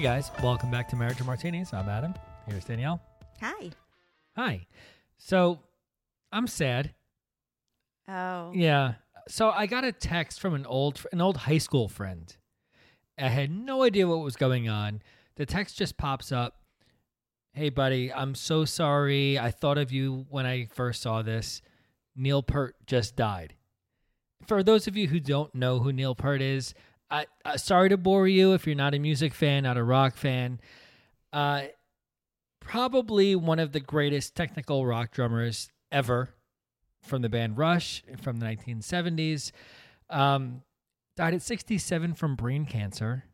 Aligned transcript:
Hey 0.00 0.06
guys, 0.06 0.30
welcome 0.42 0.70
back 0.70 0.88
to 0.88 0.96
Marriage 0.96 1.18
and 1.18 1.26
Martinis. 1.26 1.74
I'm 1.74 1.86
Adam. 1.86 2.14
Here's 2.46 2.64
Danielle. 2.64 3.02
Hi. 3.42 3.68
Hi. 4.34 4.66
So 5.18 5.58
I'm 6.32 6.46
sad. 6.46 6.94
Oh. 8.08 8.50
Yeah. 8.54 8.94
So 9.28 9.50
I 9.50 9.66
got 9.66 9.84
a 9.84 9.92
text 9.92 10.40
from 10.40 10.54
an 10.54 10.64
old 10.64 11.04
an 11.12 11.20
old 11.20 11.36
high 11.36 11.58
school 11.58 11.86
friend. 11.86 12.34
I 13.18 13.28
had 13.28 13.50
no 13.50 13.82
idea 13.82 14.08
what 14.08 14.20
was 14.20 14.36
going 14.36 14.70
on. 14.70 15.02
The 15.36 15.44
text 15.44 15.76
just 15.76 15.98
pops 15.98 16.32
up. 16.32 16.62
Hey 17.52 17.68
buddy, 17.68 18.10
I'm 18.10 18.34
so 18.34 18.64
sorry. 18.64 19.38
I 19.38 19.50
thought 19.50 19.76
of 19.76 19.92
you 19.92 20.24
when 20.30 20.46
I 20.46 20.64
first 20.72 21.02
saw 21.02 21.20
this. 21.20 21.60
Neil 22.16 22.42
Peart 22.42 22.74
just 22.86 23.16
died. 23.16 23.54
For 24.46 24.62
those 24.62 24.86
of 24.86 24.96
you 24.96 25.08
who 25.08 25.20
don't 25.20 25.54
know 25.54 25.80
who 25.80 25.92
Neil 25.92 26.14
Peart 26.14 26.40
is, 26.40 26.72
I, 27.10 27.26
uh, 27.44 27.56
sorry 27.56 27.88
to 27.88 27.96
bore 27.96 28.28
you 28.28 28.52
if 28.52 28.66
you're 28.66 28.76
not 28.76 28.94
a 28.94 28.98
music 28.98 29.34
fan, 29.34 29.64
not 29.64 29.76
a 29.76 29.82
rock 29.82 30.16
fan. 30.16 30.60
Uh, 31.32 31.62
probably 32.60 33.34
one 33.34 33.58
of 33.58 33.72
the 33.72 33.80
greatest 33.80 34.36
technical 34.36 34.86
rock 34.86 35.10
drummers 35.10 35.70
ever 35.90 36.30
from 37.02 37.22
the 37.22 37.28
band 37.28 37.58
Rush 37.58 38.04
from 38.22 38.38
the 38.38 38.46
1970s. 38.46 39.50
Um, 40.08 40.62
died 41.16 41.34
at 41.34 41.42
67 41.42 42.14
from 42.14 42.36
brain 42.36 42.66
cancer. 42.66 43.24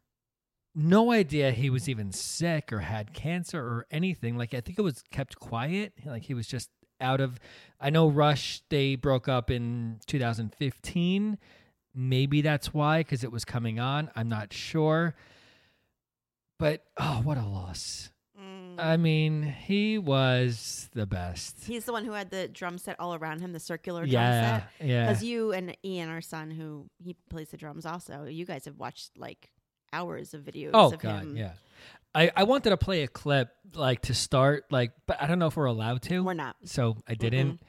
No 0.75 1.11
idea 1.11 1.53
he 1.53 1.71
was 1.71 1.89
even 1.89 2.13
sick 2.13 2.73
or 2.73 2.81
had 2.81 3.13
cancer 3.13 3.61
or 3.61 3.87
anything. 3.91 4.37
Like, 4.37 4.55
I 4.55 4.61
think 4.61 4.79
it 4.79 4.83
was 4.83 5.03
kept 5.11 5.39
quiet. 5.39 5.95
Like, 6.05 6.25
he 6.25 6.35
was 6.35 6.47
just 6.47 6.71
out 7.01 7.21
of. 7.21 7.39
I 7.81 7.91
know 7.91 8.09
Rush, 8.09 8.63
they 8.69 8.95
broke 8.95 9.29
up 9.29 9.51
in 9.51 10.01
2015. 10.07 11.39
Maybe 11.97 12.43
that's 12.43 12.75
why, 12.75 13.01
because 13.01 13.25
it 13.25 13.33
was 13.33 13.45
coming 13.47 13.81
on. 13.81 14.11
I'm 14.15 14.29
not 14.29 14.53
sure. 14.53 15.15
But, 16.59 16.85
oh, 16.99 17.21
what 17.25 17.39
a 17.39 17.45
loss. 17.47 18.11
Mm. 18.41 18.75
I 18.79 18.97
mean, 18.99 19.43
he 19.43 19.99
was 19.99 20.89
the 20.93 21.07
best. 21.07 21.65
He's 21.67 21.85
the 21.87 21.93
one 21.93 22.05
who 22.05 22.13
had 22.13 22.31
the 22.31 22.49
drum 22.49 22.77
set 22.79 22.97
all 23.01 23.15
around 23.15 23.41
him, 23.41 23.53
the 23.53 23.61
circular 23.61 24.03
drum 24.03 24.11
Yeah, 24.13 24.59
set. 24.59 24.87
yeah. 24.87 25.07
Because 25.09 25.23
you 25.25 25.53
and 25.53 25.77
Ian, 25.85 26.09
our 26.11 26.21
son, 26.21 26.51
who 26.51 26.87
he 26.99 27.17
plays 27.31 27.49
the 27.49 27.57
drums 27.57 27.87
also, 27.87 28.25
you 28.25 28.45
guys 28.45 28.67
have 28.67 28.79
watched 28.79 29.17
like 29.19 29.51
hours 29.93 30.35
of 30.35 30.43
videos 30.43 30.71
Oh 30.75 30.93
of 30.93 30.99
god, 30.99 31.23
him. 31.23 31.37
yeah. 31.37 31.53
I, 32.15 32.31
I 32.35 32.45
wanted 32.45 32.71
to 32.71 32.77
play 32.79 33.03
a 33.03 33.09
clip 33.09 33.51
like 33.75 34.03
to 34.03 34.15
start 34.15 34.65
like 34.71 34.93
but 35.07 35.21
I 35.23 35.27
don't 35.27 35.39
know 35.39 35.47
if 35.49 35.57
we're 35.57 35.67
allowed 35.67 36.01
to. 36.03 36.21
We're 36.23 36.33
not. 36.35 36.57
So 36.65 36.97
I 37.07 37.15
didn't. 37.15 37.61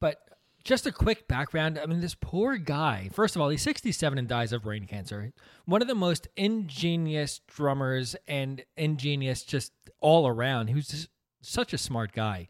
But 0.00 0.18
just 0.68 0.86
a 0.86 0.92
quick 0.92 1.26
background. 1.26 1.78
I 1.82 1.86
mean, 1.86 2.00
this 2.00 2.14
poor 2.14 2.58
guy. 2.58 3.08
First 3.12 3.34
of 3.34 3.40
all, 3.42 3.48
he's 3.48 3.62
67 3.62 4.18
and 4.18 4.28
dies 4.28 4.52
of 4.52 4.62
brain 4.62 4.86
cancer. 4.86 5.32
One 5.64 5.80
of 5.80 5.88
the 5.88 5.94
most 5.94 6.28
ingenious 6.36 7.40
drummers 7.48 8.14
and 8.28 8.62
ingenious 8.76 9.42
just 9.44 9.72
all 10.00 10.28
around. 10.28 10.68
He 10.68 10.74
was 10.74 10.88
just 10.88 11.08
such 11.40 11.72
a 11.72 11.78
smart 11.78 12.12
guy. 12.12 12.48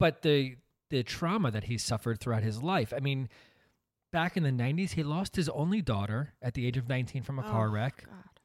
But 0.00 0.22
the 0.22 0.56
the 0.88 1.02
trauma 1.02 1.50
that 1.50 1.64
he 1.64 1.76
suffered 1.78 2.20
throughout 2.20 2.42
his 2.42 2.62
life. 2.62 2.92
I 2.96 3.00
mean, 3.00 3.28
back 4.12 4.36
in 4.36 4.42
the 4.42 4.50
90s, 4.50 4.90
he 4.92 5.02
lost 5.02 5.36
his 5.36 5.48
only 5.50 5.80
daughter 5.82 6.32
at 6.42 6.54
the 6.54 6.66
age 6.66 6.76
of 6.78 6.88
19 6.88 7.22
from 7.22 7.38
a 7.38 7.42
car 7.42 7.68
Oh, 7.68 7.70
wreck 7.70 8.04
God. 8.06 8.40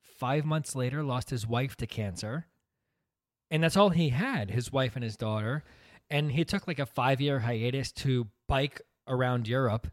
five 0.00 0.44
months 0.44 0.74
later 0.76 1.02
lost 1.04 1.30
his 1.30 1.46
wife 1.46 1.76
to 1.76 1.86
cancer 1.86 2.46
and 3.50 3.62
that's 3.64 3.76
all 3.76 3.90
he 3.90 4.10
had 4.10 4.50
his 4.52 4.70
wife 4.72 4.94
and 4.94 5.02
his 5.02 5.16
daughter 5.16 5.64
and 6.10 6.32
he 6.32 6.44
took 6.44 6.66
like 6.66 6.78
a 6.78 6.86
five 6.86 7.20
year 7.20 7.38
hiatus 7.40 7.92
to 7.92 8.26
bike 8.48 8.80
around 9.06 9.46
europe 9.48 9.86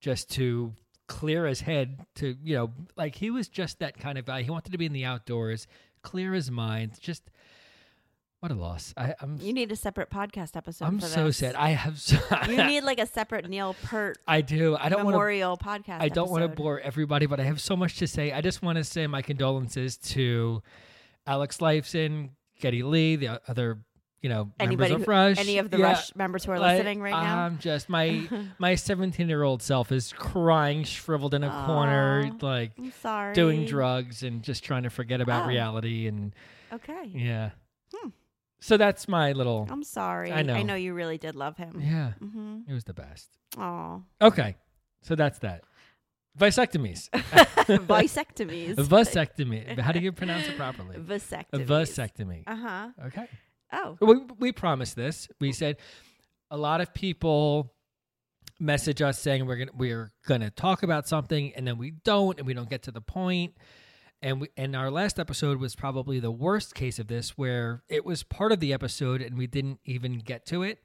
just 0.00 0.30
to 0.30 0.72
clear 1.08 1.46
his 1.46 1.60
head 1.60 1.98
to 2.14 2.36
you 2.42 2.54
know 2.56 2.70
like 2.96 3.14
he 3.14 3.30
was 3.30 3.48
just 3.48 3.80
that 3.80 3.98
kind 3.98 4.16
of 4.18 4.24
guy 4.24 4.42
he 4.42 4.50
wanted 4.50 4.72
to 4.72 4.78
be 4.78 4.86
in 4.86 4.92
the 4.92 5.04
outdoors 5.04 5.66
clear 6.02 6.32
his 6.32 6.50
mind 6.50 6.92
just 7.00 7.30
what 8.38 8.50
a 8.50 8.54
loss 8.54 8.94
I, 8.96 9.14
i'm 9.20 9.36
You 9.38 9.52
need 9.52 9.70
a 9.70 9.76
separate 9.76 10.08
podcast 10.08 10.56
episode. 10.56 10.84
i'm 10.86 11.00
so 11.00 11.26
this. 11.26 11.38
sad 11.38 11.56
i 11.56 11.70
have 11.70 12.00
so, 12.00 12.16
you 12.48 12.64
need 12.64 12.84
like 12.84 12.98
a 13.00 13.06
separate 13.06 13.48
Neil 13.50 13.74
Peart 13.84 14.18
i 14.26 14.40
do 14.40 14.76
i 14.76 14.88
don't 14.88 15.04
want 15.04 15.14
memorial 15.14 15.58
podcast. 15.58 16.00
I 16.00 16.08
don't 16.08 16.30
want 16.30 16.42
to 16.42 16.48
bore 16.48 16.80
everybody, 16.80 17.26
but 17.26 17.38
I 17.40 17.42
have 17.44 17.60
so 17.60 17.76
much 17.76 17.98
to 17.98 18.06
say. 18.06 18.32
I 18.32 18.40
just 18.40 18.62
want 18.62 18.78
to 18.78 18.84
say 18.84 19.06
my 19.06 19.20
condolences 19.20 19.96
to 19.98 20.62
Alex 21.26 21.58
Lifeson, 21.58 22.30
Geddy 22.60 22.82
Lee, 22.82 23.16
the 23.16 23.40
other, 23.48 23.80
you 24.22 24.28
know, 24.28 24.50
anybody, 24.60 24.90
members 24.90 25.02
of 25.02 25.06
who- 25.06 25.10
Rush. 25.10 25.38
any 25.38 25.58
of 25.58 25.70
the 25.70 25.78
Yeah, 25.78 25.84
Rush 25.86 26.14
members 26.14 26.44
who 26.44 26.52
are 26.52 26.60
listening 26.60 27.00
right 27.00 27.10
now. 27.10 27.38
I'm 27.46 27.58
just 27.58 27.88
my 27.88 28.28
my 28.58 28.74
17 28.74 29.28
year 29.28 29.42
old 29.42 29.62
self 29.62 29.90
is 29.92 30.12
crying, 30.12 30.84
shriveled 30.84 31.32
in 31.34 31.42
a 31.42 31.64
corner, 31.66 32.30
like 32.42 32.72
I'm 32.78 32.92
sorry. 33.00 33.34
doing 33.34 33.64
drugs 33.64 34.22
and 34.22 34.42
just 34.42 34.62
trying 34.64 34.82
to 34.82 34.90
forget 34.90 35.20
about 35.20 35.44
Oh. 35.44 35.48
reality. 35.48 36.06
And 36.06 36.34
Okay. 36.72 37.10
yeah, 37.14 37.50
Hmm. 37.94 38.10
so 38.60 38.76
that's 38.76 39.08
my 39.08 39.32
little. 39.32 39.66
I'm 39.70 39.82
sorry. 39.82 40.32
I 40.32 40.42
know. 40.42 40.54
I 40.54 40.62
know 40.62 40.74
you 40.74 40.92
really 40.94 41.16
did 41.18 41.34
love 41.34 41.56
him. 41.56 41.80
Yeah, 41.80 42.12
Mm-hmm. 42.22 42.60
it 42.68 42.72
was 42.74 42.84
the 42.84 42.94
best. 42.94 43.30
Oh. 43.56 44.02
Okay, 44.20 44.56
so 45.02 45.14
that's 45.14 45.38
that. 45.40 45.62
Vasectomies. 46.38 47.08
Vasectomies. 47.70 48.74
Vasectomy. 48.76 49.78
How 49.78 49.92
do 49.92 50.00
you 50.00 50.12
pronounce 50.12 50.46
it 50.46 50.56
properly? 50.56 50.96
A 50.96 51.00
Vasectomies. 51.00 51.66
vasectomy. 51.66 52.42
Uh 52.46 52.54
huh. 52.56 52.88
Okay. 53.06 53.26
Oh. 53.72 53.96
We, 54.00 54.16
we 54.38 54.52
promised 54.52 54.96
this. 54.96 55.28
We 55.40 55.52
said 55.52 55.76
a 56.50 56.56
lot 56.56 56.80
of 56.80 56.92
people 56.94 57.72
message 58.58 59.00
us 59.00 59.18
saying 59.18 59.46
we're 59.46 59.56
gonna 59.56 59.70
we're 59.76 60.12
gonna 60.26 60.50
talk 60.50 60.82
about 60.82 61.08
something 61.08 61.52
and 61.54 61.66
then 61.66 61.78
we 61.78 61.92
don't 62.04 62.38
and 62.38 62.46
we 62.46 62.52
don't 62.54 62.68
get 62.68 62.82
to 62.84 62.90
the 62.92 63.00
point. 63.00 63.54
And 64.22 64.42
we 64.42 64.48
and 64.56 64.76
our 64.76 64.90
last 64.90 65.18
episode 65.18 65.58
was 65.58 65.74
probably 65.74 66.20
the 66.20 66.30
worst 66.30 66.74
case 66.74 66.98
of 66.98 67.06
this 67.06 67.38
where 67.38 67.82
it 67.88 68.04
was 68.04 68.22
part 68.22 68.52
of 68.52 68.60
the 68.60 68.72
episode 68.72 69.22
and 69.22 69.38
we 69.38 69.46
didn't 69.46 69.80
even 69.84 70.18
get 70.18 70.44
to 70.46 70.62
it. 70.62 70.78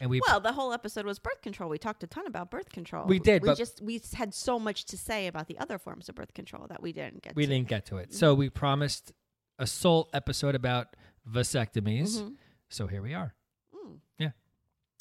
And 0.00 0.10
we 0.10 0.20
Well, 0.26 0.40
the 0.40 0.52
whole 0.52 0.72
episode 0.72 1.06
was 1.06 1.18
birth 1.20 1.40
control. 1.40 1.70
We 1.70 1.78
talked 1.78 2.02
a 2.02 2.08
ton 2.08 2.26
about 2.26 2.50
birth 2.50 2.68
control. 2.70 3.06
We 3.06 3.20
did, 3.20 3.42
We 3.42 3.50
but- 3.50 3.58
just 3.58 3.80
we 3.80 4.02
had 4.14 4.34
so 4.34 4.58
much 4.58 4.84
to 4.86 4.98
say 4.98 5.28
about 5.28 5.46
the 5.46 5.56
other 5.58 5.78
forms 5.78 6.08
of 6.08 6.16
birth 6.16 6.34
control 6.34 6.66
that 6.66 6.82
we 6.82 6.92
didn't 6.92 7.22
get. 7.22 7.36
we 7.36 7.46
to. 7.46 7.52
didn't 7.52 7.68
get 7.68 7.86
to 7.86 7.98
it. 7.98 8.08
Mm-hmm. 8.08 8.16
So 8.18 8.34
we 8.34 8.50
promised 8.50 9.12
a 9.58 9.66
sole 9.68 10.10
episode 10.12 10.56
about 10.56 10.88
vasectomies. 11.30 12.20
Mhm. 12.20 12.34
So 12.68 12.86
here 12.86 13.02
we 13.02 13.14
are. 13.14 13.34
Mm. 13.74 13.98
Yeah. 14.18 14.30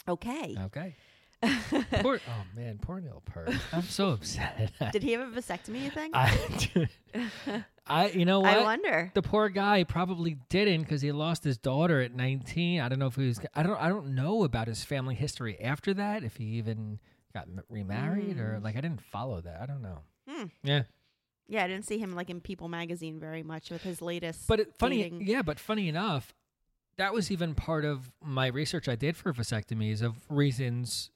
Okay. 0.08 0.56
Okay. 0.66 0.96
Poor, 2.02 2.22
oh 2.26 2.44
man, 2.56 2.78
poor 2.82 3.02
Neil 3.02 3.22
Peart. 3.26 3.52
I'm 3.74 3.82
so 3.82 4.12
upset. 4.12 4.72
Did 4.94 5.04
he 5.04 5.12
have 5.12 5.22
a 5.22 5.42
vasectomy? 5.42 5.84
You 5.84 5.90
think? 5.90 6.16
I, 6.16 6.88
I, 7.86 8.08
you 8.12 8.24
know 8.24 8.40
what? 8.42 8.58
I 8.58 8.64
wonder. 8.64 9.12
The 9.14 9.22
poor 9.22 9.50
guy 9.50 9.84
probably 9.84 10.38
didn't 10.48 10.84
because 10.84 11.02
he 11.02 11.12
lost 11.12 11.44
his 11.44 11.58
daughter 11.58 12.00
at 12.00 12.16
19. 12.16 12.80
I 12.80 12.88
don't 12.88 12.98
know 12.98 13.08
if 13.08 13.16
he 13.18 13.28
was. 13.28 13.42
I 13.54 13.64
don't. 13.64 13.76
I 13.76 13.90
don't 13.90 14.16
know 14.16 14.46
about 14.46 14.68
his 14.68 14.86
family 14.86 15.16
history 15.16 15.60
after 15.60 15.94
that. 15.96 16.24
If 16.24 16.38
he 16.38 16.46
even 16.46 17.00
got 17.34 17.48
remarried 17.70 18.40
or 18.40 18.62
like 18.64 18.78
I 18.78 18.82
didn't 18.82 19.02
follow 19.02 19.42
that. 19.42 19.62
I 19.62 19.66
don't 19.66 19.82
know. 19.82 20.00
Hmm. 20.30 20.46
Yeah, 20.64 20.84
Yeah, 21.48 21.64
I 21.64 21.68
didn't 21.68 21.86
see 21.86 21.98
him 21.98 22.16
like 22.16 22.30
in 22.30 22.42
People 22.42 22.70
magazine 22.70 23.20
very 23.20 23.44
much 23.44 23.70
with 23.70 23.84
his 23.84 24.02
latest. 24.02 24.48
but 24.48 24.60
it, 24.60 24.76
funny. 24.78 25.04
dating. 25.04 25.28
Yeah, 25.28 25.42
but 25.42 25.60
funny 25.60 25.88
enough, 25.90 26.34
that 26.98 27.14
was 27.14 27.32
even 27.32 27.56
part 27.56 27.86
of 27.86 28.12
my 28.24 28.48
research 28.48 28.88
I 28.88 28.96
did 28.96 29.18
for 29.18 29.34
vasectomies 29.34 30.02
of 30.02 30.16
reasons 30.30 31.12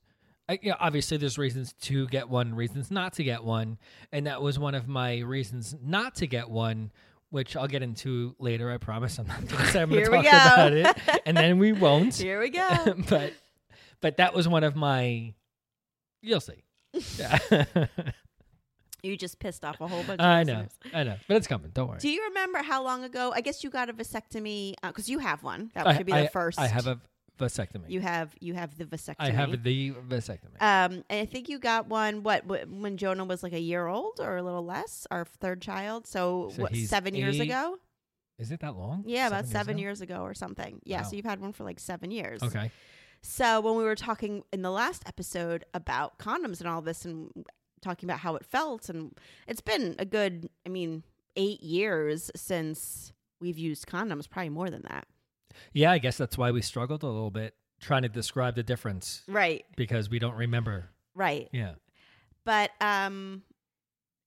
I, 0.50 0.60
you 0.62 0.72
know, 0.72 0.78
obviously 0.80 1.18
there's 1.18 1.38
reasons 1.38 1.74
to 1.82 2.08
get 2.08 2.30
one, 2.30 2.56
reasons 2.56 2.90
not 2.90 3.14
to 3.14 3.24
get 3.24 3.44
one, 3.44 3.78
and 4.12 4.28
that 4.28 4.42
was 4.42 4.58
one 4.58 4.76
of 4.76 4.88
my 4.88 5.20
reasons 5.20 5.76
not 5.84 6.16
to 6.16 6.28
get 6.28 6.50
one, 6.50 6.92
which 7.32 7.58
I'll 7.58 7.68
get 7.68 7.84
into 7.84 8.34
later. 8.40 8.72
I 8.72 8.78
promise. 8.78 9.20
I'm 9.20 9.28
not 9.28 9.46
going 9.46 9.66
to 9.66 9.72
say 9.72 9.82
I'm 9.82 9.90
going 9.90 10.06
to 10.06 10.10
talk 10.10 10.24
go. 10.24 10.30
about 10.30 10.74
it, 10.74 11.22
and 11.26 11.36
then 11.36 11.58
we 11.60 11.74
won't. 11.74 12.16
Here 12.16 12.40
we 12.40 12.50
go. 12.50 12.96
but 13.10 13.34
but 14.00 14.18
that 14.18 14.34
was 14.34 14.48
one 14.48 14.64
of 14.64 14.76
my. 14.76 15.34
You'll 16.22 16.40
see. 16.40 16.64
Yeah. 17.20 17.38
You 19.04 19.16
just 19.18 19.40
pissed 19.40 19.64
off 19.64 19.80
a 19.82 19.88
whole 19.88 20.04
bunch. 20.04 20.20
of 20.20 20.26
I 20.26 20.44
know. 20.44 20.66
I 20.94 21.04
know, 21.04 21.16
but 21.28 21.38
it's 21.38 21.48
coming. 21.48 21.72
Don't 21.74 21.88
worry. 21.90 22.00
Do 22.00 22.10
you 22.10 22.24
remember 22.30 22.60
how 22.60 22.84
long 22.84 23.04
ago? 23.04 23.32
I 23.36 23.42
guess 23.42 23.64
you 23.64 23.70
got 23.70 23.90
a 23.90 23.94
vasectomy 23.94 24.74
because 24.82 25.10
you 25.10 25.20
have 25.20 25.44
one. 25.44 25.72
That 25.76 25.88
I, 25.88 25.98
should 25.98 26.06
be 26.06 26.14
I- 26.14 26.24
the 26.24 26.30
first. 26.30 26.60
I 26.60 26.68
have 26.68 26.88
a 26.88 27.00
vasectomy. 27.40 27.90
You 27.90 28.02
have 28.02 28.34
you 28.40 28.56
have 28.56 28.76
the 28.78 28.86
vasectomy. 28.86 29.16
I 29.20 29.30
have 29.30 29.64
the 29.64 29.92
vasectomy. 29.92 30.60
Um, 30.60 31.04
and 31.10 31.22
I 31.22 31.26
think 31.26 31.50
you 31.50 31.60
got 31.60 31.88
one. 31.88 32.24
What 32.24 32.46
when 32.48 32.98
Jonah 32.98 33.26
was 33.26 33.44
like 33.44 33.54
a 33.54 33.60
year 33.60 33.86
old 33.88 34.20
or 34.20 34.38
a 34.38 34.44
little 34.44 34.66
less, 34.66 35.06
our 35.12 35.26
third 35.26 35.62
child. 35.62 36.08
So, 36.08 36.52
So 36.56 36.64
what 36.64 36.76
seven 36.76 37.14
years 37.14 37.40
ago? 37.40 37.78
Is 38.40 38.52
it 38.52 38.60
that 38.60 38.76
long? 38.76 39.04
Yeah, 39.08 39.28
about 39.28 39.48
seven 39.48 39.76
ago? 39.78 39.82
years 39.82 40.02
ago 40.02 40.22
or 40.22 40.34
something. 40.36 40.80
Yeah, 40.84 41.02
Wow. 41.02 41.08
so 41.08 41.16
you've 41.16 41.26
had 41.26 41.40
one 41.40 41.54
for 41.54 41.64
like 41.64 41.80
seven 41.80 42.12
years. 42.12 42.42
Okay. 42.44 42.72
So 43.24 43.62
when 43.62 43.76
we 43.76 43.84
were 43.84 43.96
talking 43.96 44.44
in 44.54 44.62
the 44.62 44.70
last 44.70 45.02
episode 45.08 45.66
about 45.74 46.20
condoms 46.20 46.60
and 46.60 46.70
all 46.70 46.82
this, 46.82 47.04
and 47.04 47.32
talking 47.82 48.10
about 48.10 48.20
how 48.20 48.36
it 48.36 48.46
felt, 48.46 48.90
and 48.90 49.12
it's 49.48 49.62
been 49.62 49.96
a 50.00 50.06
good, 50.06 50.50
I 50.66 50.70
mean, 50.70 51.04
eight 51.36 51.62
years 51.62 52.32
since 52.36 53.14
we've 53.40 53.58
used 53.58 53.88
condoms. 53.88 54.30
Probably 54.30 54.50
more 54.50 54.70
than 54.70 54.84
that. 54.90 55.08
Yeah, 55.74 55.92
I 55.92 55.98
guess 56.00 56.18
that's 56.18 56.38
why 56.38 56.52
we 56.52 56.62
struggled 56.62 57.04
a 57.04 57.08
little 57.08 57.32
bit 57.32 57.56
trying 57.80 58.02
to 58.04 58.10
describe 58.10 58.56
the 58.56 58.64
difference 58.64 59.22
Right. 59.28 59.64
because 59.76 60.10
we 60.10 60.20
don't 60.20 60.36
remember. 60.36 60.90
Right. 61.16 61.50
Yeah. 61.52 61.74
but 62.46 62.72
um 62.82 63.42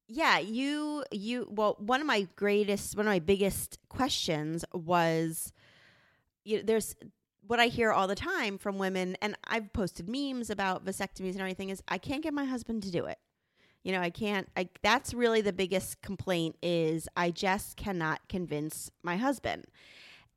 yeah 0.08 0.38
you 0.38 1.04
you 1.12 1.46
well 1.50 1.76
one 1.78 2.00
of 2.00 2.06
my 2.06 2.26
greatest 2.36 2.96
one 2.96 3.06
of 3.06 3.10
my 3.10 3.18
biggest 3.20 3.78
questions 3.88 4.64
was 4.74 5.52
you 6.44 6.56
know, 6.58 6.62
there's 6.64 6.96
what 7.46 7.60
i 7.60 7.66
hear 7.66 7.92
all 7.92 8.08
the 8.08 8.14
time 8.16 8.58
from 8.58 8.76
women 8.78 9.16
and 9.22 9.36
i've 9.46 9.72
posted 9.72 10.08
memes 10.08 10.50
about 10.50 10.84
vasectomies 10.84 11.30
and 11.32 11.40
everything 11.40 11.68
is 11.70 11.80
i 11.88 11.96
can't 11.96 12.22
get 12.24 12.34
my 12.34 12.44
husband 12.44 12.82
to 12.82 12.90
do 12.90 13.04
it 13.06 13.18
you 13.82 13.92
know 13.92 14.00
i 14.00 14.10
can't 14.10 14.48
I, 14.56 14.68
that's 14.82 15.14
really 15.14 15.40
the 15.40 15.52
biggest 15.52 16.02
complaint 16.02 16.56
is 16.62 17.08
i 17.16 17.30
just 17.30 17.76
cannot 17.76 18.20
convince 18.28 18.90
my 19.02 19.16
husband 19.16 19.64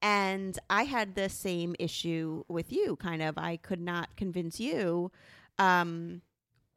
and 0.02 0.58
i 0.70 0.84
had 0.84 1.16
the 1.16 1.30
same 1.30 1.76
issue 1.80 2.44
with 2.48 2.72
you 2.72 2.96
kind 2.98 3.22
of 3.22 3.38
i 3.38 3.58
could 3.58 3.82
not 3.82 4.16
convince 4.16 4.60
you 4.60 5.12
um 5.60 6.22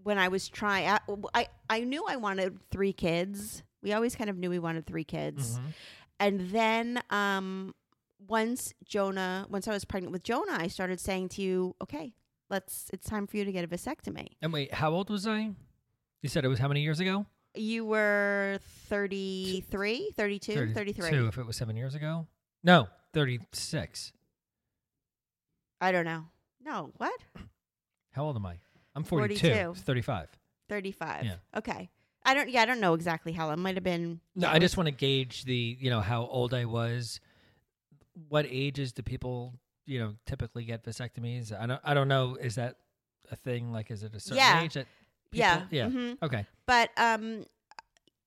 when 0.03 0.19
I 0.19 0.29
was 0.29 0.49
trying, 0.49 0.87
I, 0.89 1.01
I 1.35 1.49
I 1.69 1.81
knew 1.81 2.05
I 2.07 2.15
wanted 2.15 2.61
three 2.71 2.93
kids. 2.93 3.65
We 3.83 3.93
always 3.93 4.15
kind 4.15 4.31
of 4.31 4.39
knew 4.39 4.49
we 4.51 4.61
wanted 4.61 4.87
three 4.87 5.03
kids, 5.03 5.59
Mhm. 5.59 5.73
and 6.21 6.51
then 6.51 7.03
um, 7.11 7.75
once 8.29 8.73
Jonah, 8.85 9.47
once 9.51 9.67
I 9.67 9.73
was 9.73 9.85
pregnant 9.85 10.12
with 10.12 10.23
Jonah, 10.23 10.59
I 10.61 10.69
started 10.69 11.01
saying 11.01 11.31
to 11.31 11.43
you, 11.43 11.75
"Okay, 11.83 12.15
let's. 12.49 12.89
It's 12.93 13.09
time 13.09 13.27
for 13.27 13.37
you 13.37 13.45
to 13.45 13.51
get 13.51 13.65
a 13.65 13.67
vasectomy." 13.67 14.29
And 14.41 14.53
wait, 14.53 14.75
how 14.75 14.93
old 14.93 15.11
was 15.11 15.27
I? 15.27 15.51
You 16.23 16.29
said 16.29 16.45
it 16.45 16.49
was 16.49 16.59
how 16.59 16.69
many 16.69 16.83
years 16.83 17.01
ago? 17.01 17.27
You 17.55 17.85
were 17.87 18.59
33, 18.89 20.13
32, 20.17 20.73
33. 20.75 21.03
32, 21.03 21.27
if 21.29 21.39
it 21.39 21.47
was 21.47 21.57
seven 21.57 21.77
years 21.77 21.95
ago. 21.95 22.27
No, 22.63 22.89
36. 23.15 24.13
I 25.81 25.93
don't 25.93 26.05
know. 26.05 26.25
No, 26.65 26.91
what? 26.97 27.19
How 28.13 28.25
old 28.25 28.37
am 28.37 28.47
I? 28.47 28.57
I'm 28.95 29.05
42. 29.05 29.39
42. 29.49 29.71
It's 29.73 29.81
35. 29.83 30.29
35. 30.69 31.25
Yeah. 31.25 31.35
Okay. 31.57 31.91
I 32.25 32.35
don't. 32.35 32.51
Yeah, 32.51 32.62
I 32.62 32.65
don't 32.65 32.81
know 32.81 32.95
exactly 32.95 33.33
how. 33.33 33.51
It 33.51 33.59
might 33.59 33.77
have 33.77 33.85
been. 33.85 34.21
No, 34.35 34.49
I 34.49 34.59
just 34.59 34.77
want 34.77 34.89
to 34.89 34.91
gauge 34.95 35.45
the, 35.45 35.77
you 35.79 35.91
know, 35.91 36.01
how 36.01 36.27
old 36.27 36.53
I 36.55 36.65
was. 36.65 37.21
What 38.29 38.47
ages 38.49 38.93
do 38.93 39.03
people, 39.03 39.55
you 39.85 40.01
know, 40.01 40.15
typically 40.27 40.65
get 40.65 40.85
vasectomies? 40.85 41.57
I 41.57 41.67
don't 41.67 41.81
I 41.85 41.95
don't 41.95 42.09
know. 42.09 42.37
Is 42.41 42.57
that 42.57 42.79
a 43.31 43.37
thing? 43.37 43.73
Like, 43.73 43.91
is 43.93 44.03
it 44.03 44.15
a 44.15 44.19
certain 44.21 44.39
Yeah. 44.39 44.62
age 44.62 44.75
that. 44.75 44.87
People- 45.31 45.67
Yeah. 45.70 45.88
mhm. 45.88 46.19
Okay. 46.23 46.46
But 46.67 46.90
um, 46.96 47.44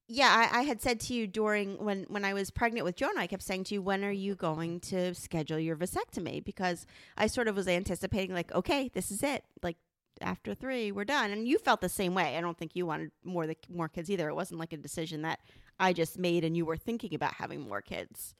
yeah, 0.08 0.50
I, 0.52 0.60
I 0.60 0.62
had 0.64 0.82
said 0.82 1.00
to 1.02 1.14
you 1.14 1.28
during 1.28 1.78
when 1.84 2.04
when 2.10 2.26
I 2.26 2.34
was 2.34 2.50
pregnant 2.50 2.84
with 2.86 2.96
Jonah, 2.96 3.20
I 3.22 3.28
kept 3.28 3.44
saying 3.44 3.66
to 3.66 3.76
you, 3.76 3.82
"When 3.82 4.04
are 4.04 4.12
you 4.12 4.34
going 4.36 4.80
to 4.82 5.14
schedule 5.14 5.60
your 5.60 5.76
vasectomy?" 5.76 6.44
Because 6.44 6.86
I 7.18 7.28
sort 7.28 7.48
of 7.48 7.56
was 7.56 7.68
anticipating, 7.68 8.34
like, 8.34 8.52
okay, 8.54 8.90
this 8.94 9.12
is 9.12 9.22
it. 9.22 9.44
Like 9.62 9.78
after 10.22 10.56
three, 10.56 10.92
we're 10.92 11.06
done. 11.06 11.32
And 11.32 11.48
you 11.48 11.58
felt 11.60 11.80
the 11.82 11.90
same 11.90 12.14
way. 12.16 12.36
I 12.38 12.42
don't 12.42 12.58
think 12.58 12.76
you 12.76 12.86
wanted 12.88 13.12
more 13.24 13.46
the 13.46 13.56
more 13.70 13.88
kids 13.88 14.10
either. 14.10 14.28
It 14.30 14.36
wasn't 14.36 14.60
like 14.60 14.74
a 14.74 14.78
decision 14.78 15.22
that 15.22 15.40
I 15.80 15.94
just 15.94 16.18
made, 16.18 16.44
and 16.44 16.58
you 16.58 16.66
were 16.66 16.78
thinking 16.78 17.14
about 17.14 17.36
having 17.36 17.62
more 17.62 17.82
kids. 17.82 18.34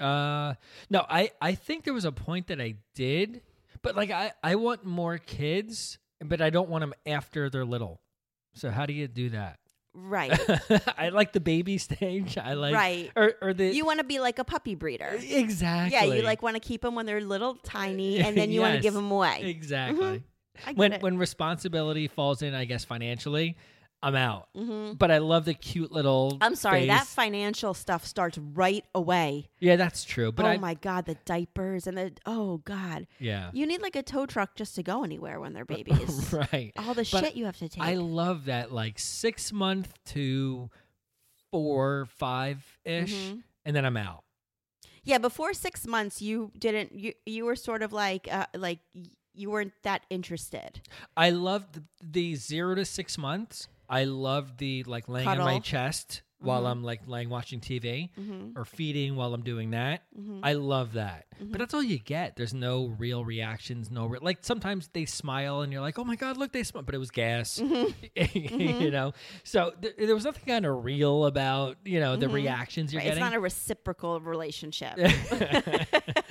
Uh, 0.00 0.54
no, 0.88 1.04
I 1.10 1.30
I 1.40 1.54
think 1.54 1.84
there 1.84 1.94
was 1.94 2.04
a 2.06 2.12
point 2.12 2.46
that 2.48 2.60
I 2.60 2.76
did, 2.94 3.42
but 3.82 3.96
like 3.96 4.10
I 4.10 4.32
I 4.42 4.54
want 4.56 4.84
more 4.84 5.18
kids, 5.18 5.98
but 6.24 6.40
I 6.40 6.50
don't 6.50 6.68
want 6.68 6.82
them 6.82 6.94
after 7.06 7.50
they're 7.50 7.64
little. 7.64 8.00
So 8.54 8.70
how 8.70 8.86
do 8.86 8.92
you 8.92 9.08
do 9.08 9.30
that? 9.30 9.58
Right, 9.98 10.38
I 10.98 11.08
like 11.08 11.32
the 11.32 11.40
baby 11.40 11.78
stage. 11.78 12.36
I 12.36 12.52
like 12.52 12.74
right. 12.74 13.10
or 13.16 13.32
or 13.40 13.54
the 13.54 13.74
You 13.74 13.86
want 13.86 13.98
to 14.00 14.04
be 14.04 14.18
like 14.20 14.38
a 14.38 14.44
puppy 14.44 14.74
breeder. 14.74 15.18
exactly. 15.22 15.92
Yeah, 15.96 16.04
you 16.14 16.22
like 16.22 16.42
want 16.42 16.54
to 16.54 16.60
keep 16.60 16.82
them 16.82 16.94
when 16.94 17.06
they're 17.06 17.22
little, 17.22 17.54
tiny, 17.54 18.18
and 18.20 18.36
then 18.36 18.50
you 18.50 18.60
want 18.60 18.74
to 18.74 18.80
give 18.80 18.92
them 18.92 19.10
away. 19.10 19.40
exactly. 19.44 20.04
Mm-hmm. 20.04 20.66
Get 20.68 20.76
When 20.76 20.92
it. 20.94 21.02
when 21.02 21.16
responsibility 21.18 22.08
falls 22.08 22.42
in, 22.42 22.54
I 22.54 22.66
guess 22.66 22.84
financially, 22.84 23.56
I'm 24.02 24.14
out. 24.14 24.48
hmm 24.54 24.92
But 24.92 25.10
I 25.10 25.18
love 25.18 25.46
the 25.46 25.54
cute 25.54 25.90
little. 25.90 26.36
I'm 26.40 26.54
sorry, 26.54 26.86
that 26.86 27.06
financial 27.06 27.72
stuff 27.74 28.04
starts 28.06 28.38
right 28.38 28.84
away. 28.94 29.48
yeah, 29.58 29.76
that's 29.76 30.04
true. 30.04 30.30
But 30.32 30.44
oh 30.44 30.48
I 30.48 30.58
my 30.58 30.74
god, 30.74 31.06
the 31.06 31.16
diapers 31.24 31.86
and 31.86 31.96
the 31.98 32.12
oh 32.26 32.58
god, 32.58 33.06
yeah 33.18 33.50
you 33.52 33.66
need 33.66 33.80
like 33.82 33.96
a 33.96 34.02
tow 34.02 34.26
truck 34.26 34.54
just 34.54 34.74
to 34.76 34.82
go 34.82 35.02
anywhere 35.02 35.40
when 35.40 35.54
they're 35.54 35.64
babies. 35.78 36.32
right. 36.52 36.72
All 36.76 36.94
the 36.94 37.08
But 37.10 37.24
shit 37.24 37.36
you 37.36 37.46
have 37.46 37.56
to 37.58 37.68
take. 37.68 37.82
I 37.82 37.94
love 37.94 38.44
that 38.44 38.70
like 38.70 38.98
six 38.98 39.52
month 39.52 39.92
to 40.06 40.70
four, 41.50 42.06
five 42.16 42.64
ish, 42.84 43.12
Mhm. 43.14 43.42
and 43.64 43.74
then 43.76 43.84
I'm 43.84 43.96
out. 43.96 44.24
yeah, 45.04 45.18
before 45.18 45.54
six 45.54 45.86
months, 45.86 46.20
you 46.20 46.50
didn't. 46.58 46.92
You 46.92 47.12
you 47.24 47.44
were 47.44 47.56
sort 47.56 47.82
of 47.82 47.92
like 47.92 48.28
uh, 48.30 48.46
like 48.54 48.80
you 49.34 49.50
weren't 49.50 49.72
that 49.82 50.02
interested. 50.10 50.80
I 51.16 51.30
love 51.30 51.64
the, 51.72 51.82
the 52.02 52.34
zero 52.36 52.74
to 52.74 52.84
six 52.84 53.16
months. 53.18 53.68
I 53.88 54.04
love 54.04 54.56
the 54.58 54.84
like 54.84 55.08
laying 55.08 55.28
on 55.28 55.38
my 55.38 55.58
chest 55.60 56.22
while 56.38 56.64
Mhm. 56.64 56.70
I'm 56.70 56.82
like 56.84 57.00
laying 57.08 57.30
watching 57.30 57.60
TV 57.60 58.10
Mm-hmm. 58.20 58.58
or 58.58 58.66
feeding 58.66 59.16
while 59.16 59.32
I'm 59.32 59.42
doing 59.42 59.70
that. 59.70 60.02
Mm-hmm. 60.18 60.40
I 60.42 60.52
love 60.52 60.92
that. 60.92 61.24
Mhm. 61.42 61.50
But 61.50 61.58
that's 61.60 61.72
all 61.72 61.82
you 61.82 61.98
get. 61.98 62.36
There's 62.36 62.52
no 62.52 62.94
real 62.98 63.24
reactions, 63.24 63.90
no 63.90 64.06
re- 64.06 64.18
like 64.20 64.38
sometimes 64.42 64.88
they 64.92 65.06
smile 65.06 65.62
and 65.62 65.72
you're 65.72 65.80
like, 65.80 65.98
"Oh 65.98 66.04
my 66.04 66.14
god, 66.16 66.36
look, 66.36 66.52
they 66.52 66.62
smile," 66.62 66.82
but 66.82 66.94
it 66.94 66.98
was 66.98 67.10
gas. 67.10 67.58
Mm-hmm. 68.16 68.60
you 68.60 68.90
know. 68.90 69.12
So 69.44 69.72
th- 69.80 69.94
there 69.96 70.14
was 70.14 70.24
nothing 70.24 70.44
kind 70.46 70.66
of 70.66 70.84
real 70.84 71.24
about, 71.24 71.78
you 71.84 72.00
know, 72.00 72.16
the 72.16 72.28
reactions 72.28 72.92
you're 72.92 73.00
Right, 73.00 73.10
it's 73.12 73.18
not 73.20 73.34
a 73.34 73.40
reciprocal 73.40 74.20
relationship. 74.20 74.94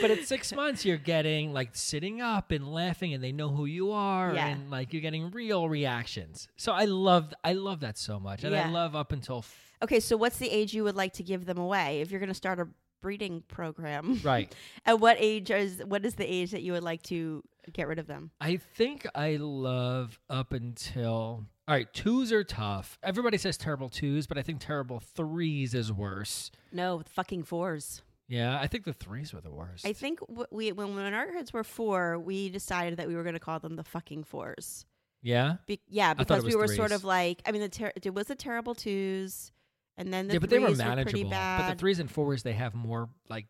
but 0.00 0.10
at 0.10 0.24
six 0.24 0.52
months, 0.54 0.84
you're 0.84 0.96
getting 0.96 1.52
like 1.52 1.70
sitting 1.74 2.20
up 2.20 2.50
and 2.50 2.66
laughing, 2.72 3.14
and 3.14 3.22
they 3.22 3.32
know 3.32 3.48
who 3.48 3.64
you 3.66 3.92
are, 3.92 4.34
Yeah. 4.34 4.46
and 4.48 4.70
like 4.70 4.92
you're 4.92 5.02
getting 5.02 5.30
real 5.30 5.68
reactions. 5.68 6.48
So 6.56 6.72
I 6.72 6.84
love, 6.84 7.32
I 7.44 7.52
love 7.54 7.80
that 7.80 7.98
so 7.98 8.18
much, 8.20 8.44
and 8.44 8.54
I 8.54 8.68
love 8.70 8.94
up 8.96 9.12
until 9.12 9.38
f- 9.38 9.74
okay, 9.82 10.00
so 10.00 10.16
what's 10.16 10.38
the 10.38 10.48
age 10.50 10.74
you 10.74 10.84
would 10.84 10.96
like 10.96 11.12
to 11.14 11.22
give 11.22 11.44
them 11.46 11.58
away 11.58 12.00
if 12.00 12.10
you're 12.10 12.20
going 12.20 12.28
to 12.28 12.34
start 12.34 12.58
a 12.60 12.68
breeding 13.02 13.42
program? 13.48 14.20
right. 14.24 14.54
At 14.86 15.00
what 15.00 15.16
age 15.20 15.50
is 15.50 15.82
what 15.84 16.04
is 16.04 16.14
the 16.14 16.24
age 16.30 16.50
that 16.52 16.62
you 16.62 16.72
would 16.72 16.82
like 16.82 17.02
to 17.04 17.42
get 17.72 17.86
rid 17.88 17.98
of 17.98 18.06
them? 18.06 18.30
I 18.40 18.56
think 18.56 19.06
I 19.14 19.36
love 19.36 20.18
up 20.30 20.52
until 20.52 21.46
all 21.68 21.74
right. 21.74 21.92
Twos 21.92 22.30
are 22.32 22.44
tough. 22.44 22.96
Everybody 23.02 23.38
says 23.38 23.56
terrible 23.56 23.88
twos, 23.88 24.26
but 24.28 24.38
I 24.38 24.42
think 24.42 24.60
terrible 24.60 25.00
threes 25.00 25.74
is 25.74 25.92
worse. 25.92 26.52
No, 26.72 27.02
fucking 27.08 27.42
fours. 27.42 28.02
Yeah, 28.28 28.58
I 28.60 28.66
think 28.66 28.84
the 28.84 28.92
threes 28.92 29.32
were 29.32 29.40
the 29.40 29.52
worst. 29.52 29.86
I 29.86 29.92
think 29.92 30.20
w- 30.20 30.46
we 30.50 30.72
when 30.72 30.94
when 30.96 31.14
our 31.14 31.26
kids 31.26 31.52
were 31.52 31.62
four, 31.64 32.18
we 32.18 32.48
decided 32.48 32.98
that 32.98 33.06
we 33.08 33.14
were 33.14 33.22
going 33.22 33.34
to 33.34 33.40
call 33.40 33.58
them 33.60 33.76
the 33.76 33.84
fucking 33.84 34.24
fours. 34.24 34.84
yeah, 35.22 35.56
Be- 35.66 35.80
yeah, 35.88 36.14
because 36.14 36.44
we 36.44 36.54
were 36.56 36.66
sort 36.68 36.92
of 36.92 37.04
like, 37.04 37.40
I 37.46 37.52
mean, 37.52 37.62
the 37.62 37.68
ter- 37.68 37.92
it 38.02 38.12
was 38.14 38.26
the 38.26 38.34
terrible 38.34 38.74
twos, 38.74 39.52
and 39.96 40.12
then 40.12 40.26
the 40.28 40.34
yeah, 40.34 40.38
but 40.40 40.50
they 40.50 40.58
were 40.58 40.66
threes 40.68 40.78
manageable. 40.78 41.10
pretty 41.12 41.24
but 41.30 41.68
the 41.70 41.76
threes 41.78 41.98
and 42.00 42.10
fours, 42.10 42.42
they 42.42 42.52
have 42.54 42.74
more 42.74 43.08
like 43.28 43.46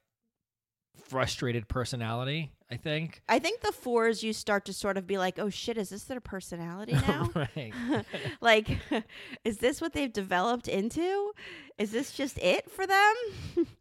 frustrated 1.08 1.68
personality. 1.68 2.52
I 2.68 2.76
think. 2.76 3.22
I 3.28 3.38
think 3.38 3.60
the 3.60 3.70
fours, 3.70 4.24
you 4.24 4.32
start 4.32 4.64
to 4.64 4.72
sort 4.72 4.96
of 4.96 5.06
be 5.06 5.18
like, 5.18 5.38
oh 5.38 5.48
shit, 5.50 5.78
is 5.78 5.90
this 5.90 6.02
their 6.04 6.20
personality 6.20 6.92
now? 7.06 7.30
like, 8.40 8.66
is 9.44 9.58
this 9.58 9.80
what 9.80 9.92
they've 9.92 10.12
developed 10.12 10.66
into? 10.66 11.32
Is 11.78 11.92
this 11.92 12.10
just 12.12 12.38
it 12.38 12.68
for 12.68 12.84
them? 12.84 13.14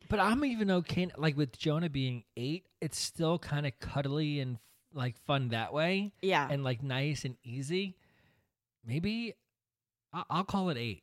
But 0.07 0.19
I'm 0.19 0.45
even 0.45 0.69
okay. 0.69 1.07
Like 1.17 1.35
with 1.35 1.57
Jonah 1.57 1.89
being 1.89 2.25
eight, 2.37 2.67
it's 2.79 2.99
still 2.99 3.39
kind 3.39 3.65
of 3.65 3.71
cuddly 3.79 4.39
and 4.39 4.59
like 4.93 5.17
fun 5.25 5.49
that 5.49 5.73
way 5.73 6.13
Yeah. 6.21 6.47
and 6.49 6.63
like 6.63 6.83
nice 6.83 7.25
and 7.25 7.37
easy, 7.43 7.95
maybe 8.85 9.33
I- 10.13 10.23
I'll 10.29 10.43
call 10.43 10.69
it 10.69 10.77
eight. 10.77 11.01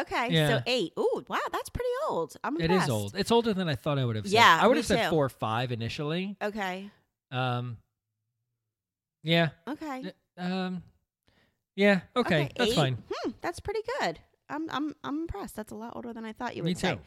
Okay. 0.00 0.28
Yeah. 0.30 0.48
So 0.48 0.62
eight. 0.66 0.92
Ooh, 0.98 1.24
wow, 1.28 1.38
that's 1.52 1.68
pretty 1.68 1.90
old. 2.08 2.36
I'm 2.44 2.60
impressed. 2.60 2.84
is 2.84 2.90
old. 2.90 3.14
It's 3.16 3.30
older 3.30 3.54
than 3.54 3.68
I 3.68 3.74
thought 3.74 3.98
I 3.98 4.04
would 4.04 4.16
have 4.16 4.26
said. 4.26 4.34
Yeah, 4.34 4.58
I 4.60 4.66
would 4.66 4.74
me 4.74 4.78
have 4.78 4.86
said 4.86 5.04
too. 5.04 5.10
four 5.10 5.24
or 5.24 5.30
five 5.30 5.72
initially. 5.72 6.36
Okay. 6.42 6.90
Um, 7.30 7.78
yeah. 9.22 9.50
Okay. 9.68 10.12
Um, 10.36 10.82
yeah. 11.76 12.00
Okay, 12.16 12.50
that's 12.56 12.70
eight? 12.70 12.76
fine. 12.76 12.98
Hmm, 13.10 13.30
that's 13.40 13.60
pretty 13.60 13.80
good. 14.00 14.18
I'm 14.48 14.68
I'm 14.70 14.94
I'm 15.04 15.20
impressed. 15.20 15.56
That's 15.56 15.72
a 15.72 15.76
lot 15.76 15.94
older 15.94 16.12
than 16.12 16.24
I 16.24 16.32
thought 16.32 16.56
you 16.56 16.62
Me 16.62 16.70
would 16.70 16.78
say. 16.78 16.94
too. 16.94 17.00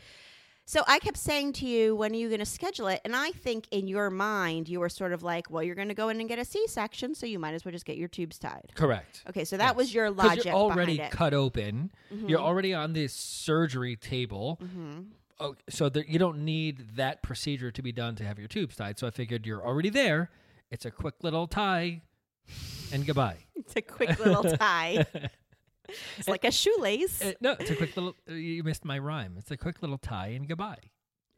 So 0.72 0.86
I 0.88 1.00
kept 1.00 1.18
saying 1.18 1.52
to 1.54 1.66
you, 1.68 1.98
when 1.98 2.14
are 2.14 2.16
you 2.16 2.30
going 2.30 2.40
to 2.40 2.46
schedule 2.46 2.88
it? 2.88 3.02
And 3.04 3.14
I 3.14 3.32
think 3.32 3.68
in 3.72 3.90
your 3.90 4.10
mind, 4.10 4.70
you 4.70 4.80
were 4.80 4.88
sort 4.88 5.12
of 5.12 5.22
like, 5.22 5.52
well, 5.52 5.62
you're 5.62 5.76
going 5.76 5.90
to 5.90 5.94
go 5.94 6.08
in 6.08 6.22
and 6.22 6.30
get 6.30 6.40
a 6.40 6.46
C-section, 6.46 7.14
so 7.14 7.26
you 7.26 7.40
might 7.40 7.54
as 7.54 7.66
well 7.66 7.74
just 7.74 7.84
get 7.84 7.98
your 7.98 8.08
tubes 8.08 8.40
tied. 8.40 8.72
Correct. 8.74 9.22
Okay, 9.28 9.44
so 9.44 9.58
that 9.58 9.76
was 9.76 9.94
your 9.94 10.10
logic 10.10 10.46
You're 10.46 10.54
already 10.54 10.98
cut 11.12 11.34
open. 11.34 11.92
You're 12.10 12.40
Mhm. 12.40 12.44
already 12.44 12.74
on 12.74 12.94
the 12.94 13.10
surgery 13.10 13.98
table. 13.98 14.62
Mhm. 14.64 15.08
Oh, 15.42 15.56
so 15.68 15.90
there, 15.90 16.06
you 16.08 16.18
don't 16.18 16.46
need 16.46 16.96
that 16.96 17.22
procedure 17.22 17.70
to 17.72 17.82
be 17.82 17.92
done 17.92 18.16
to 18.16 18.24
have 18.24 18.40
your 18.40 18.48
tubes 18.48 18.78
tied. 18.78 18.98
So 18.98 19.08
I 19.08 19.10
figured 19.10 19.46
you're 19.46 19.66
already 19.66 19.90
there. 19.90 20.32
It's 20.70 20.86
a 20.86 20.92
quick 20.92 21.16
little 21.22 21.48
tie, 21.48 22.02
and 22.94 23.06
goodbye. 23.06 23.40
It's 23.58 23.76
a 23.76 23.82
quick 23.82 24.18
little 24.20 24.44
tie. 24.58 25.06
It's 26.18 26.28
like 26.28 26.44
a 26.44 26.52
shoelace. 26.52 27.22
Uh, 27.22 27.34
no, 27.42 27.56
it's 27.60 27.70
a 27.72 27.76
quick 27.76 27.96
little. 27.96 28.16
uh, 28.30 28.34
You 28.34 28.64
missed 28.64 28.86
my 28.86 28.98
rhyme. 29.00 29.36
It's 29.38 29.52
a 29.52 29.58
quick 29.58 29.82
little 29.82 29.98
tie 29.98 30.28
and 30.28 30.48
goodbye. 30.48 30.78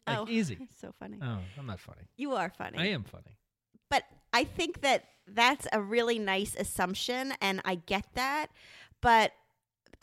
Like 0.06 0.18
oh, 0.20 0.26
easy. 0.30 0.58
so 0.82 0.94
funny. 1.00 1.18
Oh, 1.22 1.40
I'm 1.58 1.66
not 1.66 1.80
funny. 1.80 2.02
You 2.18 2.34
are 2.34 2.50
funny. 2.50 2.78
I 2.78 2.88
am 2.88 3.04
funny. 3.04 3.38
but 3.90 4.04
I 4.34 4.44
think 4.44 4.82
that 4.82 5.06
that's 5.28 5.68
a 5.72 5.82
really 5.82 6.20
nice 6.20 6.56
assumption, 6.56 7.34
and 7.42 7.62
I 7.64 7.76
get 7.76 8.06
that. 8.16 8.48
But 9.02 9.32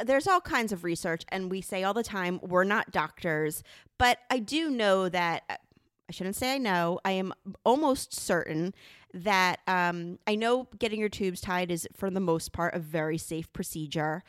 there's 0.02 0.26
all 0.26 0.40
kinds 0.40 0.72
of 0.72 0.82
research, 0.84 1.24
and 1.28 1.50
we 1.50 1.60
say 1.60 1.84
all 1.84 1.92
the 1.94 2.02
time 2.02 2.40
we're 2.42 2.64
not 2.64 2.90
doctors, 2.90 3.62
but 3.98 4.18
I 4.30 4.38
do 4.38 4.70
know 4.70 5.08
that 5.10 5.42
I 5.48 6.12
shouldn't 6.12 6.36
say 6.36 6.54
I 6.54 6.58
know. 6.58 6.98
I 7.04 7.12
am 7.12 7.34
almost 7.64 8.14
certain 8.14 8.74
that 9.14 9.60
um, 9.66 10.18
I 10.26 10.34
know 10.34 10.68
getting 10.78 11.00
your 11.00 11.08
tubes 11.08 11.40
tied 11.40 11.70
is, 11.70 11.88
for 11.94 12.10
the 12.10 12.20
most 12.20 12.52
part, 12.52 12.74
a 12.74 12.78
very 12.78 13.18
safe 13.18 13.52
procedure, 13.52 14.22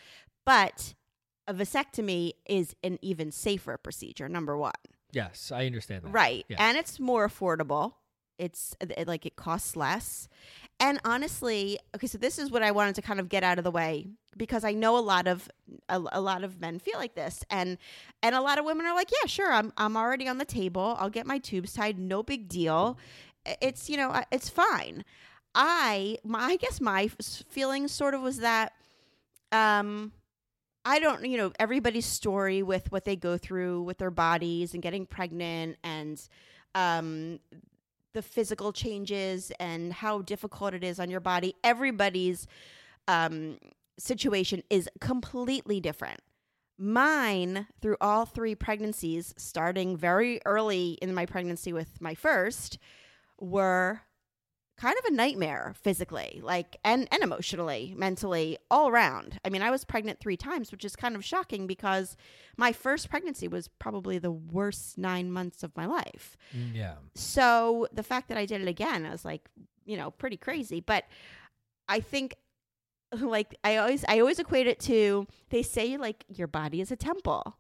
but 0.46 0.94
a 1.48 1.54
vasectomy 1.54 2.34
is 2.46 2.76
an 2.84 2.98
even 3.02 3.32
safer 3.32 3.78
procedure. 3.78 4.28
Number 4.30 4.58
one. 4.58 4.74
Yes, 5.12 5.52
I 5.52 5.66
understand 5.66 6.04
that. 6.04 6.10
Right. 6.12 6.46
And 6.58 6.78
it's 6.78 7.00
more 7.00 7.28
affordable. 7.28 7.94
It's 8.38 8.76
it, 8.80 9.08
like 9.08 9.26
it 9.26 9.36
costs 9.36 9.76
less. 9.76 10.28
And 10.80 11.00
honestly, 11.06 11.78
okay, 11.96 12.08
so 12.08 12.18
this 12.18 12.40
is 12.40 12.50
what 12.50 12.64
I 12.64 12.72
wanted 12.72 12.96
to 12.96 13.02
kind 13.04 13.20
of 13.20 13.30
get 13.30 13.44
out 13.44 13.60
of 13.60 13.64
the 13.64 13.70
way 13.72 14.08
because 14.36 14.64
I 14.64 14.72
know 14.72 14.98
a 14.98 15.00
lot 15.00 15.28
of 15.28 15.48
a, 15.90 16.02
a 16.12 16.22
lot 16.22 16.44
of 16.44 16.60
men 16.60 16.80
feel 16.80 16.98
like 16.98 17.14
this 17.14 17.44
and 17.52 17.78
and 18.24 18.34
a 18.34 18.42
lot 18.42 18.58
of 18.58 18.66
women 18.66 18.86
are 18.88 18.96
like, 18.96 19.12
"Yeah, 19.12 19.28
sure, 19.28 19.52
I'm 19.52 19.72
I'm 19.78 19.96
already 19.96 20.28
on 20.28 20.40
the 20.40 20.46
table. 20.46 20.96
I'll 20.98 21.10
get 21.12 21.28
my 21.28 21.38
tubes 21.38 21.74
tied, 21.74 22.00
no 22.00 22.24
big 22.24 22.48
deal. 22.48 22.98
I- 22.98 23.31
It's, 23.62 23.90
you 23.90 23.98
know, 23.98 24.24
it's 24.32 24.50
fine." 24.50 25.04
I 25.54 26.18
my 26.24 26.40
I 26.40 26.56
guess 26.56 26.80
my 26.80 27.10
feeling 27.50 27.88
sort 27.88 28.14
of 28.14 28.22
was 28.22 28.38
that 28.38 28.72
um 29.52 30.14
I 30.84 31.00
don't, 31.00 31.26
you 31.26 31.38
know, 31.38 31.52
everybody's 31.60 32.06
story 32.06 32.64
with 32.64 32.92
what 32.92 33.06
they 33.06 33.16
go 33.16 33.38
through 33.38 33.84
with 33.84 34.00
their 34.00 34.10
bodies 34.12 34.74
and 34.74 34.82
getting 34.82 35.06
pregnant 35.06 35.78
and 35.84 36.20
um, 36.74 37.40
the 38.14 38.22
physical 38.22 38.74
changes 38.74 39.52
and 39.60 39.94
how 39.94 40.24
difficult 40.24 40.74
it 40.74 40.84
is 40.84 41.00
on 41.00 41.10
your 41.10 41.20
body. 41.20 41.54
Everybody's 41.64 42.48
um, 43.08 43.60
situation 44.00 44.64
is 44.72 44.90
completely 45.00 45.80
different. 45.80 46.20
Mine, 46.80 47.68
through 47.80 47.98
all 48.02 48.26
three 48.26 48.56
pregnancies, 48.56 49.36
starting 49.38 49.96
very 49.96 50.42
early 50.46 50.98
in 51.00 51.14
my 51.14 51.28
pregnancy 51.28 51.74
with 51.74 52.02
my 52.02 52.16
first, 52.16 52.80
were 53.42 54.02
kind 54.78 54.96
of 54.98 55.06
a 55.12 55.16
nightmare 55.16 55.76
physically 55.84 56.40
like 56.44 56.76
and 56.84 57.08
and 57.12 57.22
emotionally 57.22 57.94
mentally 57.96 58.58
all 58.72 58.88
around. 58.88 59.40
I 59.46 59.50
mean 59.50 59.62
i 59.62 59.70
was 59.70 59.84
pregnant 59.86 60.20
three 60.20 60.38
times 60.38 60.72
which 60.72 60.84
is 60.86 60.96
kind 60.96 61.16
of 61.16 61.24
shocking 61.24 61.68
because 61.68 62.16
my 62.58 62.72
first 62.72 63.10
pregnancy 63.10 63.48
was 63.48 63.68
probably 63.68 64.18
the 64.18 64.32
worst 64.32 64.98
nine 64.98 65.32
months 65.32 65.62
of 65.62 65.76
my 65.78 65.86
life. 65.86 66.36
Mm, 66.58 66.74
Yeah. 66.74 66.96
so 67.14 67.88
the 67.94 68.02
fact 68.02 68.30
that 68.30 68.38
i 68.40 68.46
did 68.48 68.62
it 68.62 68.68
again 68.68 69.06
i 69.06 69.12
was 69.12 69.24
like 69.26 69.50
you 69.86 69.98
know 69.98 70.10
pretty 70.10 70.38
crazy 70.38 70.80
but 70.80 71.04
i 71.88 72.00
think 72.00 72.34
like 73.14 73.54
i 73.64 73.78
always 73.78 74.04
i 74.08 74.20
always 74.20 74.40
equate 74.40 74.66
it 74.68 74.80
to 74.80 75.28
they 75.50 75.62
say 75.62 75.98
like 75.98 76.24
your 76.28 76.48
body 76.48 76.82
is 76.82 76.92
a 76.92 76.96
temple. 76.96 77.58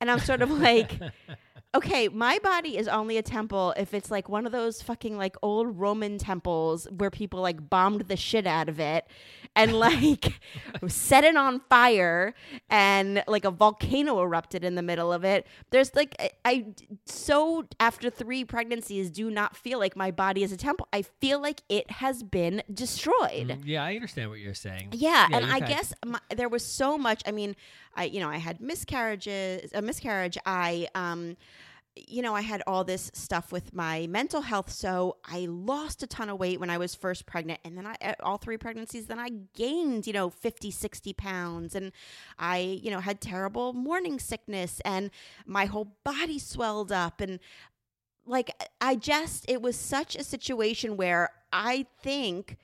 And 0.00 0.10
i'm 0.10 0.20
sort 0.20 0.40
of 0.42 0.50
like 0.50 0.98
okay, 1.74 2.08
my 2.08 2.38
body 2.40 2.76
is 2.76 2.86
only 2.88 3.16
a 3.16 3.22
temple 3.22 3.72
if 3.76 3.94
it's 3.94 4.10
like 4.10 4.28
one 4.28 4.44
of 4.46 4.52
those 4.52 4.82
fucking 4.82 5.16
like 5.16 5.36
old 5.42 5.78
Roman 5.78 6.18
temples 6.18 6.86
where 6.96 7.10
people 7.10 7.40
like 7.40 7.70
bombed 7.70 8.02
the 8.02 8.16
shit 8.16 8.46
out 8.46 8.68
of 8.68 8.78
it 8.78 9.06
and 9.56 9.72
like 9.78 10.40
set 10.88 11.24
it 11.24 11.36
on 11.36 11.60
fire 11.70 12.34
and 12.68 13.24
like 13.26 13.44
a 13.44 13.50
volcano 13.50 14.20
erupted 14.20 14.64
in 14.64 14.74
the 14.74 14.82
middle 14.82 15.12
of 15.12 15.24
it. 15.24 15.46
There's 15.70 15.94
like, 15.94 16.14
I, 16.18 16.30
I 16.44 16.66
so 17.06 17.66
after 17.80 18.10
three 18.10 18.44
pregnancies 18.44 19.10
do 19.10 19.30
not 19.30 19.56
feel 19.56 19.78
like 19.78 19.96
my 19.96 20.10
body 20.10 20.42
is 20.42 20.52
a 20.52 20.56
temple. 20.56 20.88
I 20.92 21.02
feel 21.02 21.40
like 21.40 21.62
it 21.68 21.90
has 21.90 22.22
been 22.22 22.62
destroyed. 22.72 23.48
Mm, 23.48 23.62
yeah, 23.64 23.84
I 23.84 23.94
understand 23.94 24.30
what 24.30 24.40
you're 24.40 24.54
saying. 24.54 24.90
Yeah, 24.92 25.26
and 25.32 25.46
I 25.46 25.58
had- 25.60 25.68
guess 25.68 25.94
my, 26.04 26.20
there 26.34 26.48
was 26.48 26.64
so 26.64 26.98
much. 26.98 27.22
I 27.26 27.32
mean, 27.32 27.56
I 27.94 28.04
you 28.04 28.20
know 28.20 28.28
I 28.28 28.38
had 28.38 28.60
miscarriages, 28.60 29.70
a 29.74 29.82
miscarriage. 29.82 30.38
I 30.46 30.88
um, 30.94 31.36
you 31.94 32.22
know 32.22 32.34
I 32.34 32.40
had 32.40 32.62
all 32.66 32.84
this 32.84 33.10
stuff 33.14 33.52
with 33.52 33.74
my 33.74 34.06
mental 34.06 34.40
health. 34.40 34.70
So 34.70 35.16
I 35.24 35.46
lost 35.48 36.02
a 36.02 36.06
ton 36.06 36.28
of 36.28 36.38
weight 36.38 36.60
when 36.60 36.70
I 36.70 36.78
was 36.78 36.94
first 36.94 37.26
pregnant, 37.26 37.60
and 37.64 37.76
then 37.76 37.86
I 37.86 37.96
at 38.00 38.20
all 38.20 38.38
three 38.38 38.56
pregnancies. 38.56 39.06
Then 39.06 39.18
I 39.18 39.30
gained 39.54 40.06
you 40.06 40.12
know 40.12 40.30
50, 40.30 40.70
60 40.70 41.12
pounds, 41.14 41.74
and 41.74 41.92
I 42.38 42.58
you 42.82 42.90
know 42.90 43.00
had 43.00 43.20
terrible 43.20 43.72
morning 43.72 44.18
sickness, 44.18 44.80
and 44.84 45.10
my 45.46 45.66
whole 45.66 45.96
body 46.04 46.38
swelled 46.38 46.92
up, 46.92 47.20
and 47.20 47.40
like 48.26 48.50
I 48.80 48.96
just 48.96 49.44
it 49.48 49.60
was 49.60 49.76
such 49.76 50.16
a 50.16 50.24
situation 50.24 50.96
where 50.96 51.30
I 51.52 51.86
think 52.02 52.56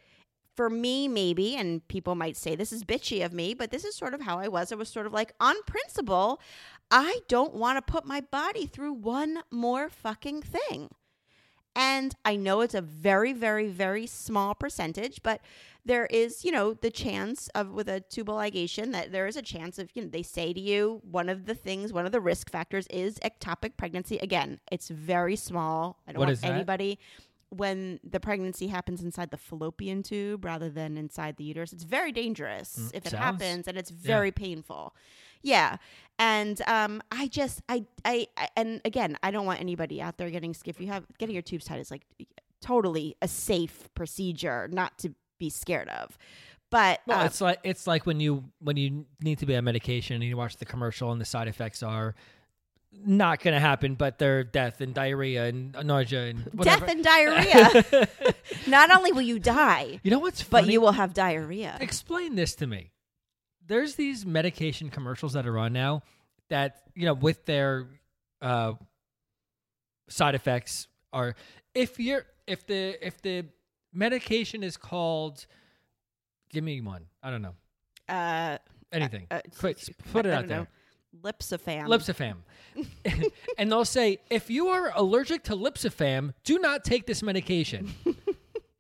for 0.58 0.68
me 0.68 1.06
maybe 1.06 1.54
and 1.54 1.86
people 1.86 2.16
might 2.16 2.36
say 2.36 2.56
this 2.56 2.72
is 2.72 2.82
bitchy 2.82 3.24
of 3.24 3.32
me 3.32 3.54
but 3.54 3.70
this 3.70 3.84
is 3.84 3.94
sort 3.94 4.12
of 4.12 4.22
how 4.22 4.40
I 4.40 4.48
was. 4.48 4.72
I 4.72 4.74
was 4.74 4.88
sort 4.88 5.06
of 5.06 5.12
like 5.12 5.32
on 5.38 5.54
principle 5.68 6.40
I 6.90 7.20
don't 7.28 7.54
want 7.54 7.76
to 7.76 7.92
put 7.92 8.04
my 8.04 8.20
body 8.20 8.66
through 8.66 8.94
one 8.94 9.42
more 9.52 9.88
fucking 9.88 10.42
thing. 10.42 10.88
And 11.76 12.16
I 12.24 12.34
know 12.34 12.62
it's 12.62 12.74
a 12.74 12.80
very 12.80 13.32
very 13.32 13.68
very 13.68 14.08
small 14.08 14.52
percentage 14.52 15.22
but 15.22 15.40
there 15.84 16.06
is 16.06 16.44
you 16.44 16.50
know 16.50 16.74
the 16.74 16.90
chance 16.90 17.46
of 17.54 17.70
with 17.70 17.88
a 17.88 18.00
tubal 18.00 18.34
ligation 18.34 18.90
that 18.90 19.12
there 19.12 19.28
is 19.28 19.36
a 19.36 19.42
chance 19.42 19.78
of 19.78 19.90
you 19.94 20.02
know 20.02 20.08
they 20.08 20.24
say 20.24 20.52
to 20.52 20.60
you 20.60 21.00
one 21.08 21.28
of 21.28 21.46
the 21.46 21.54
things 21.54 21.92
one 21.92 22.04
of 22.04 22.10
the 22.10 22.20
risk 22.20 22.50
factors 22.50 22.88
is 22.88 23.20
ectopic 23.20 23.76
pregnancy. 23.76 24.18
Again 24.18 24.58
it's 24.72 24.88
very 24.88 25.36
small. 25.36 26.00
I 26.08 26.10
don't 26.10 26.18
What 26.18 26.26
want 26.26 26.32
is 26.32 26.40
that? 26.40 26.66
When 27.50 27.98
the 28.04 28.20
pregnancy 28.20 28.66
happens 28.68 29.02
inside 29.02 29.30
the 29.30 29.36
fallopian 29.38 30.02
tube 30.02 30.44
rather 30.44 30.68
than 30.68 30.96
inside 30.98 31.36
the 31.36 31.44
uterus 31.44 31.72
it's 31.72 31.84
very 31.84 32.12
dangerous 32.12 32.76
Mm, 32.78 32.90
if 32.94 33.06
it 33.06 33.10
sounds- 33.10 33.24
happens 33.24 33.68
and 33.68 33.76
it's 33.78 33.90
very 33.90 34.30
painful. 34.30 34.94
Yeah. 35.42 35.76
And 36.18 36.60
um 36.66 37.00
i 37.12 37.28
just 37.28 37.62
I, 37.68 37.84
I 38.04 38.26
i 38.36 38.48
and 38.56 38.80
again 38.84 39.16
i 39.22 39.30
don't 39.30 39.46
want 39.46 39.60
anybody 39.60 40.02
out 40.02 40.18
there 40.18 40.30
getting 40.30 40.54
if 40.64 40.80
you 40.80 40.88
have 40.88 41.04
getting 41.18 41.34
your 41.34 41.42
tubes 41.42 41.64
tied 41.64 41.80
is 41.80 41.90
like 41.90 42.02
totally 42.60 43.16
a 43.22 43.28
safe 43.28 43.88
procedure 43.94 44.68
not 44.72 44.98
to 44.98 45.14
be 45.38 45.48
scared 45.48 45.88
of. 45.88 46.18
But 46.70 47.00
Well, 47.06 47.20
uh, 47.20 47.24
it's 47.24 47.40
like 47.40 47.60
it's 47.62 47.86
like 47.86 48.04
when 48.04 48.20
you 48.20 48.44
when 48.58 48.76
you 48.76 49.06
need 49.22 49.38
to 49.38 49.46
be 49.46 49.56
on 49.56 49.64
medication 49.64 50.16
and 50.16 50.24
you 50.24 50.36
watch 50.36 50.56
the 50.58 50.64
commercial 50.66 51.12
and 51.12 51.20
the 51.20 51.24
side 51.24 51.48
effects 51.48 51.82
are 51.82 52.14
not 52.92 53.40
going 53.42 53.54
to 53.54 53.60
happen, 53.60 53.94
but 53.94 54.18
they're 54.18 54.44
death 54.44 54.80
and 54.80 54.94
diarrhea 54.94 55.44
and 55.46 55.76
nausea 55.84 56.26
and 56.26 56.44
whatever. 56.52 56.86
death 56.86 56.90
and 56.90 57.04
diarrhea. 57.04 58.08
Not 58.66 58.94
only 58.96 59.12
will 59.12 59.22
you 59.22 59.38
die 59.38 60.00
you 60.02 60.10
know 60.10 60.18
what's 60.18 60.42
but 60.42 60.66
you 60.66 60.80
will 60.80 60.92
have 60.92 61.14
diarrhea. 61.14 61.76
Explain 61.80 62.34
this 62.34 62.54
to 62.56 62.66
me. 62.66 62.90
There's 63.66 63.94
these 63.96 64.24
medication 64.24 64.88
commercials 64.90 65.34
that 65.34 65.46
are 65.46 65.58
on 65.58 65.72
now 65.72 66.02
that 66.48 66.82
you 66.94 67.04
know 67.04 67.14
with 67.14 67.44
their 67.44 67.86
uh, 68.40 68.72
side 70.08 70.34
effects 70.34 70.88
are 71.12 71.34
if 71.74 72.00
you're 72.00 72.24
if 72.46 72.66
the 72.66 73.06
if 73.06 73.20
the 73.22 73.44
medication 73.92 74.62
is 74.62 74.76
called 74.76 75.46
give 76.50 76.64
me 76.64 76.80
one. 76.80 77.04
I 77.22 77.30
don't 77.30 77.42
know. 77.42 77.54
Uh 78.08 78.58
anything. 78.90 79.26
uh, 79.30 79.40
Quick, 79.58 79.78
put 80.12 80.24
it 80.24 80.32
out 80.32 80.48
there. 80.48 80.68
Know. 81.12 81.30
Lipsafam. 81.30 81.86
Lipsafam. 81.86 82.36
and 83.58 83.70
they'll 83.72 83.84
say, 83.84 84.18
if 84.30 84.50
you 84.50 84.68
are 84.68 84.92
allergic 84.94 85.44
to 85.44 85.52
Lipsafam, 85.56 86.32
do 86.44 86.58
not 86.58 86.84
take 86.84 87.06
this 87.06 87.22
medication. 87.22 87.92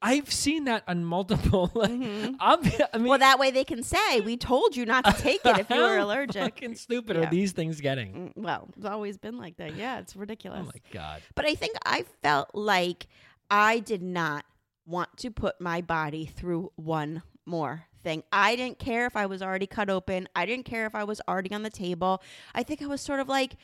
I've 0.00 0.32
seen 0.32 0.66
that 0.66 0.84
on 0.86 1.04
multiple. 1.04 1.72
like, 1.74 1.90
Mhm. 1.90 2.36
I'm, 2.38 2.62
mean, 2.62 3.08
Well, 3.08 3.18
that 3.18 3.40
way 3.40 3.50
they 3.50 3.64
can 3.64 3.82
say, 3.82 4.20
we 4.20 4.36
told 4.36 4.76
you 4.76 4.86
not 4.86 5.04
to 5.04 5.12
take 5.12 5.40
it 5.44 5.58
if 5.58 5.68
you 5.70 5.76
were 5.80 5.96
how 5.98 6.04
allergic. 6.04 6.42
Fucking 6.42 6.76
stupid 6.76 7.16
Yeah. 7.16 7.26
are 7.26 7.30
these 7.30 7.50
things 7.50 7.80
getting? 7.80 8.12
Mm, 8.12 8.32
Well, 8.36 8.68
it's 8.76 8.86
always 8.86 9.18
been 9.18 9.36
like 9.38 9.56
that. 9.56 9.74
Yeah, 9.74 9.98
it's 9.98 10.14
ridiculous. 10.14 10.60
Oh 10.62 10.66
my 10.72 10.80
god. 10.92 11.22
But 11.34 11.46
I 11.46 11.56
think 11.56 11.74
I 11.84 12.04
felt 12.22 12.54
like 12.54 13.08
I 13.50 13.80
did 13.80 14.02
not 14.02 14.44
want 14.86 15.16
to 15.18 15.32
put 15.32 15.60
my 15.60 15.80
body 15.80 16.26
through 16.26 16.70
one 16.76 17.22
more 17.44 17.87
thing. 17.98 18.22
I 18.32 18.56
didn't 18.56 18.78
care 18.78 19.06
if 19.06 19.16
I 19.16 19.26
was 19.26 19.42
already 19.42 19.66
cut 19.66 19.90
open. 19.90 20.28
I 20.34 20.46
didn't 20.46 20.64
care 20.64 20.86
if 20.86 20.94
I 20.94 21.04
was 21.04 21.20
already 21.28 21.52
on 21.52 21.62
the 21.62 21.70
table. 21.70 22.22
I 22.54 22.62
think 22.62 22.82
I 22.82 22.86
was 22.86 23.00
sort 23.00 23.20
of 23.20 23.28
like, 23.28 23.56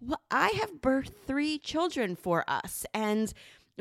well, 0.00 0.20
I 0.30 0.48
have 0.60 0.80
birthed 0.80 1.12
three 1.26 1.58
children 1.58 2.16
for 2.16 2.44
us. 2.48 2.84
And 2.92 3.32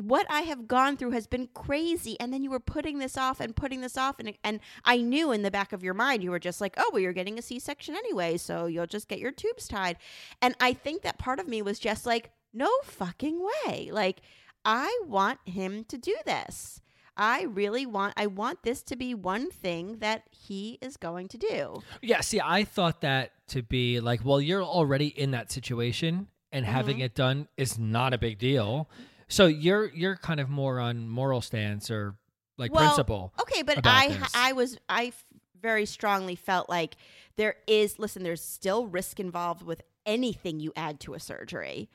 what 0.02 0.26
I 0.30 0.42
have 0.42 0.68
gone 0.68 0.96
through 0.96 1.12
has 1.12 1.28
been 1.28 1.50
crazy. 1.54 2.18
And 2.20 2.32
then 2.32 2.44
you 2.44 2.50
were 2.50 2.60
putting 2.60 3.00
this 3.00 3.18
off 3.18 3.40
and 3.40 3.56
putting 3.56 3.82
this 3.82 3.98
off. 3.98 4.20
And, 4.20 4.34
and 4.44 4.60
I 4.86 4.98
knew 4.98 5.32
in 5.32 5.42
the 5.42 5.52
back 5.52 5.74
of 5.74 5.84
your 5.84 5.94
mind, 5.94 6.24
you 6.24 6.32
were 6.32 6.40
just 6.40 6.62
like, 6.62 6.76
oh, 6.78 6.90
well, 6.92 7.02
you're 7.02 7.14
getting 7.14 7.40
a 7.40 7.42
C 7.42 7.60
section 7.60 7.96
anyway. 7.96 8.38
So 8.38 8.68
you'll 8.68 8.88
just 8.88 9.08
get 9.08 9.20
your 9.20 9.32
tubes 9.32 9.68
tied. 9.68 9.98
And 10.42 10.56
I 10.60 10.74
think 10.74 11.02
that 11.02 11.18
part 11.18 11.40
of 11.40 11.48
me 11.48 11.62
was 11.62 11.80
just 11.80 12.06
like, 12.06 12.32
no 12.54 12.70
fucking 12.84 13.42
way. 13.66 13.90
Like, 13.92 14.22
I 14.64 15.02
want 15.08 15.40
him 15.46 15.86
to 15.86 15.98
do 15.98 16.16
this. 16.26 16.81
I 17.18 17.44
really 17.44 17.86
want 17.86 18.14
I 18.18 18.28
want 18.28 18.64
this 18.64 18.82
to 18.84 18.96
be 18.96 19.14
one 19.14 19.52
thing 19.52 19.98
that 20.00 20.24
he 20.32 20.78
is 20.82 20.98
going 20.98 21.28
to 21.30 21.38
do. 21.38 21.82
Yeah, 22.02 22.22
see, 22.22 22.40
I 22.44 22.64
thought 22.64 23.02
that 23.02 23.32
to 23.50 23.62
be 23.62 24.00
like, 24.00 24.24
well, 24.24 24.40
you're 24.42 24.64
already 24.64 25.08
in 25.08 25.32
that 25.32 25.52
situation 25.52 26.28
and 26.52 26.66
having 26.66 26.98
Mm-hmm. 26.98 27.04
it 27.06 27.16
done 27.16 27.48
is 27.58 27.78
not 27.78 28.14
a 28.14 28.18
big 28.18 28.38
deal. 28.40 28.90
So 29.28 29.46
you're 29.48 29.88
you're 29.94 30.16
kind 30.16 30.40
of 30.40 30.50
more 30.50 30.80
on 30.80 31.08
moral 31.08 31.42
stance 31.42 31.92
or 31.92 32.16
like 32.58 32.74
Well, 32.74 32.84
principle. 32.88 33.34
Okay, 33.42 33.62
but 33.62 33.86
I 33.86 34.10
this. 34.10 34.32
I 34.34 34.54
was 34.54 34.78
I 34.90 35.06
f- 35.08 35.24
very 35.62 35.86
strongly 35.86 36.36
felt 36.36 36.70
like 36.70 36.96
there 37.36 37.56
is 37.68 38.00
listen, 38.00 38.24
there's 38.24 38.42
still 38.44 38.88
risk 38.88 39.20
involved 39.20 39.64
with 39.64 39.82
anything 40.06 40.60
you 40.60 40.74
add 40.76 41.00
to 41.02 41.14
a 41.14 41.20
surgery. 41.20 41.90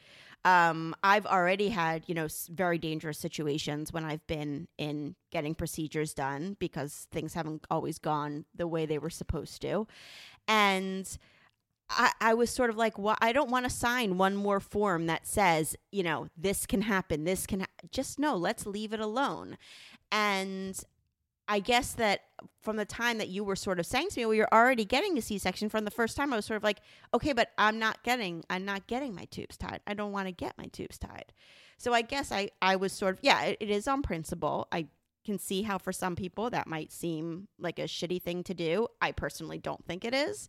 Um, 0.47 0.95
I've 1.03 1.27
already 1.27 1.71
had, 1.71 2.05
you 2.07 2.15
know, 2.15 2.29
very 2.49 2.79
dangerous 2.79 3.19
situations 3.19 3.93
when 3.93 4.05
I've 4.05 4.25
been 4.29 4.69
in 4.79 5.17
getting 5.33 5.57
procedures 5.57 6.15
done 6.15 6.57
because 6.61 7.09
things 7.11 7.35
haven't 7.35 7.67
always 7.69 7.99
gone 7.99 8.45
the 8.55 8.69
way 8.69 8.87
they 8.87 8.99
were 8.99 9.11
supposed 9.11 9.61
to. 9.63 9.89
And 10.47 11.19
I, 11.91 12.13
I 12.21 12.35
was 12.35 12.51
sort 12.51 12.71
of 12.71 12.77
like, 12.77 12.97
well, 12.97 13.17
I 13.21 13.33
don't 13.33 13.51
want 13.51 13.65
to 13.65 13.71
sign 13.71 14.19
one 14.19 14.37
more 14.37 14.61
form 14.61 15.07
that 15.07 15.27
says, 15.27 15.75
you 15.91 16.05
know, 16.05 16.29
this 16.37 16.65
can 16.65 16.83
happen, 16.83 17.25
this 17.25 17.45
can 17.45 17.61
ha-. 17.61 17.67
just 17.91 18.21
no, 18.21 18.37
let's 18.37 18.67
leave 18.67 18.93
it 18.93 19.01
alone. 19.01 19.59
And 20.13 20.79
I 21.49 21.59
guess 21.59 21.93
that 21.95 22.21
from 22.63 22.77
the 22.77 22.85
time 22.85 23.19
that 23.19 23.29
you 23.29 23.45
were 23.45 23.57
sort 23.57 23.79
of 23.79 23.87
saying 23.87 24.09
to 24.11 24.21
me, 24.21 24.27
well, 24.27 24.35
you're 24.35 24.49
already 24.53 24.85
getting 24.85 25.17
a 25.19 25.23
C-section 25.23 25.69
from 25.69 25.85
the 25.85 25.91
first 25.91 26.17
time, 26.17 26.33
I 26.33 26.37
was 26.37 26.45
sort 26.45 26.57
of 26.57 26.65
like, 26.65 26.81
okay, 27.15 27.33
but 27.33 27.51
I'm 27.59 27.79
not 27.79 28.03
getting, 28.03 28.45
I'm 28.51 28.65
not 28.65 28.87
getting 28.87 29.15
my 29.15 29.25
tubes 29.27 29.57
tied. 29.57 29.81
I 29.87 29.95
don't 29.95 30.13
want 30.13 30.29
to 30.29 30.33
get 30.33 30.59
my 30.59 30.67
tubes 30.67 30.99
tied. 30.99 31.33
So 31.79 31.93
I 31.93 32.03
guess 32.03 32.33
I, 32.33 32.51
I 32.63 32.77
was 32.77 32.93
sort 32.93 33.15
of, 33.15 33.19
yeah, 33.23 33.43
it, 33.43 33.59
it 33.61 33.71
is 33.71 33.87
on 33.87 34.03
principle. 34.03 34.69
I 34.73 34.87
can 35.25 35.39
see 35.39 35.63
how 35.63 35.77
for 35.77 35.93
some 35.93 36.15
people 36.17 36.51
that 36.51 36.67
might 36.67 36.93
seem 36.93 37.49
like 37.59 37.79
a 37.79 37.83
shitty 37.83 38.23
thing 38.23 38.45
to 38.45 38.55
do. 38.55 38.87
I 39.03 39.13
personally 39.13 39.59
don't 39.59 39.85
think 39.85 40.05
it 40.05 40.15
is, 40.15 40.49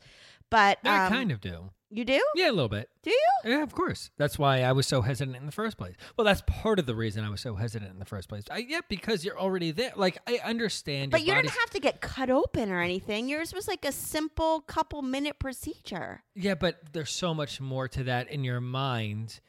but 0.49 0.79
I 0.83 1.05
um, 1.05 1.11
kind 1.11 1.31
of 1.31 1.41
do. 1.41 1.71
you 1.89 2.05
do, 2.05 2.21
Yeah, 2.35 2.49
a 2.49 2.51
little 2.51 2.69
bit. 2.69 2.89
do 3.03 3.11
you? 3.11 3.29
Yeah, 3.45 3.63
of 3.63 3.73
course. 3.73 4.11
That's 4.17 4.37
why 4.37 4.61
I 4.61 4.71
was 4.71 4.87
so 4.87 5.01
hesitant 5.01 5.37
in 5.37 5.45
the 5.45 5.51
first 5.51 5.77
place. 5.77 5.95
Well, 6.17 6.25
that's 6.25 6.41
part 6.47 6.79
of 6.79 6.85
the 6.85 6.95
reason 6.95 7.23
I 7.23 7.29
was 7.29 7.41
so 7.41 7.55
hesitant 7.55 7.91
in 7.91 7.99
the 7.99 8.05
first 8.05 8.27
place. 8.29 8.43
I, 8.51 8.65
yeah, 8.67 8.81
because 8.89 9.23
you're 9.23 9.39
already 9.39 9.71
there. 9.71 9.93
Like 9.95 10.17
I 10.27 10.39
understand. 10.43 11.11
But 11.11 11.21
you 11.21 11.27
your 11.27 11.41
didn't 11.41 11.57
have 11.57 11.69
to 11.71 11.79
get 11.79 12.01
cut 12.01 12.29
open 12.29 12.71
or 12.71 12.81
anything. 12.81 13.29
Yours 13.29 13.53
was 13.53 13.67
like 13.67 13.85
a 13.85 13.91
simple 13.91 14.61
couple 14.61 15.01
minute 15.01 15.39
procedure. 15.39 16.23
Yeah, 16.35 16.55
but 16.55 16.79
there's 16.93 17.11
so 17.11 17.33
much 17.33 17.61
more 17.61 17.87
to 17.89 18.03
that 18.05 18.29
in 18.29 18.43
your 18.43 18.61
mind 18.61 19.39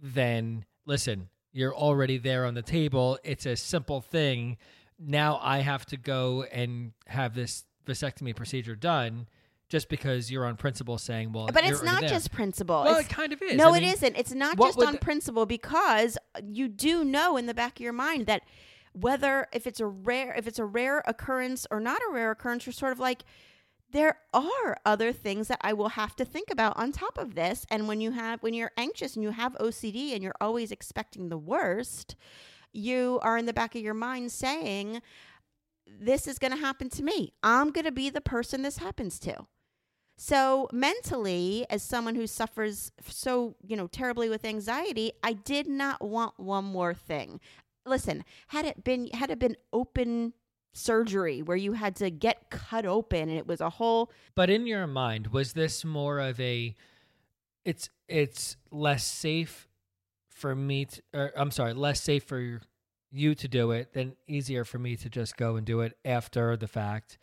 than 0.00 0.64
listen, 0.84 1.28
you're 1.52 1.74
already 1.74 2.18
there 2.18 2.44
on 2.44 2.54
the 2.54 2.62
table. 2.62 3.18
It's 3.24 3.46
a 3.46 3.56
simple 3.56 4.00
thing. 4.00 4.56
Now 4.98 5.38
I 5.42 5.58
have 5.58 5.86
to 5.86 5.96
go 5.96 6.44
and 6.44 6.92
have 7.06 7.34
this 7.34 7.64
vasectomy 7.86 8.34
procedure 8.34 8.76
done 8.76 9.26
just 9.72 9.88
because 9.88 10.30
you're 10.30 10.44
on 10.44 10.54
principle 10.54 10.98
saying, 10.98 11.32
well, 11.32 11.48
But 11.50 11.64
it's 11.64 11.82
not 11.82 12.00
there. 12.00 12.10
just 12.10 12.30
principle. 12.30 12.82
Well, 12.84 12.96
It's- 12.98 13.06
it 13.10 13.14
kind 13.14 13.32
of 13.32 13.40
is. 13.40 13.56
no, 13.56 13.72
I 13.72 13.78
it 13.78 13.80
mean, 13.80 13.92
isn't. 13.94 14.16
It's 14.18 14.32
not 14.32 14.58
just 14.58 14.78
on 14.78 14.98
principle 14.98 15.46
because 15.46 16.18
you 16.44 16.68
do 16.68 17.02
know 17.04 17.38
in 17.38 17.46
the 17.46 17.54
back 17.54 17.76
of 17.76 17.80
your 17.80 17.94
mind 17.94 18.26
that 18.26 18.42
whether 18.92 19.48
if 19.50 19.66
it's 19.66 19.80
a 19.80 19.86
rare 19.86 20.34
if 20.34 20.46
it's 20.46 20.58
a 20.58 20.66
rare 20.66 21.02
occurrence 21.06 21.66
or 21.70 21.80
not 21.80 22.02
a 22.06 22.12
rare 22.12 22.30
occurrence, 22.30 22.66
you're 22.66 22.74
sort 22.74 22.92
of 22.92 22.98
like 22.98 23.24
there 23.90 24.18
are 24.34 24.76
other 24.84 25.10
things 25.10 25.48
that 25.48 25.58
I 25.62 25.72
will 25.72 25.90
have 25.90 26.14
to 26.16 26.24
think 26.26 26.50
about 26.50 26.76
on 26.76 26.92
top 26.92 27.16
of 27.16 27.34
this. 27.34 27.64
And 27.70 27.88
when 27.88 28.02
you 28.02 28.10
have 28.10 28.42
when 28.42 28.52
you're 28.52 28.72
anxious 28.76 29.14
and 29.16 29.22
you 29.22 29.30
have 29.30 29.56
OCD 29.58 30.12
and 30.12 30.22
you're 30.22 30.34
always 30.38 30.70
expecting 30.70 31.30
the 31.30 31.38
worst, 31.38 32.14
you 32.74 33.18
are 33.22 33.38
in 33.38 33.46
the 33.46 33.54
back 33.54 33.74
of 33.74 33.80
your 33.80 33.94
mind 33.94 34.32
saying, 34.32 35.00
This 35.86 36.26
is 36.26 36.38
gonna 36.38 36.56
happen 36.56 36.90
to 36.90 37.02
me. 37.02 37.32
I'm 37.42 37.70
gonna 37.70 37.90
be 37.92 38.10
the 38.10 38.20
person 38.20 38.60
this 38.60 38.76
happens 38.76 39.18
to. 39.20 39.46
So 40.16 40.68
mentally, 40.72 41.66
as 41.70 41.82
someone 41.82 42.14
who 42.14 42.26
suffers 42.26 42.92
so, 43.08 43.56
you 43.66 43.76
know, 43.76 43.86
terribly 43.86 44.28
with 44.28 44.44
anxiety, 44.44 45.12
I 45.22 45.32
did 45.32 45.66
not 45.66 46.02
want 46.02 46.38
one 46.38 46.64
more 46.64 46.94
thing. 46.94 47.40
Listen, 47.84 48.24
had 48.48 48.64
it 48.64 48.84
been 48.84 49.08
had 49.08 49.30
it 49.30 49.38
been 49.38 49.56
open 49.72 50.34
surgery 50.74 51.42
where 51.42 51.56
you 51.56 51.72
had 51.74 51.94
to 51.96 52.10
get 52.10 52.50
cut 52.50 52.86
open 52.86 53.28
and 53.28 53.36
it 53.36 53.46
was 53.46 53.60
a 53.60 53.70
whole 53.70 54.10
But 54.34 54.48
in 54.48 54.66
your 54.66 54.86
mind, 54.86 55.28
was 55.28 55.52
this 55.52 55.84
more 55.84 56.18
of 56.18 56.38
a 56.40 56.74
it's 57.64 57.90
it's 58.08 58.56
less 58.70 59.04
safe 59.04 59.68
for 60.28 60.54
me 60.54 60.84
to 60.86 61.02
or 61.14 61.32
I'm 61.36 61.50
sorry, 61.50 61.74
less 61.74 62.00
safe 62.00 62.24
for 62.24 62.60
you 63.10 63.34
to 63.34 63.48
do 63.48 63.72
it 63.72 63.92
than 63.92 64.16
easier 64.26 64.64
for 64.64 64.78
me 64.78 64.96
to 64.96 65.08
just 65.10 65.36
go 65.36 65.56
and 65.56 65.66
do 65.66 65.80
it 65.80 65.98
after 66.04 66.56
the 66.56 66.68
fact? 66.68 67.18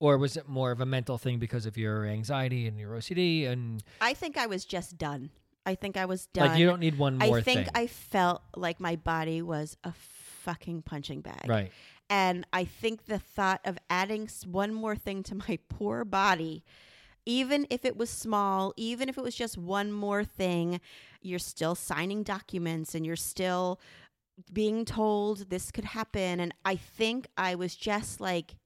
Or 0.00 0.18
was 0.18 0.36
it 0.36 0.48
more 0.48 0.72
of 0.72 0.80
a 0.80 0.86
mental 0.86 1.18
thing 1.18 1.38
because 1.38 1.66
of 1.66 1.76
your 1.76 2.04
anxiety 2.06 2.66
and 2.66 2.78
your 2.78 2.92
OCD 2.92 3.46
and 3.48 3.84
I 4.00 4.14
think 4.14 4.36
I 4.36 4.46
was 4.46 4.64
just 4.64 4.98
done. 4.98 5.30
I 5.66 5.74
think 5.74 5.96
I 5.96 6.06
was 6.06 6.26
done. 6.26 6.48
like 6.48 6.58
you 6.58 6.66
don't 6.66 6.80
need 6.80 6.98
one 6.98 7.18
more 7.18 7.38
I 7.38 7.42
think 7.42 7.66
thing. 7.66 7.68
I 7.74 7.86
felt 7.86 8.42
like 8.56 8.80
my 8.80 8.96
body 8.96 9.42
was 9.42 9.76
a 9.84 9.92
fucking 9.92 10.82
punching 10.82 11.20
bag. 11.20 11.46
right. 11.46 11.70
And 12.08 12.44
I 12.52 12.64
think 12.64 13.06
the 13.06 13.20
thought 13.20 13.60
of 13.64 13.78
adding 13.88 14.28
one 14.44 14.74
more 14.74 14.96
thing 14.96 15.22
to 15.24 15.36
my 15.36 15.58
poor 15.68 16.04
body, 16.04 16.64
even 17.24 17.66
if 17.70 17.84
it 17.84 17.96
was 17.96 18.10
small, 18.10 18.74
even 18.76 19.08
if 19.08 19.16
it 19.16 19.22
was 19.22 19.36
just 19.36 19.56
one 19.56 19.92
more 19.92 20.24
thing, 20.24 20.80
you're 21.22 21.38
still 21.38 21.76
signing 21.76 22.24
documents 22.24 22.94
and 22.94 23.06
you're 23.06 23.14
still 23.14 23.80
being 24.52 24.84
told 24.84 25.50
this 25.50 25.70
could 25.70 25.84
happen. 25.84 26.40
And 26.40 26.52
I 26.64 26.74
think 26.74 27.28
I 27.36 27.54
was 27.54 27.76
just 27.76 28.20
like, 28.20 28.56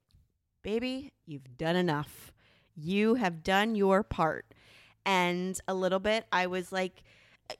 baby, 0.65 1.13
you've 1.27 1.57
done 1.57 1.77
enough. 1.77 2.33
You 2.75 3.15
have 3.15 3.45
done 3.45 3.77
your 3.77 4.03
part. 4.03 4.47
And 5.07 5.61
a 5.69 5.75
little 5.75 6.01
bit, 6.01 6.27
I 6.33 6.49
was 6.49 6.73
like, 6.73 7.05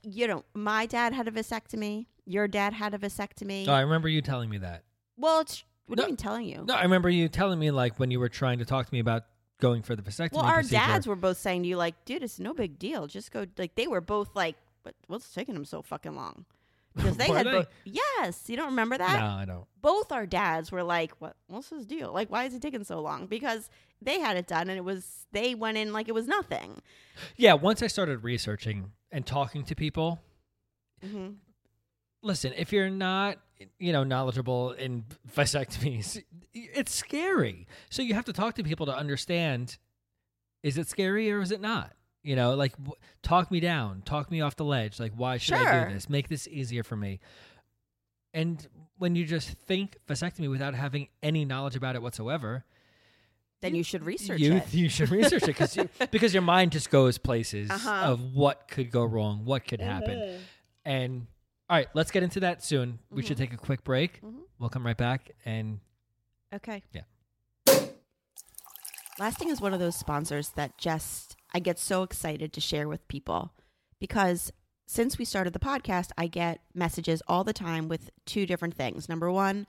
you 0.03 0.27
know, 0.27 0.45
my 0.55 0.87
dad 0.87 1.13
had 1.13 1.29
a 1.29 1.31
vasectomy. 1.31 2.07
Your 2.25 2.49
dad 2.49 2.73
had 2.73 2.95
a 2.95 2.99
vasectomy. 2.99 3.69
Oh, 3.69 3.73
I 3.73 3.83
remember 3.83 4.09
you 4.09 4.23
telling 4.23 4.51
me 4.51 4.59
that. 4.59 4.83
Well, 5.17 5.41
it's 5.41 5.63
what 5.87 5.97
do 5.97 6.03
you 6.03 6.09
mean 6.09 6.17
telling 6.17 6.47
you? 6.47 6.65
No, 6.67 6.75
I 6.75 6.83
remember 6.83 7.11
you 7.11 7.29
telling 7.29 7.59
me 7.59 7.71
like 7.71 8.01
when 8.01 8.11
you 8.11 8.19
were 8.19 8.31
trying 8.31 8.59
to 8.59 8.65
talk 8.65 8.87
to 8.87 8.93
me 8.93 8.99
about 8.99 9.25
going 9.61 9.83
for 9.83 9.95
the 9.95 10.03
vasectomy 10.03 10.33
well, 10.33 10.45
our 10.45 10.57
procedure. 10.57 10.77
dads 10.77 11.07
were 11.07 11.17
both 11.17 11.37
saying 11.37 11.63
to 11.63 11.69
you, 11.69 11.77
like, 11.77 12.05
dude, 12.07 12.23
it's 12.23 12.41
no 12.41 12.55
big 12.55 12.79
deal. 12.79 13.07
Just 13.07 13.31
go. 13.31 13.47
Like, 13.59 13.75
they 13.75 13.87
were 13.87 14.01
both 14.01 14.35
like, 14.35 14.57
but 14.83 14.95
what's 15.07 15.33
taking 15.33 15.55
them 15.55 15.67
so 15.67 15.83
fucking 15.83 16.17
long? 16.17 16.47
Because 16.95 17.17
they 17.17 17.27
had 17.33 17.45
both. 17.45 17.69
Yes, 17.85 18.49
you 18.49 18.57
don't 18.57 18.71
remember 18.71 18.99
that? 18.99 19.21
No, 19.21 19.27
I 19.27 19.45
don't. 19.45 19.65
Both 19.81 20.13
our 20.13 20.27
dads 20.27 20.71
were 20.73 20.83
like, 20.83 21.13
what? 21.19 21.37
What's 21.47 21.71
his 21.71 21.87
deal? 21.87 22.13
Like, 22.13 22.31
why 22.31 22.45
is 22.45 22.55
it 22.55 22.63
taking 22.63 22.85
so 22.85 23.01
long? 23.01 23.27
Because 23.27 23.69
they 24.01 24.21
had 24.21 24.37
it 24.37 24.47
done, 24.47 24.69
and 24.69 24.79
it 24.79 24.85
was 24.85 25.27
they 25.33 25.55
went 25.55 25.77
in 25.77 25.93
like 25.93 26.09
it 26.09 26.15
was 26.15 26.27
nothing. 26.27 26.81
Yeah, 27.37 27.55
once 27.55 27.83
I 27.83 27.87
started 27.87 28.23
researching 28.25 28.93
and 29.11 29.27
talking 29.27 29.65
to 29.65 29.75
people, 29.75 30.21
mm-hmm. 31.05 31.35
listen, 32.23 32.53
if 32.57 32.73
you're 32.73 32.91
not, 32.91 33.39
you 33.79 33.93
know, 33.93 34.05
knowledgeable 34.05 34.73
in 34.73 35.05
vasectomies, 35.35 36.23
it's 36.55 36.95
scary. 36.95 37.67
So 37.91 38.03
you 38.03 38.15
have 38.15 38.25
to 38.27 38.33
talk 38.33 38.55
to 38.55 38.65
people 38.65 38.87
to 38.87 38.97
understand 38.97 39.79
is 40.63 40.79
it 40.79 40.89
scary 40.89 41.31
or 41.31 41.43
is 41.43 41.53
it 41.53 41.61
not? 41.61 41.93
You 42.25 42.35
know, 42.37 42.55
like 42.55 42.73
w- 42.79 42.95
talk 43.23 43.51
me 43.53 43.61
down, 43.61 44.03
talk 44.05 44.31
me 44.31 44.41
off 44.41 44.57
the 44.57 44.65
ledge. 44.65 44.99
Like, 44.99 45.13
why 45.15 45.37
should 45.37 45.55
I 45.55 45.63
Sure. 45.65 45.89
do 45.89 45.95
this? 45.95 46.09
Make 46.09 46.29
this 46.29 46.49
easier 46.49 46.83
for 46.83 46.97
me. 46.97 47.21
And 48.33 48.67
when 48.99 49.15
you 49.15 49.25
just 49.27 49.51
think 49.51 49.97
vasectomy 50.09 50.51
without 50.51 50.75
having 50.75 51.09
any 51.23 51.45
knowledge 51.45 51.77
about 51.77 51.95
it 51.97 52.03
whatsoever, 52.03 52.65
Then 53.63 53.75
you 53.75 53.83
should 53.85 54.05
research 54.05 54.41
you, 54.41 54.55
it. 54.57 54.75
You 54.75 54.89
should 54.89 55.11
research 55.11 55.43
it 55.45 55.47
because 55.49 55.77
you, 55.77 55.89
because 56.11 56.35
your 56.35 56.43
mind 56.43 56.73
just 56.73 56.91
goes 56.91 57.17
places 57.19 57.71
Uh-huh. 57.71 57.91
of 58.13 58.35
what 58.35 58.69
could 58.69 58.91
go 58.91 59.05
wrong, 59.05 59.45
what 59.45 59.67
could 59.67 59.81
happen. 59.81 60.41
And 60.85 61.27
all 61.71 61.77
right, 61.79 61.89
let's 61.95 62.11
get 62.11 62.23
into 62.23 62.41
that 62.41 62.63
soon. 62.65 62.99
We 63.11 63.23
should 63.23 63.37
take 63.39 63.53
a 63.53 63.57
quick 63.57 63.85
break. 63.85 64.21
Mhm. 64.23 64.41
we'll 64.59 64.69
come 64.71 64.85
right 64.87 64.97
back 64.97 65.31
and 65.45 65.81
Okay. 66.55 66.83
Yeah. 66.93 67.03
Lasting 69.19 69.49
is 69.49 69.61
one 69.61 69.73
of 69.73 69.81
those 69.81 69.97
sponsors 69.97 70.51
that 70.51 70.77
just 70.79 71.37
I 71.55 71.61
get 71.61 71.79
so 71.79 72.03
excited 72.03 72.53
to 72.53 72.61
share 72.61 72.89
with 72.89 73.07
people 73.09 73.53
because 74.01 74.53
since 74.87 75.17
we 75.17 75.25
started 75.25 75.53
the 75.53 75.59
podcast, 75.59 76.11
I 76.19 76.27
get 76.27 76.61
messages 76.75 77.23
all 77.27 77.45
the 77.45 77.53
time 77.53 77.89
with 77.89 78.11
two 78.27 78.45
different 78.45 78.75
things. 78.75 79.09
Number 79.09 79.31
one, 79.31 79.67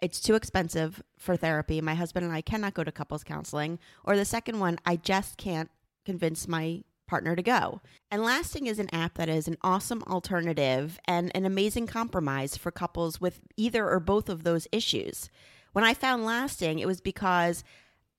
it's 0.00 0.20
too 0.20 0.34
expensive 0.34 1.02
for 1.16 1.36
therapy. 1.36 1.80
My 1.80 1.94
husband 1.94 2.26
and 2.26 2.34
I 2.34 2.40
cannot 2.40 2.74
go 2.74 2.82
to 2.82 2.90
couples 2.90 3.22
counseling. 3.22 3.78
Or 4.04 4.16
the 4.16 4.24
second 4.24 4.58
one, 4.58 4.78
I 4.84 4.96
just 4.96 5.36
can't 5.36 5.70
convince 6.04 6.48
my 6.48 6.82
partner 7.06 7.36
to 7.36 7.42
go. 7.42 7.80
And 8.10 8.22
Lasting 8.22 8.66
is 8.66 8.78
an 8.78 8.92
app 8.92 9.14
that 9.14 9.28
is 9.28 9.46
an 9.46 9.58
awesome 9.62 10.02
alternative 10.04 10.98
and 11.04 11.30
an 11.36 11.44
amazing 11.44 11.86
compromise 11.86 12.56
for 12.56 12.70
couples 12.70 13.20
with 13.20 13.40
either 13.56 13.88
or 13.88 14.00
both 14.00 14.28
of 14.28 14.42
those 14.42 14.66
issues. 14.72 15.28
When 15.72 15.84
I 15.84 15.94
found 15.94 16.24
Lasting, 16.24 16.78
it 16.78 16.86
was 16.86 17.00
because 17.00 17.62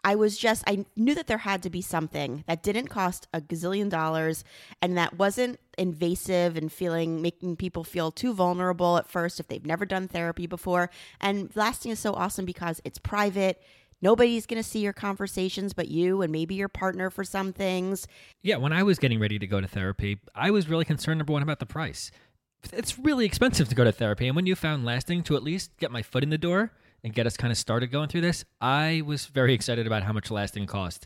I 0.03 0.15
was 0.15 0.37
just, 0.37 0.63
I 0.67 0.85
knew 0.95 1.15
that 1.15 1.27
there 1.27 1.39
had 1.39 1.63
to 1.63 1.69
be 1.69 1.81
something 1.81 2.43
that 2.45 2.61
didn't 2.61 2.87
cost 2.87 3.27
a 3.33 3.39
gazillion 3.39 3.89
dollars 3.89 4.43
and 4.81 4.97
that 4.97 5.17
wasn't 5.17 5.59
invasive 5.77 6.57
and 6.57 6.71
feeling, 6.71 7.21
making 7.21 7.55
people 7.55 7.83
feel 7.83 8.11
too 8.11 8.33
vulnerable 8.33 8.97
at 8.97 9.09
first 9.09 9.39
if 9.39 9.47
they've 9.47 9.65
never 9.65 9.85
done 9.85 10.07
therapy 10.07 10.45
before. 10.45 10.89
And 11.21 11.55
Lasting 11.55 11.91
is 11.91 11.99
so 11.99 12.13
awesome 12.13 12.43
because 12.43 12.81
it's 12.83 12.97
private. 12.97 13.61
Nobody's 14.01 14.45
going 14.45 14.61
to 14.61 14.67
see 14.67 14.79
your 14.79 14.91
conversations 14.91 15.71
but 15.71 15.87
you 15.87 16.21
and 16.21 16.31
maybe 16.31 16.55
your 16.55 16.67
partner 16.67 17.09
for 17.09 17.23
some 17.23 17.53
things. 17.53 18.05
Yeah, 18.41 18.57
when 18.57 18.73
I 18.73 18.83
was 18.83 18.99
getting 18.99 19.19
ready 19.19 19.39
to 19.39 19.47
go 19.47 19.61
to 19.61 19.67
therapy, 19.67 20.19
I 20.35 20.51
was 20.51 20.67
really 20.67 20.85
concerned 20.85 21.19
number 21.19 21.31
one 21.31 21.43
about 21.43 21.59
the 21.59 21.65
price. 21.65 22.11
It's 22.73 22.99
really 22.99 23.25
expensive 23.25 23.69
to 23.69 23.75
go 23.75 23.83
to 23.83 23.91
therapy, 23.91 24.27
and 24.27 24.35
when 24.35 24.45
you 24.45 24.55
found 24.55 24.85
lasting 24.85 25.23
to 25.23 25.35
at 25.35 25.43
least 25.43 25.77
get 25.79 25.91
my 25.91 26.01
foot 26.01 26.23
in 26.23 26.29
the 26.29 26.37
door 26.37 26.71
and 27.03 27.13
get 27.13 27.27
us 27.27 27.37
kind 27.37 27.51
of 27.51 27.57
started 27.57 27.91
going 27.91 28.07
through 28.09 28.21
this, 28.21 28.45
I 28.61 29.01
was 29.05 29.25
very 29.25 29.53
excited 29.53 29.85
about 29.87 30.03
how 30.03 30.13
much 30.13 30.31
lasting 30.31 30.67
cost. 30.67 31.05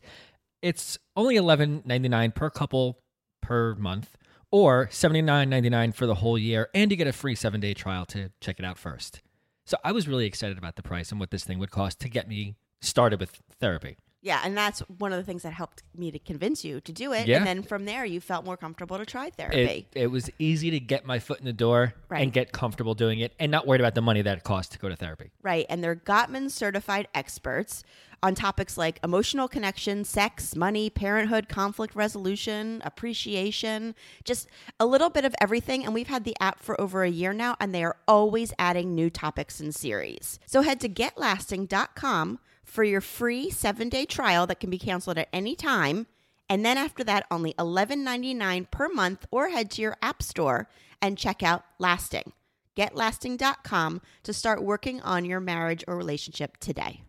It's 0.61 0.97
only 1.15 1.35
eleven 1.35 1.81
ninety 1.85 2.09
nine 2.09 2.31
per 2.31 2.49
couple 2.49 2.99
per 3.41 3.75
month, 3.75 4.17
or 4.51 4.89
seventy 4.91 5.21
nine 5.21 5.49
ninety 5.49 5.69
nine 5.69 5.91
for 5.91 6.05
the 6.05 6.15
whole 6.15 6.37
year, 6.37 6.69
and 6.73 6.91
you 6.91 6.97
get 6.97 7.07
a 7.07 7.13
free 7.13 7.35
seven 7.35 7.59
day 7.59 7.73
trial 7.73 8.05
to 8.07 8.31
check 8.41 8.59
it 8.59 8.65
out 8.65 8.77
first. 8.77 9.21
So 9.65 9.77
I 9.83 9.91
was 9.91 10.07
really 10.07 10.25
excited 10.25 10.57
about 10.57 10.75
the 10.75 10.83
price 10.83 11.11
and 11.11 11.19
what 11.19 11.31
this 11.31 11.43
thing 11.43 11.59
would 11.59 11.71
cost 11.71 11.99
to 11.99 12.09
get 12.09 12.27
me 12.27 12.55
started 12.81 13.19
with 13.19 13.41
therapy. 13.59 13.97
Yeah, 14.27 14.41
and 14.43 14.57
that's 14.57 14.79
one 14.99 15.13
of 15.13 15.17
the 15.17 15.23
things 15.23 15.43
that 15.43 15.53
helped 15.53 15.83
me 15.97 16.11
to 16.11 16.19
convince 16.19 16.65
you 16.65 16.81
to 16.81 16.91
do 16.91 17.13
it. 17.13 17.27
Yeah. 17.27 17.37
And 17.37 17.47
then 17.47 17.63
from 17.63 17.85
there, 17.85 18.03
you 18.03 18.19
felt 18.19 18.43
more 18.45 18.57
comfortable 18.57 18.97
to 18.97 19.05
try 19.05 19.27
It, 19.27 19.35
therapy. 19.35 19.87
it 19.93 20.07
was 20.07 20.29
easy 20.37 20.69
to 20.71 20.79
get 20.81 21.05
my 21.05 21.17
foot 21.19 21.39
in 21.39 21.45
the 21.45 21.53
door 21.53 21.93
Right. 22.09 22.23
and 22.23 22.33
get 22.33 22.51
comfortable 22.51 22.93
doing 22.93 23.19
it 23.19 23.33
and 23.39 23.49
not 23.51 23.65
worried 23.65 23.79
about 23.81 23.95
the 23.95 24.01
money 24.01 24.21
that 24.21 24.37
it 24.39 24.43
costs 24.43 24.73
to 24.73 24.79
go 24.79 24.89
to 24.89 24.95
therapy. 24.97 25.31
Right. 25.41 25.65
And 25.69 25.81
they're 25.81 25.95
Gottman 25.95 26.51
certified 26.51 27.07
experts 27.15 27.83
on 28.23 28.35
topics 28.35 28.77
like 28.77 28.99
emotional 29.03 29.47
connection, 29.47 30.03
sex, 30.03 30.55
money, 30.55 30.89
parenthood, 30.89 31.47
conflict 31.47 31.95
resolution, 31.95 32.81
appreciation, 32.83 33.95
just 34.23 34.47
a 34.79 34.85
little 34.85 35.09
bit 35.09 35.25
of 35.25 35.35
everything. 35.39 35.85
And 35.85 35.93
we've 35.93 36.07
had 36.07 36.23
the 36.23 36.35
app 36.39 36.59
for 36.59 36.79
over 36.79 37.03
a 37.03 37.09
year 37.09 37.33
now, 37.33 37.55
and 37.59 37.73
they 37.73 37.83
are 37.83 37.97
always 38.07 38.53
adding 38.57 38.95
new 38.95 39.09
topics 39.09 39.59
and 39.59 39.73
series. 39.73 40.39
So 40.45 40.61
head 40.61 40.79
to 40.81 40.89
getlasting.com 40.89 42.39
for 42.63 42.83
your 42.83 43.01
free 43.01 43.49
seven 43.49 43.89
day 43.89 44.05
trial 44.05 44.45
that 44.47 44.59
can 44.59 44.69
be 44.69 44.77
canceled 44.77 45.17
at 45.17 45.29
any 45.31 45.55
time. 45.55 46.07
And 46.49 46.65
then 46.65 46.77
after 46.77 47.03
that, 47.03 47.25
only 47.29 47.53
$11.99 47.53 48.71
per 48.71 48.87
month, 48.89 49.25
or 49.31 49.49
head 49.49 49.69
to 49.71 49.81
your 49.81 49.97
app 50.01 50.23
store 50.23 50.69
and 51.01 51.17
check 51.17 51.43
out 51.43 51.63
Lasting. 51.77 52.31
GetLasting.com 52.75 54.01
to 54.23 54.33
start 54.33 54.63
working 54.63 55.01
on 55.01 55.25
your 55.25 55.39
marriage 55.39 55.83
or 55.87 55.97
relationship 55.97 56.57
today. 56.57 57.01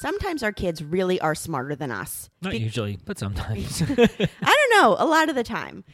Sometimes 0.00 0.42
our 0.42 0.50
kids 0.50 0.82
really 0.82 1.20
are 1.20 1.34
smarter 1.34 1.76
than 1.76 1.90
us. 1.90 2.30
Not 2.40 2.52
Be- 2.52 2.58
usually, 2.58 2.98
but 3.04 3.18
sometimes. 3.18 3.82
I 3.88 3.96
don't 3.96 4.82
know, 4.82 4.96
a 4.98 5.04
lot 5.04 5.28
of 5.28 5.34
the 5.34 5.44
time. 5.44 5.84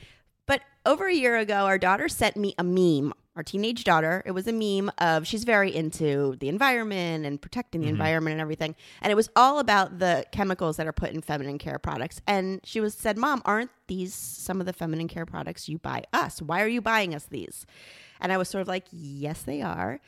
But 0.47 0.61
over 0.85 1.09
a 1.09 1.13
year 1.13 1.37
ago, 1.37 1.67
our 1.67 1.77
daughter 1.77 2.09
sent 2.09 2.37
me 2.37 2.55
a 2.57 2.63
meme. 2.63 3.13
Our 3.35 3.43
teenage 3.43 3.83
daughter, 3.83 4.23
it 4.25 4.31
was 4.31 4.47
a 4.47 4.53
meme 4.53 4.93
of 4.99 5.27
she's 5.27 5.43
very 5.43 5.75
into 5.75 6.37
the 6.39 6.49
environment 6.49 7.27
and 7.27 7.43
protecting 7.43 7.81
the 7.81 7.89
mm-hmm. 7.89 7.97
environment 7.97 8.35
and 8.35 8.41
everything. 8.41 8.77
And 9.03 9.11
it 9.11 9.17
was 9.17 9.29
all 9.35 9.59
about 9.59 9.99
the 9.99 10.25
chemicals 10.31 10.77
that 10.77 10.87
are 10.87 10.93
put 10.93 11.11
in 11.11 11.21
feminine 11.21 11.59
care 11.59 11.81
products. 11.81 12.21
And 12.29 12.61
she 12.63 12.81
was 12.81 12.95
said, 12.95 13.19
Mom, 13.19 13.43
aren't 13.45 13.73
these 13.89 14.15
some 14.15 14.61
of 14.61 14.67
the 14.67 14.73
feminine 14.73 15.09
care 15.09 15.27
products 15.27 15.69
you 15.69 15.79
buy 15.79 16.05
us? 16.13 16.41
Why 16.41 16.63
are 16.63 16.69
you 16.69 16.81
buying 16.81 17.13
us 17.13 17.25
these? 17.25 17.67
And 18.21 18.31
I 18.31 18.37
was 18.37 18.49
sort 18.49 18.63
of 18.63 18.69
like, 18.69 18.85
Yes, 18.93 19.43
they 19.43 19.63
are. 19.63 19.99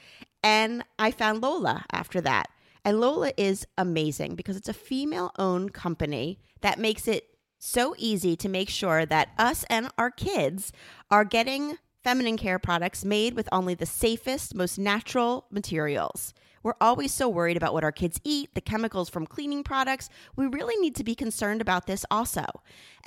And 0.44 0.84
I 1.00 1.10
found 1.10 1.42
Lola 1.42 1.84
after 1.90 2.20
that. 2.20 2.48
And 2.88 3.02
Lola 3.02 3.32
is 3.36 3.66
amazing 3.76 4.34
because 4.34 4.56
it's 4.56 4.70
a 4.70 4.72
female 4.72 5.30
owned 5.38 5.74
company 5.74 6.40
that 6.62 6.78
makes 6.78 7.06
it 7.06 7.36
so 7.58 7.94
easy 7.98 8.34
to 8.36 8.48
make 8.48 8.70
sure 8.70 9.04
that 9.04 9.28
us 9.36 9.62
and 9.68 9.90
our 9.98 10.10
kids 10.10 10.72
are 11.10 11.26
getting 11.26 11.76
feminine 12.02 12.38
care 12.38 12.58
products 12.58 13.04
made 13.04 13.34
with 13.34 13.46
only 13.52 13.74
the 13.74 13.84
safest, 13.84 14.54
most 14.54 14.78
natural 14.78 15.44
materials. 15.50 16.32
We're 16.62 16.76
always 16.80 17.12
so 17.12 17.28
worried 17.28 17.58
about 17.58 17.74
what 17.74 17.84
our 17.84 17.92
kids 17.92 18.22
eat, 18.24 18.54
the 18.54 18.62
chemicals 18.62 19.10
from 19.10 19.26
cleaning 19.26 19.64
products. 19.64 20.08
We 20.34 20.46
really 20.46 20.76
need 20.76 20.96
to 20.96 21.04
be 21.04 21.14
concerned 21.14 21.60
about 21.60 21.86
this 21.86 22.06
also. 22.10 22.46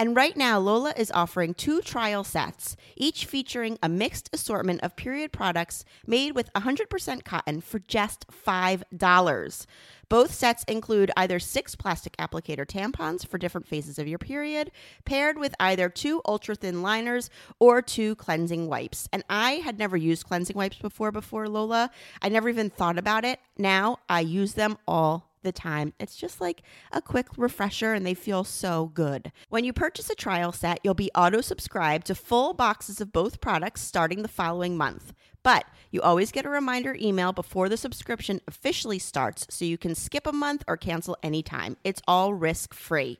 And 0.01 0.15
right 0.15 0.35
now, 0.35 0.57
Lola 0.57 0.95
is 0.97 1.11
offering 1.11 1.53
two 1.53 1.79
trial 1.79 2.23
sets, 2.23 2.75
each 2.97 3.27
featuring 3.27 3.77
a 3.83 3.87
mixed 3.87 4.31
assortment 4.33 4.81
of 4.81 4.95
period 4.95 5.31
products 5.31 5.85
made 6.07 6.33
with 6.33 6.51
100% 6.53 7.23
cotton 7.23 7.61
for 7.61 7.77
just 7.77 8.25
$5. 8.27 9.65
Both 10.09 10.33
sets 10.33 10.63
include 10.63 11.11
either 11.15 11.37
six 11.37 11.75
plastic 11.75 12.17
applicator 12.17 12.65
tampons 12.65 13.27
for 13.27 13.37
different 13.37 13.67
phases 13.67 13.99
of 13.99 14.07
your 14.07 14.17
period, 14.17 14.71
paired 15.05 15.37
with 15.37 15.53
either 15.59 15.87
two 15.87 16.23
ultra 16.25 16.55
thin 16.55 16.81
liners 16.81 17.29
or 17.59 17.83
two 17.83 18.15
cleansing 18.15 18.67
wipes. 18.67 19.07
And 19.13 19.23
I 19.29 19.51
had 19.63 19.77
never 19.77 19.97
used 19.97 20.25
cleansing 20.25 20.57
wipes 20.57 20.79
before, 20.79 21.11
before 21.11 21.47
Lola. 21.47 21.91
I 22.23 22.29
never 22.29 22.49
even 22.49 22.71
thought 22.71 22.97
about 22.97 23.23
it. 23.23 23.39
Now 23.55 23.99
I 24.09 24.21
use 24.21 24.55
them 24.55 24.79
all 24.87 25.30
the 25.43 25.51
time. 25.51 25.93
It's 25.99 26.15
just 26.15 26.41
like 26.41 26.61
a 26.91 27.01
quick 27.01 27.27
refresher 27.37 27.93
and 27.93 28.05
they 28.05 28.13
feel 28.13 28.43
so 28.43 28.91
good. 28.93 29.31
When 29.49 29.63
you 29.63 29.73
purchase 29.73 30.09
a 30.09 30.15
trial 30.15 30.51
set, 30.51 30.79
you'll 30.83 30.93
be 30.93 31.11
auto 31.15 31.41
subscribed 31.41 32.07
to 32.07 32.15
full 32.15 32.53
boxes 32.53 33.01
of 33.01 33.11
both 33.11 33.41
products 33.41 33.81
starting 33.81 34.21
the 34.21 34.27
following 34.27 34.77
month. 34.77 35.13
But 35.43 35.65
you 35.89 36.01
always 36.01 36.31
get 36.31 36.45
a 36.45 36.49
reminder 36.49 36.95
email 36.99 37.33
before 37.33 37.67
the 37.67 37.77
subscription 37.77 38.41
officially 38.47 38.99
starts 38.99 39.47
so 39.49 39.65
you 39.65 39.77
can 39.77 39.95
skip 39.95 40.27
a 40.27 40.31
month 40.31 40.63
or 40.67 40.77
cancel 40.77 41.17
anytime. 41.23 41.77
It's 41.83 42.01
all 42.07 42.33
risk 42.33 42.73
free. 42.73 43.19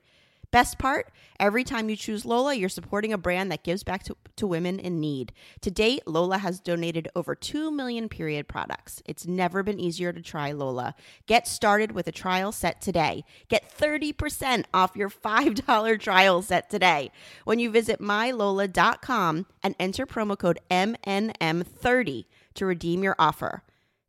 Best 0.51 0.77
part, 0.77 1.09
every 1.39 1.63
time 1.63 1.89
you 1.89 1.95
choose 1.95 2.25
Lola, 2.25 2.53
you're 2.53 2.67
supporting 2.67 3.13
a 3.13 3.17
brand 3.17 3.49
that 3.51 3.63
gives 3.63 3.83
back 3.83 4.03
to, 4.03 4.17
to 4.35 4.45
women 4.45 4.79
in 4.79 4.99
need. 4.99 5.31
To 5.61 5.71
date, 5.71 6.05
Lola 6.05 6.39
has 6.39 6.59
donated 6.59 7.07
over 7.15 7.35
2 7.35 7.71
million 7.71 8.09
period 8.09 8.49
products. 8.49 9.01
It's 9.05 9.25
never 9.25 9.63
been 9.63 9.79
easier 9.79 10.11
to 10.11 10.21
try 10.21 10.51
Lola. 10.51 10.93
Get 11.25 11.47
started 11.47 11.93
with 11.93 12.05
a 12.07 12.11
trial 12.11 12.51
set 12.51 12.81
today. 12.81 13.23
Get 13.47 13.73
30% 13.73 14.65
off 14.73 14.97
your 14.97 15.09
$5 15.09 15.99
trial 16.01 16.41
set 16.41 16.69
today 16.69 17.11
when 17.45 17.59
you 17.59 17.71
visit 17.71 18.01
mylola.com 18.01 19.45
and 19.63 19.75
enter 19.79 20.05
promo 20.05 20.37
code 20.37 20.59
MNM30 20.69 22.25
to 22.55 22.65
redeem 22.65 23.03
your 23.03 23.15
offer. 23.17 23.63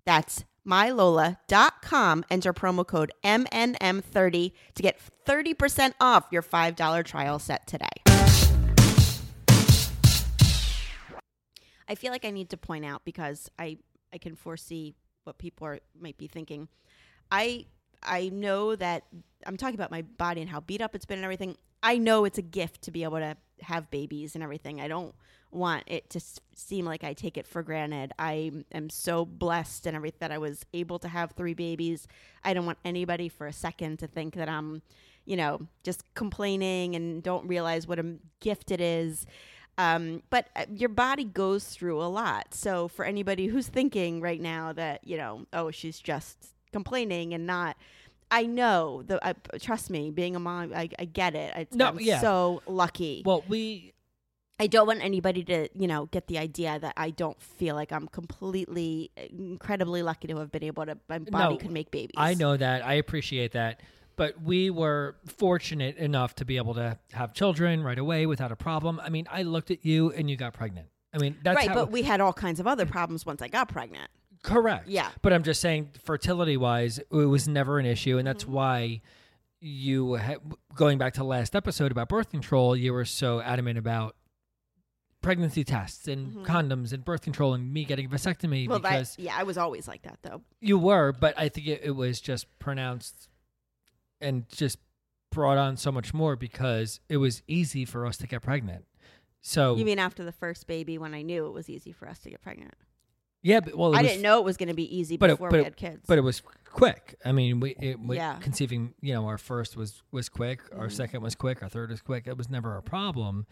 That's 0.04 0.44
mylola.com. 0.66 2.24
Enter 2.30 2.52
promo 2.52 2.86
code 2.86 3.12
MNM30 3.24 4.52
to 4.74 4.82
get 4.82 5.00
30% 5.26 5.92
off 6.00 6.26
your 6.30 6.42
$5 6.42 7.04
trial 7.04 7.38
set 7.38 7.66
today. 7.66 7.88
I 11.88 11.94
feel 11.94 12.10
like 12.10 12.24
I 12.24 12.30
need 12.30 12.50
to 12.50 12.56
point 12.56 12.84
out 12.84 13.04
because 13.04 13.50
I, 13.58 13.78
I 14.12 14.18
can 14.18 14.34
foresee 14.34 14.94
what 15.24 15.38
people 15.38 15.66
are 15.66 15.80
might 15.98 16.16
be 16.16 16.26
thinking. 16.26 16.68
I 17.30 17.66
I 18.02 18.30
know 18.30 18.74
that 18.74 19.04
I'm 19.46 19.56
talking 19.56 19.74
about 19.74 19.90
my 19.90 20.02
body 20.02 20.40
and 20.40 20.50
how 20.50 20.60
beat 20.60 20.82
up 20.82 20.94
it's 20.94 21.04
been 21.04 21.18
and 21.18 21.24
everything. 21.24 21.56
I 21.82 21.98
know 21.98 22.24
it's 22.24 22.38
a 22.38 22.42
gift 22.42 22.82
to 22.82 22.90
be 22.90 23.04
able 23.04 23.18
to 23.18 23.36
have 23.60 23.90
babies 23.90 24.34
and 24.34 24.42
everything. 24.42 24.80
I 24.80 24.88
don't 24.88 25.14
want 25.52 25.84
it 25.86 26.08
to 26.10 26.20
seem 26.54 26.84
like 26.84 27.04
I 27.04 27.12
take 27.12 27.36
it 27.36 27.46
for 27.46 27.62
granted. 27.62 28.12
I 28.18 28.52
am 28.72 28.90
so 28.90 29.24
blessed 29.24 29.86
and 29.86 29.94
everything 29.96 30.18
that 30.20 30.32
I 30.32 30.38
was 30.38 30.64
able 30.72 30.98
to 31.00 31.08
have 31.08 31.32
three 31.32 31.54
babies. 31.54 32.08
I 32.44 32.54
don't 32.54 32.66
want 32.66 32.78
anybody 32.84 33.28
for 33.28 33.46
a 33.46 33.52
second 33.52 33.98
to 33.98 34.06
think 34.06 34.34
that 34.34 34.48
I'm, 34.48 34.82
you 35.24 35.36
know, 35.36 35.66
just 35.82 36.02
complaining 36.14 36.94
and 36.96 37.22
don't 37.22 37.46
realize 37.46 37.86
what 37.86 37.98
a 37.98 38.16
gift 38.40 38.70
it 38.70 38.80
is. 38.80 39.26
Um, 39.78 40.22
but 40.30 40.48
uh, 40.54 40.66
your 40.74 40.88
body 40.90 41.24
goes 41.24 41.64
through 41.64 42.02
a 42.02 42.06
lot. 42.06 42.54
So 42.54 42.88
for 42.88 43.04
anybody 43.04 43.46
who's 43.46 43.68
thinking 43.68 44.20
right 44.20 44.40
now 44.40 44.72
that 44.74 45.06
you 45.06 45.16
know, 45.16 45.46
oh, 45.52 45.70
she's 45.70 45.98
just 45.98 46.54
complaining 46.72 47.34
and 47.34 47.46
not. 47.46 47.76
I 48.30 48.46
know 48.46 49.02
the. 49.06 49.18
I, 49.26 49.34
trust 49.58 49.90
me, 49.90 50.10
being 50.10 50.34
a 50.36 50.40
mom, 50.40 50.72
I, 50.74 50.88
I 50.98 51.04
get 51.04 51.34
it. 51.34 51.52
It's, 51.54 51.74
No, 51.74 51.88
I'm 51.88 52.00
yeah. 52.00 52.20
so 52.20 52.62
lucky. 52.66 53.22
well, 53.26 53.44
we 53.46 53.92
I 54.60 54.66
don't 54.68 54.86
want 54.86 55.02
anybody 55.02 55.42
to, 55.44 55.68
you 55.74 55.88
know, 55.88 56.06
get 56.06 56.26
the 56.28 56.38
idea 56.38 56.78
that 56.78 56.92
I 56.96 57.10
don't 57.10 57.40
feel 57.40 57.74
like 57.74 57.90
I'm 57.92 58.06
completely 58.06 59.10
incredibly 59.16 60.02
lucky 60.02 60.28
to 60.28 60.36
have 60.38 60.52
been 60.52 60.62
able 60.64 60.86
to 60.86 60.96
my 61.08 61.18
body 61.18 61.54
No, 61.54 61.56
could 61.58 61.70
make 61.72 61.90
babies. 61.90 62.14
I 62.16 62.34
know 62.34 62.56
that. 62.56 62.86
I 62.86 62.94
appreciate 62.94 63.52
that. 63.52 63.80
But 64.14 64.40
we 64.42 64.70
were 64.70 65.16
fortunate 65.26 65.96
enough 65.96 66.34
to 66.36 66.44
be 66.44 66.58
able 66.58 66.74
to 66.74 66.98
have 67.12 67.32
children 67.34 67.82
right 67.82 67.98
away 67.98 68.26
without 68.26 68.52
a 68.52 68.56
problem. 68.56 69.00
I 69.02 69.08
mean, 69.08 69.26
I 69.30 69.42
looked 69.42 69.70
at 69.70 69.84
you 69.84 70.12
and 70.12 70.28
you 70.30 70.36
got 70.36 70.52
pregnant. 70.52 70.88
I 71.14 71.18
mean, 71.18 71.36
that's 71.42 71.56
right, 71.56 71.72
but 71.74 71.90
we 71.90 72.02
had 72.02 72.20
all 72.20 72.32
kinds 72.32 72.60
of 72.60 72.66
other 72.66 72.86
problems 72.86 73.26
once 73.26 73.42
I 73.42 73.48
got 73.48 73.68
pregnant. 73.68 74.10
correct. 74.42 74.86
Yeah. 74.88 75.08
But 75.22 75.32
I'm 75.32 75.42
just 75.42 75.60
saying, 75.60 75.90
fertility 76.04 76.56
wise, 76.56 76.98
it 76.98 77.06
was 77.10 77.48
never 77.48 77.78
an 77.78 77.86
issue, 77.86 78.18
and 78.18 78.26
Mm-hmm. 78.28 78.32
that's 78.32 78.46
why 78.46 79.00
you 79.60 80.16
ha- 80.16 80.36
going 80.74 80.98
back 80.98 81.14
to 81.14 81.20
the 81.20 81.24
last 81.26 81.54
episode 81.56 81.90
about 81.92 82.08
birth 82.08 82.30
control. 82.30 82.76
You 82.76 82.92
were 82.92 83.04
so 83.04 83.40
adamant 83.40 83.78
about 83.78 84.16
pregnancy 85.22 85.64
tests 85.64 86.08
and 86.08 86.44
condoms 86.44 86.92
and 86.92 87.04
birth 87.04 87.22
control 87.22 87.54
and 87.54 87.72
me 87.72 87.84
getting 87.84 88.06
a 88.06 88.08
vasectomy 88.08 88.62
Mm-hmm. 88.64 88.70
Well, 88.70 88.78
because 88.80 89.16
that, 89.16 89.22
yeah, 89.22 89.34
I 89.36 89.44
was 89.44 89.56
always 89.56 89.86
like 89.88 90.02
that 90.02 90.18
though. 90.22 90.42
You 90.60 90.78
were, 90.78 91.12
but 91.12 91.38
I 91.38 91.48
think 91.48 91.66
it, 91.68 91.80
it 91.84 91.92
was 91.92 92.20
just 92.20 92.46
pronounced 92.58 93.28
and 94.20 94.48
just 94.48 94.78
brought 95.30 95.58
on 95.58 95.76
so 95.76 95.90
much 95.90 96.12
more 96.12 96.36
because 96.36 97.00
it 97.08 97.16
was 97.16 97.42
easy 97.46 97.84
for 97.84 98.04
us 98.06 98.16
to 98.18 98.26
get 98.26 98.42
pregnant. 98.42 98.84
So 99.40 99.76
You 99.76 99.84
mean 99.84 99.98
after 99.98 100.22
the 100.24 100.32
first 100.32 100.66
baby 100.66 100.98
when 100.98 101.14
I 101.14 101.22
knew 101.22 101.46
it 101.46 101.52
was 101.52 101.68
easy 101.70 101.92
for 101.92 102.08
us 102.08 102.18
to 102.20 102.30
get 102.30 102.42
pregnant? 102.42 102.74
yeah, 103.44 103.58
but, 103.58 103.74
well, 103.76 103.92
I 103.96 104.02
was, 104.02 104.10
didn't 104.10 104.22
know 104.22 104.38
it 104.38 104.44
was 104.44 104.56
going 104.56 104.68
to 104.68 104.74
be 104.74 104.96
easy 104.96 105.16
but 105.16 105.30
it- 105.30 105.32
before 105.34 105.50
but 105.50 105.56
we 105.56 105.60
it- 105.62 105.64
had 105.64 105.76
kids. 105.76 106.04
but 106.06 106.16
it 106.18 106.20
was 106.20 106.42
quick. 106.70 107.16
I 107.24 107.32
mean, 107.32 107.58
we, 107.60 107.70
it, 107.80 107.98
we 107.98 108.16
Yeah. 108.16 108.36
conceiving, 108.40 108.94
you 109.00 109.14
know, 109.14 109.26
our 109.26 109.38
first 109.38 109.76
was 109.76 110.02
was 110.12 110.28
quick, 110.28 110.60
our 110.72 110.86
Mm-hmm. 110.86 110.94
second 110.96 111.22
was 111.22 111.34
quick, 111.34 111.60
our 111.62 111.68
third 111.68 111.90
was 111.90 112.00
quick. 112.02 112.26
It 112.28 112.36
was 112.36 112.48
never 112.48 112.76
a 112.76 112.82
problem. 112.82 113.46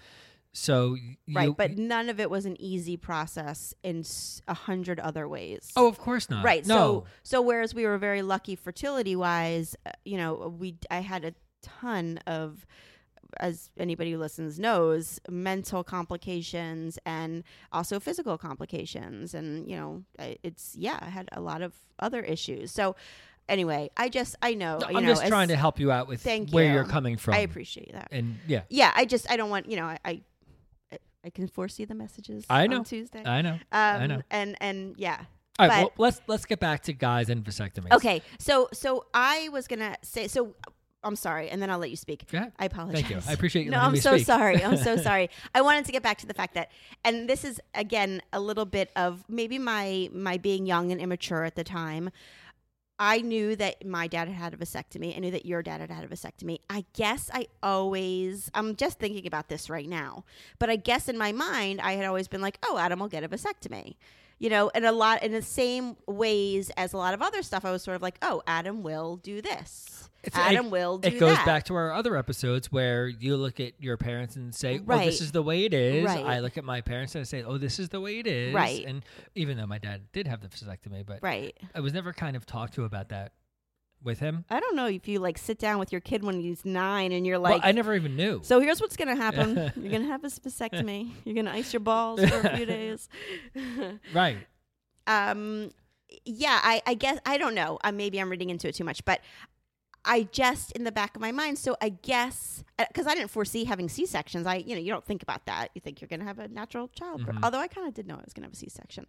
So 0.53 0.93
y- 0.93 1.17
right, 1.33 1.57
but 1.57 1.79
none 1.79 2.09
of 2.09 2.19
it 2.19 2.29
was 2.31 2.45
an 2.47 2.61
easy 2.61 2.97
process 2.97 3.73
in 3.85 4.05
a 4.49 4.55
hundred 4.55 4.99
other 5.01 5.29
ways. 5.29 5.71
oh, 5.77 5.87
of 5.89 5.99
course 5.99 6.29
not. 6.29 6.45
right. 6.45 6.67
No, 6.67 6.75
So 6.75 7.05
so 7.23 7.43
whereas 7.43 7.75
we 7.75 7.85
were 7.87 7.99
very 7.99 8.23
lucky 8.23 8.57
fertility 8.57 9.15
wise, 9.15 9.77
uh, 9.87 9.91
you 10.05 10.17
know, 10.17 10.55
we 10.59 10.77
I 10.91 11.01
had 11.01 11.25
a 11.25 11.35
ton 11.63 12.19
of 12.27 12.67
as 13.39 13.71
anybody 13.79 14.11
who 14.11 14.19
listens 14.19 14.59
knows, 14.59 15.21
mental 15.29 15.85
complications 15.85 16.99
and 17.07 17.45
also 17.71 18.01
physical 18.01 18.37
complications. 18.37 19.35
And, 19.35 19.71
you 19.71 19.77
know, 19.77 20.03
it's, 20.43 20.75
yeah, 20.77 20.99
I 21.01 21.11
had 21.11 21.29
a 21.31 21.41
lot 21.41 21.63
of 21.63 21.73
other 22.01 22.21
issues. 22.23 22.73
So, 22.73 22.97
anyway, 23.49 23.89
I 23.97 24.09
just, 24.09 24.35
I 24.43 24.55
know. 24.55 24.81
you 24.91 24.97
I'm 24.97 25.05
know, 25.05 25.11
just 25.15 25.29
trying 25.29 25.47
to 25.47 25.55
help 25.57 25.79
you 25.79 25.93
out 25.93 26.09
with 26.09 26.21
Thank 26.23 26.51
where 26.51 26.65
you. 26.67 26.73
you're 26.73 26.85
coming 26.85 27.17
from. 27.17 27.35
I 27.35 27.39
appreciate 27.39 27.93
that. 27.93 28.09
And 28.11 28.37
yeah, 28.49 28.63
Yeah, 28.69 28.91
I 28.97 29.05
just, 29.05 29.31
I 29.31 29.37
don't 29.37 29.49
want, 29.49 29.71
you 29.71 29.77
know, 29.77 29.85
I, 29.87 29.99
I, 30.05 30.23
I 31.25 31.31
can 31.31 31.49
foresee 31.49 31.85
the 31.85 31.95
messages 31.95 32.45
I 32.49 32.67
know. 32.67 32.79
on 32.79 32.85
Tuesday. 32.85 33.23
I 33.25 33.43
know. 33.43 33.53
um, 33.53 33.59
I 33.73 34.07
know. 34.07 34.23
And, 34.31 34.57
and 34.61 34.95
yeah. 34.97 35.21
All 35.59 35.69
right, 35.69 35.83
but- 35.85 35.99
well, 35.99 36.07
let's 36.07 36.21
let's 36.27 36.47
get 36.47 36.59
back 36.61 36.83
to 36.85 36.93
guys 36.95 37.29
and 37.29 37.45
vasectomies. 37.45 37.93
Okay. 37.93 38.23
So, 38.39 38.69
so 38.73 39.05
I 39.13 39.51
was 39.53 39.67
going 39.69 39.81
to 39.81 39.95
say, 40.03 40.27
so 40.29 40.55
I'm 41.05 41.17
sorry. 41.17 41.51
And 41.51 41.61
then 41.61 41.69
I'll 41.71 41.79
let 41.79 41.91
you 41.91 41.97
speak. 41.97 42.25
Yeah. 42.33 42.47
I 42.59 42.65
apologize. 42.67 43.03
Thank 43.03 43.11
you. 43.11 43.21
I 43.29 43.33
appreciate 43.35 43.65
you 43.67 43.71
No, 43.71 43.79
I'm 43.81 43.97
so 43.97 44.15
speak. 44.17 44.27
sorry. 44.27 44.65
I'm 44.65 44.77
so 44.79 44.97
sorry. 45.09 45.29
I 45.55 45.61
wanted 45.61 45.85
to 45.87 45.93
get 45.93 46.03
back 46.03 46.19
to 46.19 46.27
the 46.27 46.33
fact 46.35 46.55
that, 46.55 46.71
and 47.05 47.29
this 47.29 47.45
is 47.45 47.61
again 47.75 48.23
a 48.33 48.41
little 48.41 48.65
bit 48.65 48.91
of 48.97 49.25
maybe 49.29 49.59
my 49.59 50.09
my 50.13 50.39
being 50.39 50.65
young 50.67 50.91
and 50.93 51.01
immature 51.01 51.45
at 51.45 51.57
the 51.57 51.65
time. 51.65 52.11
I 53.03 53.23
knew 53.23 53.57
that 53.57 53.87
my 53.87 54.07
dad 54.07 54.29
had 54.29 54.37
had 54.37 54.55
a 54.55 54.59
vasectomy. 54.59 55.17
I 55.17 55.21
knew 55.21 55.31
that 55.31 55.47
your 55.47 55.63
dad 55.63 55.81
had 55.81 55.91
had 55.91 56.05
a 56.05 56.09
vasectomy. 56.09 56.59
I 56.69 56.85
guess 56.93 57.31
I 57.33 57.47
always, 57.63 58.51
I'm 58.53 58.77
just 58.77 58.99
thinking 58.99 59.27
about 59.27 59.49
this 59.49 59.71
right 59.71 59.89
now, 59.89 60.25
but 60.59 60.69
I 60.69 60.77
guess 60.77 61.09
in 61.09 61.17
my 61.17 61.33
mind, 61.33 61.81
I 61.81 61.95
had 61.95 62.05
always 62.05 62.29
been 62.29 62.43
like, 62.43 62.59
oh, 62.63 62.77
Adam 62.77 63.01
will 63.01 63.09
get 63.09 63.25
a 63.25 63.29
vasectomy. 63.29 63.97
You 64.39 64.51
know, 64.51 64.71
and 64.75 64.85
a 64.85 64.93
lot 64.93 65.23
in 65.23 65.33
the 65.33 65.43
same 65.43 65.97
ways 66.07 66.71
as 66.77 66.93
a 66.93 66.99
lot 66.99 67.15
of 67.15 67.23
other 67.23 67.43
stuff, 67.43 67.65
I 67.65 67.71
was 67.71 67.83
sort 67.83 67.95
of 67.95 68.03
like, 68.03 68.19
oh, 68.21 68.43
Adam 68.47 68.83
will 68.83 69.17
do 69.17 69.41
this. 69.41 70.10
It's- 70.23 70.41
Adam 70.51 70.67
it, 70.67 70.71
will 70.71 70.99
do 70.99 71.09
It 71.09 71.19
goes 71.19 71.37
that. 71.37 71.47
back 71.47 71.65
to 71.65 71.75
our 71.75 71.93
other 71.93 72.17
episodes 72.17 72.71
where 72.71 73.09
you 73.09 73.37
look 73.37 73.59
at 73.61 73.73
your 73.83 73.97
parents 73.97 74.37
and 74.37 74.55
say, 74.55 74.79
"Well, 74.79 74.99
Right. 74.99 75.07
this 75.07 75.21
is 75.21 75.33
the 75.33 75.43
way 75.43 75.65
it 75.65 75.73
is." 75.75 76.05
Right. 76.05 76.25
I 76.25 76.41
look 76.41 76.59
at 76.59 76.65
my 76.65 76.81
parents 76.81 77.15
and 77.15 77.21
I 77.21 77.25
say, 77.25 77.43
"Oh, 77.43 77.57
this 77.59 77.79
is 77.79 77.89
the 77.89 78.01
way 78.01 78.19
it 78.19 78.27
is." 78.27 78.53
Right. 78.55 78.85
And 78.87 79.03
even 79.35 79.57
though 79.57 79.67
my 79.67 79.79
dad 79.79 80.03
did 80.13 80.27
have 80.27 80.41
the 80.43 80.49
vasectomy, 80.49 81.05
but 81.07 81.21
Right. 81.23 81.57
I 81.75 81.81
was 81.81 81.93
never 81.95 82.13
kind 82.13 82.37
of 82.37 82.45
talked 82.47 82.75
to 82.75 82.85
about 82.85 83.09
that 83.09 83.33
with 84.03 84.19
him. 84.19 84.45
I 84.49 84.61
don't 84.61 84.77
know 84.77 84.87
if 84.87 85.07
you 85.09 85.19
like 85.19 85.37
sit 85.37 85.59
down 85.59 85.79
with 85.79 85.93
your 85.93 86.01
kid 86.01 86.25
when 86.25 86.41
he's 86.41 86.65
nine 86.65 87.13
and 87.13 87.27
you're 87.27 87.39
well, 87.39 87.53
like, 87.53 87.61
I 87.65 87.73
never 87.73 87.95
even 87.95 88.17
knew. 88.17 88.41
so 88.43 88.59
here's 88.61 88.81
what's 88.81 88.97
gonna 88.97 89.15
happen. 89.17 89.73
you're 89.77 89.93
gonna 89.93 90.07
have 90.07 90.25
a 90.25 90.29
vasectomy. 90.29 91.11
You're 91.25 91.35
gonna 91.35 91.51
ice 91.51 91.73
your 91.73 91.81
balls 91.81 92.19
for 92.25 92.41
a 92.41 92.57
few 92.57 92.65
days. 92.79 93.09
right. 94.15 94.39
um, 95.07 95.71
yeah, 96.25 96.59
I, 96.63 96.83
I 96.87 96.95
guess 96.95 97.19
I 97.25 97.39
don't 97.39 97.55
know. 97.55 97.79
Uh, 97.85 97.93
maybe 97.93 98.21
I'm 98.21 98.31
reading 98.31 98.51
into 98.51 98.67
it 98.69 98.75
too 98.75 98.85
much, 98.85 99.05
but 99.05 99.21
I 100.05 100.23
just 100.33 100.73
in 100.73 100.85
the 100.85 100.93
back 100.93 101.15
of 101.15 101.21
my 101.21 101.33
mind. 101.33 101.59
So 101.59 101.77
I 101.81 101.91
guess 101.91 102.65
because 102.79 103.07
I 103.07 103.15
didn't 103.15 103.31
foresee 103.31 103.65
having 103.65 103.89
C 103.89 104.07
sections. 104.07 104.47
I 104.47 104.57
you 104.57 104.75
know 104.75 104.81
you 104.81 104.91
don't 104.91 105.05
think 105.05 105.23
about 105.23 105.47
that. 105.47 105.71
You 105.75 105.81
think 105.81 106.01
you're 106.01 106.09
gonna 106.09 106.25
have 106.25 106.39
a 106.39 106.49
natural 106.49 106.89
child. 106.89 107.21
Mhm. 107.27 107.41
Although 107.43 107.59
I 107.61 107.69
kind 107.69 107.87
of 107.87 107.95
did 107.95 108.07
know 108.07 108.15
I 108.15 108.23
was 108.25 108.33
gonna 108.33 108.47
have 108.47 108.55
a 108.55 108.57
C 108.57 108.69
section, 108.69 109.07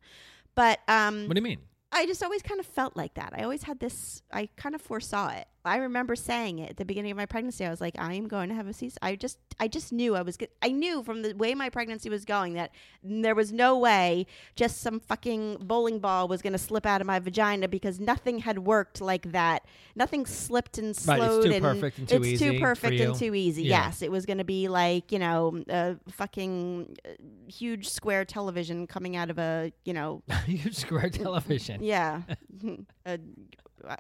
but 0.56 0.80
um, 0.88 1.27
What 1.27 1.36
do 1.36 1.39
you 1.39 1.43
mean? 1.43 1.60
I 1.93 2.06
just 2.06 2.23
always 2.23 2.41
kind 2.41 2.60
of 2.60 2.65
felt 2.65 2.95
like 2.95 3.15
that. 3.15 3.34
I 3.36 3.43
always 3.43 3.63
had 3.63 3.80
this. 3.80 4.21
I 4.32 4.47
kind 4.56 4.75
of 4.75 4.82
foresaw 4.82 5.30
it. 5.30 5.47
I 5.63 5.78
remember 5.78 6.15
saying 6.15 6.60
it 6.60 6.71
at 6.71 6.78
the 6.78 6.86
beginning 6.86 7.12
of 7.12 7.17
my 7.17 7.26
pregnancy. 7.26 7.65
I 7.65 7.69
was 7.69 7.82
like, 7.82 7.95
I 8.00 8.13
am 8.13 8.28
going 8.28 8.50
to 8.50 8.56
have 8.56 8.67
a 8.67 8.74
C. 8.74 8.91
I 9.02 9.15
just, 9.15 9.38
I 9.60 9.67
just 9.67 9.91
knew 9.91 10.15
I 10.15 10.21
was. 10.21 10.38
Get, 10.38 10.52
I 10.62 10.69
knew 10.69 11.04
from 11.04 11.21
the 11.21 11.34
way 11.34 11.54
my 11.56 11.69
pregnancy 11.69 12.10
was 12.10 12.26
going 12.26 12.54
that 12.54 12.71
there 13.04 13.36
was 13.36 13.52
no 13.52 13.78
way 13.78 14.26
just 14.56 14.82
some 14.82 15.00
fucking 15.00 15.58
bowling 15.62 16.00
ball 16.00 16.28
was 16.28 16.41
going 16.41 16.54
to 16.54 16.60
slip 16.60 16.86
out 16.86 17.02
of 17.02 17.08
my 17.08 17.19
vagina 17.19 17.67
because 17.67 18.00
nothing 18.00 18.39
had 18.39 18.60
worked 18.60 19.02
like 19.02 19.32
that. 19.32 19.65
Nothing 19.95 20.26
slipped 20.26 20.78
and 20.78 20.88
Right, 20.88 20.93
it's 20.93 21.04
slowed 21.04 21.45
too 21.45 21.52
and 21.52 21.63
perfect 21.63 21.97
and 22.00 22.10
too 22.10 22.15
it's 22.17 22.28
easy 22.28 22.52
too 22.52 22.60
for 22.60 22.65
perfect 22.65 23.00
and 23.00 23.15
too 23.15 23.36
easy. 23.36 23.63
Yeah. 23.63 23.86
Yes, 23.86 24.02
it 24.02 24.12
was 24.12 24.26
going 24.26 24.38
to 24.39 24.43
be 24.43 24.67
like 24.67 25.12
you 25.12 25.19
know 25.19 25.63
a 25.69 25.95
fucking 26.10 26.97
uh, 27.06 27.10
huge 27.47 27.89
square 27.89 28.26
television 28.26 28.88
coming 28.88 29.15
out 29.15 29.30
of 29.30 29.38
a 29.38 29.71
you 29.86 29.93
know 29.93 30.24
huge 30.45 30.76
square 30.76 31.10
television. 31.12 31.84
yeah, 31.84 32.21
a 33.06 33.19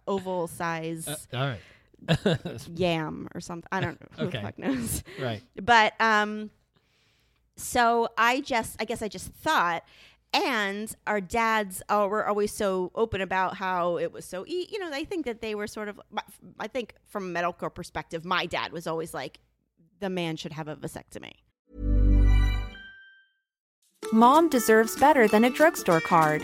oval 0.07 0.47
size 0.47 1.07
Uh, 1.07 1.37
all 1.37 1.47
right. 1.47 1.59
yam 2.75 3.27
or 3.35 3.39
something. 3.41 3.67
I 3.71 3.79
don't 3.81 3.99
know. 4.01 4.07
Who 4.17 4.25
Okay. 4.27 4.37
the 4.39 4.43
fuck 4.43 4.57
knows? 4.59 5.03
right. 5.19 5.41
But 5.61 5.93
um, 5.99 6.49
so 7.55 8.09
I 8.17 8.41
just, 8.41 8.75
I 8.81 8.85
guess 8.85 9.01
I 9.01 9.07
just 9.07 9.27
thought, 9.33 9.83
and 10.33 10.95
our 11.05 11.21
dads 11.21 11.81
uh, 11.89 12.07
were 12.09 12.25
always 12.25 12.51
so 12.53 12.91
open 12.95 13.21
about 13.21 13.55
how 13.57 13.97
it 13.97 14.11
was 14.11 14.25
so, 14.25 14.45
e- 14.47 14.67
you 14.71 14.79
know, 14.79 14.89
I 14.91 15.03
think 15.03 15.25
that 15.25 15.41
they 15.41 15.53
were 15.55 15.67
sort 15.67 15.89
of, 15.89 15.99
I 16.59 16.67
think 16.67 16.95
from 17.07 17.25
a 17.25 17.27
medical 17.27 17.69
perspective, 17.69 18.23
my 18.25 18.45
dad 18.45 18.71
was 18.71 18.87
always 18.87 19.13
like, 19.13 19.39
the 19.99 20.09
man 20.09 20.37
should 20.37 20.53
have 20.53 20.67
a 20.67 20.75
vasectomy. 20.75 21.33
Mom 24.13 24.49
deserves 24.49 24.97
better 24.97 25.27
than 25.27 25.43
a 25.43 25.49
drugstore 25.49 26.01
card. 26.01 26.43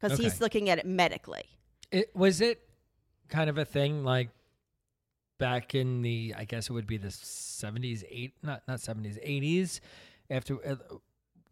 Because 0.00 0.18
Okay. 0.18 0.24
he's 0.24 0.40
looking 0.40 0.68
at 0.70 0.78
it 0.78 0.86
medically. 0.86 1.44
It 1.90 2.14
was 2.14 2.40
it 2.40 2.60
kind 3.28 3.50
of 3.50 3.58
a 3.58 3.64
thing 3.64 4.04
like 4.04 4.30
back 5.38 5.74
in 5.74 6.02
the 6.02 6.34
I 6.36 6.44
guess 6.44 6.68
it 6.68 6.72
would 6.72 6.86
be 6.86 6.96
the 6.96 7.08
70s, 7.08 8.04
eight 8.08 8.34
not 8.42 8.62
not 8.68 8.78
70s, 8.78 9.18
80s 9.26 9.80
after 10.28 10.64
uh, 10.66 10.76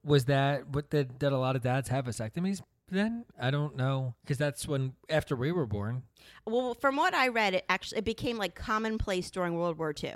was 0.04 0.26
that 0.26 0.68
what 0.68 0.90
did 0.90 1.18
did 1.18 1.32
a 1.32 1.38
lot 1.38 1.56
of 1.56 1.62
dads 1.62 1.88
have 1.88 2.06
vasectomies 2.06 2.62
then? 2.90 3.24
I 3.40 3.50
don't 3.50 3.76
know 3.76 4.14
cuz 4.26 4.38
that's 4.38 4.66
when 4.66 4.94
after 5.10 5.34
we 5.36 5.52
were 5.52 5.66
born. 5.66 6.04
Well, 6.46 6.74
from 6.74 6.96
what 6.96 7.14
I 7.14 7.28
read, 7.28 7.54
it 7.54 7.64
actually 7.68 7.98
it 7.98 8.04
became 8.04 8.38
like 8.38 8.54
commonplace 8.54 9.30
during 9.30 9.54
World 9.54 9.78
War 9.78 9.92
II. 10.02 10.14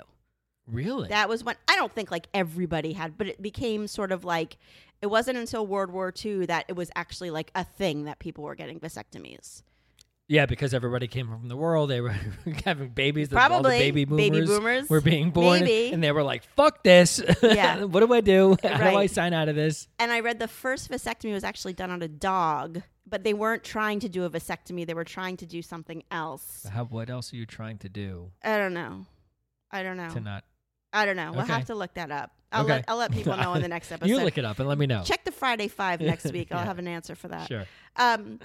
Really? 0.65 1.09
That 1.09 1.27
was 1.27 1.43
when 1.43 1.55
I 1.67 1.75
don't 1.75 1.91
think 1.91 2.09
like 2.09 2.27
everybody 2.33 2.93
had, 2.93 3.17
but 3.17 3.27
it 3.27 3.41
became 3.41 3.87
sort 3.87 4.11
of 4.11 4.23
like 4.23 4.57
it 5.03 5.09
wasn't 5.09 5.37
until 5.37 5.67
World 5.67 5.91
War 5.91 6.11
II 6.25 6.45
that 6.47 6.65
it 6.69 6.75
was 6.75 6.89
actually 6.95 7.29
like 7.29 7.51
a 7.53 7.63
thing 7.63 8.05
that 8.05 8.17
people 8.19 8.43
were 8.45 8.55
getting 8.55 8.79
vasectomies. 8.79 9.61
Yeah, 10.29 10.45
because 10.45 10.73
everybody 10.73 11.07
came 11.07 11.27
from 11.27 11.49
the 11.49 11.57
world. 11.57 11.89
They 11.89 11.99
were 11.99 12.15
having 12.65 12.89
babies. 12.89 13.27
the- 13.27 13.35
all 13.37 13.43
the 13.43 13.49
Probably 13.55 13.79
baby 13.79 14.05
boomers, 14.05 14.29
baby 14.29 14.45
boomers. 14.47 14.89
were 14.89 15.01
being 15.01 15.31
born, 15.31 15.59
Maybe. 15.59 15.93
and 15.93 16.01
they 16.01 16.13
were 16.13 16.23
like, 16.23 16.43
"Fuck 16.55 16.81
this! 16.83 17.21
Yeah. 17.43 17.83
what 17.83 17.99
do 17.99 18.11
I 18.13 18.21
do? 18.21 18.55
How 18.63 18.91
do 18.91 18.97
I 18.97 19.07
sign 19.07 19.33
out 19.33 19.49
of 19.49 19.55
this?" 19.57 19.89
and 19.99 20.11
I 20.13 20.21
read 20.21 20.39
the 20.39 20.47
first 20.47 20.89
vasectomy 20.89 21.33
was 21.33 21.43
actually 21.43 21.73
done 21.73 21.91
on 21.91 22.01
a 22.01 22.07
dog, 22.07 22.81
but 23.05 23.25
they 23.25 23.33
weren't 23.33 23.65
trying 23.65 23.99
to 23.99 24.07
do 24.09 24.23
a 24.23 24.29
vasectomy. 24.29 24.87
They 24.87 24.93
were 24.93 25.03
trying 25.03 25.35
to 25.37 25.45
do 25.45 25.61
something 25.61 26.03
else. 26.09 26.65
How, 26.71 26.85
what 26.85 27.09
else 27.09 27.33
are 27.33 27.35
you 27.35 27.45
trying 27.45 27.77
to 27.79 27.89
do 27.89 28.31
I 28.41 28.57
don't 28.57 28.73
know. 28.73 29.05
I 29.71 29.83
don't 29.83 29.97
know. 29.97 30.09
to 30.11 30.21
not? 30.21 30.45
I 30.93 31.05
don't 31.05 31.17
know. 31.17 31.31
We'll 31.33 31.41
Okay. 31.41 31.51
have 31.53 31.65
to 31.65 31.75
look 31.75 31.95
that 31.95 32.11
up. 32.11 32.31
I'll 32.53 32.63
Okay. 32.63 32.73
let 32.73 32.85
I'll 32.87 32.97
let 32.97 33.11
people 33.11 33.35
know 33.35 33.53
in 33.55 33.61
the 33.61 33.67
next 33.67 33.91
episode. 33.91 34.09
You 34.09 34.19
look 34.23 34.37
it 34.37 34.45
up 34.45 34.59
and 34.59 34.67
let 34.69 34.77
me 34.77 34.85
know. 34.85 35.03
Check 35.03 35.25
the 35.25 35.31
Friday 35.31 35.67
Five 35.67 35.99
next 36.11 36.31
week. 36.31 36.49
I'll 36.51 36.59
Yeah. 36.59 36.65
have 36.65 36.79
an 36.79 36.87
answer 36.87 37.15
for 37.15 37.27
that. 37.29 37.47
Sure. 37.47 37.65
Um, 37.97 38.39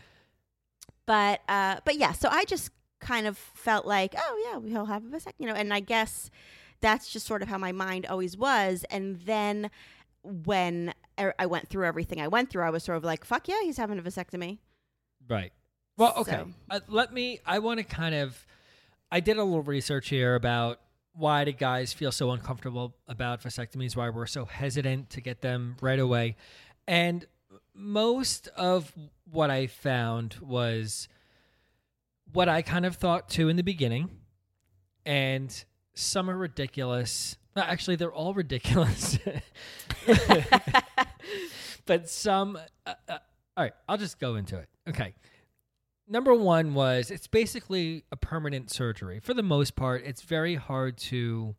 but 1.07 1.41
uh, 1.49 1.77
but 1.85 1.97
yeah. 1.97 2.13
So 2.13 2.29
I 2.31 2.45
just 2.45 2.71
kind 3.01 3.27
of 3.27 3.39
felt 3.39 3.87
like, 3.87 4.15
oh 4.19 4.49
yeah, 4.51 4.59
we'll 4.59 4.87
have 4.87 5.05
a 5.05 5.09
vasectomy, 5.09 5.33
you 5.39 5.47
know. 5.47 5.55
And 5.55 5.73
I 5.73 5.81
guess 5.81 6.31
that's 6.81 7.11
just 7.13 7.27
sort 7.27 7.43
of 7.43 7.49
how 7.49 7.59
my 7.59 7.73
mind 7.73 8.07
always 8.07 8.37
was. 8.37 8.85
And 8.91 9.17
then 9.21 9.71
when 10.23 10.93
I 11.39 11.47
went 11.47 11.69
through 11.69 11.87
everything 11.87 12.21
I 12.21 12.29
went 12.29 12.51
through, 12.51 12.63
I 12.63 12.71
was 12.71 12.85
sort 12.85 12.97
of 12.99 13.05
like, 13.05 13.25
fuck 13.25 13.49
yeah, 13.49 13.61
he's 13.63 13.77
having 13.77 13.99
a 13.99 14.03
vasectomy. 14.03 14.59
Right. 15.29 15.53
Well, 15.97 16.15
okay. 16.19 16.31
So- 16.33 16.49
Uh, 16.71 16.81
let 16.89 17.13
me. 17.13 17.41
I 17.47 17.59
want 17.59 17.79
to 17.79 17.85
kind 17.85 18.15
of. 18.15 18.47
I 19.11 19.21
did 19.21 19.39
a 19.39 19.43
little 19.45 19.63
research 19.63 20.11
here 20.11 20.35
about 20.35 20.81
why 21.19 21.45
do 21.45 21.53
guys 21.53 21.93
feel 21.93 22.13
so 22.13 22.31
uncomfortable 22.31 22.95
about 23.09 23.43
vasectomies? 23.43 23.97
Why 23.97 24.09
we're 24.09 24.27
so 24.27 24.45
hesitant 24.45 25.11
to 25.11 25.21
get 25.21 25.41
them 25.43 25.77
right 25.81 25.99
away, 25.99 26.37
and 26.87 27.27
most 27.75 28.49
of 28.57 28.93
what 29.31 29.51
I 29.51 29.67
found 29.67 30.37
was 30.41 31.09
what 32.33 32.49
I 32.49 32.63
kind 32.63 32.87
of 32.87 32.97
thought 32.97 33.29
too 33.29 33.49
in 33.49 33.57
the 33.57 33.63
beginning, 33.63 34.11
and 35.05 35.65
some 35.95 36.31
are 36.31 36.37
ridiculous. 36.37 37.37
Actually, 37.57 37.97
they're 37.97 38.13
all 38.13 38.35
ridiculous. 38.35 39.19
but 41.87 42.09
some. 42.09 42.57
Uh, 42.87 42.95
uh, 43.09 43.19
all 43.57 43.65
right, 43.65 43.73
I'll 43.89 43.97
just 43.97 44.21
go 44.21 44.37
into 44.37 44.57
it. 44.57 44.69
Okay. 44.89 45.15
Number 46.09 46.35
one 46.35 46.75
was 46.75 47.11
it's 47.11 47.27
basically 47.27 48.05
a 48.11 48.17
permanent 48.17 48.71
surgery. 48.71 49.21
For 49.21 49.35
the 49.35 49.43
most 49.43 49.77
part, 49.77 50.03
it's 50.05 50.23
very 50.23 50.55
hard 50.55 50.97
to 50.99 51.55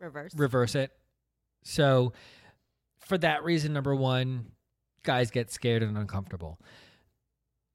Reverse. 0.00 0.32
reverse 0.36 0.74
it. 0.74 0.90
So, 1.62 2.12
for 2.98 3.16
that 3.18 3.44
reason, 3.44 3.72
number 3.72 3.94
one, 3.94 4.46
guys 5.02 5.30
get 5.30 5.50
scared 5.50 5.82
and 5.82 5.96
uncomfortable. 5.96 6.58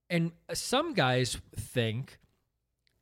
And 0.10 0.32
some 0.54 0.94
guys 0.94 1.38
think 1.56 2.20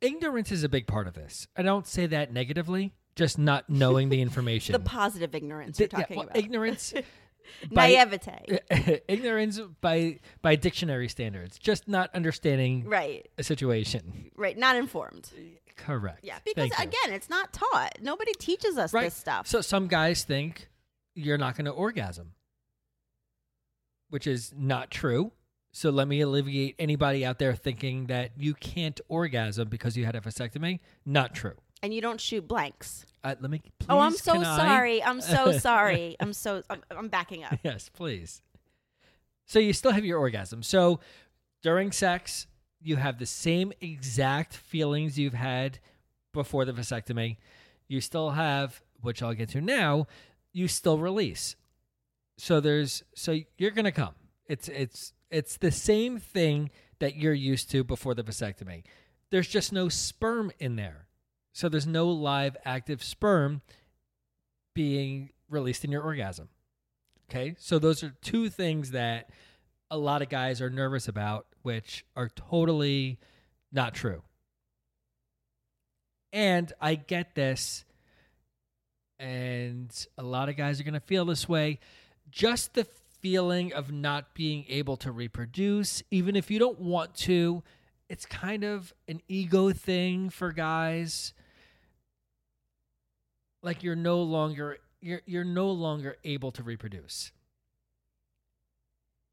ignorance 0.00 0.52
is 0.52 0.62
a 0.62 0.68
big 0.68 0.86
part 0.86 1.08
of 1.08 1.14
this. 1.14 1.48
I 1.56 1.62
don't 1.62 1.86
say 1.86 2.06
that 2.06 2.32
negatively, 2.32 2.92
just 3.16 3.38
not 3.38 3.68
knowing 3.68 4.08
the 4.08 4.20
information. 4.22 4.72
the 4.74 4.78
positive 4.78 5.34
ignorance 5.34 5.78
Di- 5.78 5.84
you're 5.84 5.88
yeah, 5.92 5.98
talking 6.00 6.16
well, 6.18 6.26
about. 6.26 6.36
ignorance 6.36 6.94
by- 7.70 7.90
Naivete. 7.92 8.60
ignorance 9.08 9.60
by 9.80 10.18
by 10.42 10.56
dictionary 10.56 11.08
standards, 11.08 11.58
just 11.58 11.88
not 11.88 12.14
understanding 12.14 12.84
right. 12.86 13.28
a 13.38 13.42
situation. 13.42 14.30
Right. 14.36 14.56
Not 14.56 14.76
informed. 14.76 15.30
Correct. 15.76 16.20
Yeah. 16.22 16.38
Because 16.44 16.70
Thank 16.70 16.78
you. 16.78 16.84
again, 16.84 17.14
it's 17.14 17.30
not 17.30 17.52
taught. 17.52 17.98
Nobody 18.00 18.32
teaches 18.32 18.76
us 18.76 18.92
right. 18.92 19.04
this 19.04 19.14
stuff. 19.14 19.46
So 19.46 19.60
some 19.60 19.86
guys 19.86 20.24
think 20.24 20.68
you're 21.14 21.38
not 21.38 21.56
going 21.56 21.66
to 21.66 21.70
orgasm, 21.70 22.32
which 24.10 24.26
is 24.26 24.52
not 24.56 24.90
true. 24.90 25.32
So 25.72 25.90
let 25.90 26.08
me 26.08 26.20
alleviate 26.20 26.74
anybody 26.78 27.24
out 27.24 27.38
there 27.38 27.54
thinking 27.54 28.06
that 28.06 28.32
you 28.36 28.54
can't 28.54 29.00
orgasm 29.08 29.68
because 29.68 29.96
you 29.96 30.04
had 30.04 30.16
a 30.16 30.20
vasectomy. 30.20 30.80
Not 31.04 31.34
true. 31.34 31.54
And 31.82 31.92
you 31.94 32.00
don't 32.00 32.20
shoot 32.20 32.46
blanks. 32.46 33.06
Uh, 33.24 33.34
let 33.40 33.50
me. 33.50 33.60
Please, 33.78 33.86
oh, 33.88 33.98
I'm 33.98 34.14
so 34.14 34.42
sorry. 34.42 35.02
I'm 35.02 35.20
so 35.20 35.52
sorry. 35.58 36.16
I'm 36.20 36.32
so 36.32 36.62
I'm, 36.70 36.82
I'm 36.90 37.08
backing 37.08 37.44
up. 37.44 37.58
Yes, 37.62 37.88
please. 37.88 38.42
So 39.46 39.58
you 39.58 39.72
still 39.72 39.92
have 39.92 40.04
your 40.04 40.18
orgasm. 40.18 40.62
So 40.62 41.00
during 41.62 41.90
sex, 41.90 42.46
you 42.80 42.96
have 42.96 43.18
the 43.18 43.26
same 43.26 43.72
exact 43.80 44.54
feelings 44.54 45.18
you've 45.18 45.34
had 45.34 45.78
before 46.32 46.64
the 46.64 46.72
vasectomy. 46.72 47.38
You 47.88 48.00
still 48.00 48.30
have, 48.30 48.82
which 49.00 49.22
I'll 49.22 49.34
get 49.34 49.48
to 49.50 49.60
now, 49.60 50.06
you 50.52 50.68
still 50.68 50.98
release. 50.98 51.56
So 52.36 52.60
there's 52.60 53.02
so 53.14 53.38
you're 53.56 53.72
going 53.72 53.84
to 53.84 53.92
come. 53.92 54.14
It's 54.46 54.68
it's 54.68 55.12
it's 55.30 55.56
the 55.56 55.70
same 55.70 56.18
thing 56.18 56.70
that 57.00 57.16
you're 57.16 57.34
used 57.34 57.70
to 57.70 57.82
before 57.82 58.14
the 58.14 58.22
vasectomy. 58.22 58.84
There's 59.30 59.48
just 59.48 59.72
no 59.72 59.88
sperm 59.88 60.52
in 60.58 60.76
there. 60.76 61.07
So 61.58 61.68
there's 61.68 61.88
no 61.88 62.06
live 62.06 62.56
active 62.64 63.02
sperm 63.02 63.62
being 64.76 65.30
released 65.50 65.84
in 65.84 65.90
your 65.90 66.02
orgasm. 66.02 66.50
Okay. 67.28 67.56
So 67.58 67.80
those 67.80 68.04
are 68.04 68.14
two 68.22 68.48
things 68.48 68.92
that 68.92 69.30
a 69.90 69.98
lot 69.98 70.22
of 70.22 70.28
guys 70.28 70.62
are 70.62 70.70
nervous 70.70 71.08
about, 71.08 71.46
which 71.62 72.04
are 72.14 72.28
totally 72.28 73.18
not 73.72 73.92
true. 73.92 74.22
And 76.32 76.72
I 76.80 76.94
get 76.94 77.34
this, 77.34 77.84
and 79.18 79.90
a 80.16 80.22
lot 80.22 80.48
of 80.48 80.56
guys 80.56 80.78
are 80.78 80.84
going 80.84 80.94
to 80.94 81.00
feel 81.00 81.24
this 81.24 81.48
way. 81.48 81.80
Just 82.30 82.74
the 82.74 82.86
feeling 83.20 83.72
of 83.72 83.90
not 83.90 84.32
being 84.32 84.64
able 84.68 84.96
to 84.98 85.10
reproduce, 85.10 86.04
even 86.12 86.36
if 86.36 86.52
you 86.52 86.60
don't 86.60 86.78
want 86.78 87.16
to, 87.16 87.64
it's 88.08 88.26
kind 88.26 88.62
of 88.62 88.94
an 89.08 89.22
ego 89.26 89.72
thing 89.72 90.30
for 90.30 90.52
guys. 90.52 91.34
Like 93.62 93.82
you're 93.82 93.96
no 93.96 94.22
longer 94.22 94.78
you're 95.00 95.22
you're 95.26 95.44
no 95.44 95.70
longer 95.70 96.16
able 96.24 96.50
to 96.52 96.62
reproduce. 96.62 97.32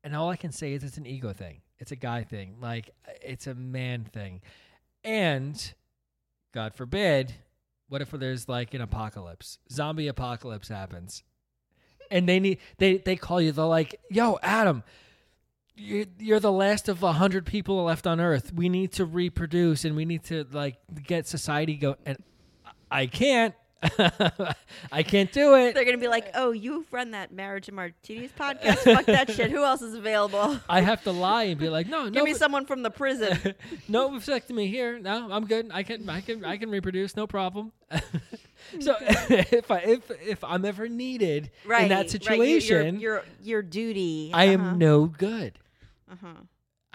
And 0.04 0.16
all 0.16 0.30
I 0.30 0.36
can 0.36 0.52
say 0.52 0.74
is 0.74 0.84
it's 0.84 0.98
an 0.98 1.08
ego 1.08 1.34
thing. 1.34 1.62
It's 1.80 1.92
a 1.92 1.96
guy 1.96 2.24
thing. 2.24 2.58
Like 2.62 2.92
it's 3.22 3.48
a 3.48 3.56
man 3.56 4.04
thing. 4.06 4.42
And 5.04 5.74
God 6.54 6.74
forbid, 6.74 7.34
what 7.90 8.02
if 8.02 8.12
there's 8.12 8.48
like 8.48 8.74
an 8.74 8.82
apocalypse? 8.82 9.60
Zombie 9.72 10.08
apocalypse 10.08 10.68
happens. 10.68 11.24
And 12.12 12.30
they 12.30 12.40
need 12.40 12.60
they 12.78 12.98
they 12.98 13.16
call 13.16 13.42
you, 13.42 13.52
they're 13.52 13.66
like, 13.66 14.00
yo, 14.10 14.38
Adam, 14.44 14.84
you're, 15.76 16.06
you're 16.20 16.40
the 16.40 16.52
last 16.52 16.88
of 16.88 17.04
a 17.04 17.14
hundred 17.14 17.46
people 17.46 17.84
left 17.84 18.08
on 18.08 18.20
earth. 18.20 18.54
We 18.54 18.70
need 18.70 18.92
to 18.94 19.06
reproduce 19.06 19.86
and 19.86 19.96
we 19.96 20.06
need 20.06 20.24
to 20.26 20.46
like 20.52 20.78
get 21.04 21.28
society 21.28 21.76
go 21.76 21.96
and 22.06 22.18
I 22.92 23.08
can't. 23.08 23.56
I 24.92 25.04
can't 25.04 25.32
do 25.32 25.56
it. 25.56 25.74
They're 25.74 25.86
gonna 25.86 25.98
be 25.98 26.08
like, 26.08 26.32
"Oh, 26.34 26.52
you've 26.52 26.92
run 26.92 27.12
that 27.12 27.32
marriage 27.32 27.68
and 27.68 27.76
martinis 27.76 28.32
podcast. 28.38 28.78
Fuck 28.80 29.06
that 29.06 29.32
shit. 29.32 29.52
Who 29.52 29.64
else 29.64 29.82
is 29.82 29.94
available? 29.94 30.60
I 30.70 30.82
have 30.82 31.04
to 31.04 31.12
lie 31.12 31.44
and 31.44 31.60
be 31.60 31.70
like, 31.70 31.88
no, 31.88 32.04
Give 32.06 32.14
no, 32.16 32.24
me 32.24 32.34
someone 32.34 32.66
from 32.66 32.84
the 32.84 32.90
prison." 32.92 33.56
no 33.88 34.10
vasectomy 34.12 34.70
here. 34.70 35.00
No, 35.00 35.32
I'm 35.32 35.46
good. 35.46 35.70
I 35.74 35.84
can, 35.84 36.10
I 36.10 36.22
can, 36.22 36.44
I 36.46 36.58
can 36.58 36.70
reproduce, 36.70 37.16
no 37.16 37.28
problem. 37.28 37.72
so 38.80 38.96
if 39.02 39.70
I, 39.72 39.80
if 39.80 40.12
if 40.22 40.44
I'm 40.44 40.66
ever 40.66 40.88
needed 40.90 41.52
Right. 41.66 41.84
in 41.84 41.90
that 41.90 41.96
right. 41.96 42.04
You- 42.06 42.10
situation, 42.10 43.00
your, 43.00 43.14
your 43.16 43.24
your 43.42 43.62
duty. 43.62 44.32
I 44.34 44.48
Uh-huh. 44.54 44.68
am 44.70 44.78
no 44.78 45.06
good. 45.06 45.60
Uh-huh. 46.12 46.28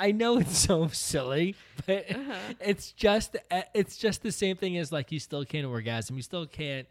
I 0.00 0.12
know 0.12 0.38
it's 0.38 0.58
so 0.70 0.88
silly, 0.88 1.54
but 1.86 2.10
Uh-huh. 2.10 2.54
it's 2.60 2.92
just 2.92 3.36
uh, 3.50 3.62
it's 3.74 3.96
just 3.98 4.22
the 4.22 4.32
same 4.32 4.56
thing 4.56 4.76
as 4.78 4.90
like 4.92 5.12
you 5.12 5.18
still 5.20 5.44
can't 5.44 5.66
orgasm, 5.66 6.16
you 6.16 6.22
still 6.22 6.46
can't 6.46 6.88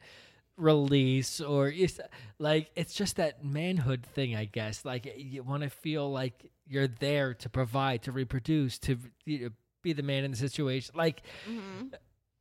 release, 0.58 1.40
or 1.42 1.70
you 1.70 1.86
s- 1.86 2.00
like 2.38 2.70
it's 2.76 2.94
just 2.94 3.16
that 3.16 3.44
manhood 3.44 4.06
thing, 4.06 4.36
I 4.36 4.46
guess. 4.46 4.86
Like 4.86 5.12
you 5.18 5.44
want 5.44 5.64
to 5.64 5.70
feel 5.70 6.12
like 6.12 6.52
you're 6.68 6.88
there 6.88 7.34
to 7.34 7.50
provide, 7.50 8.04
to 8.04 8.12
reproduce, 8.12 8.78
to 8.80 8.98
you 9.26 9.40
know, 9.40 9.50
be 9.82 9.94
the 9.94 10.04
man 10.04 10.24
in 10.24 10.32
the 10.32 10.38
situation. 10.38 10.94
Like, 10.96 11.24
Mhm. 11.50 11.94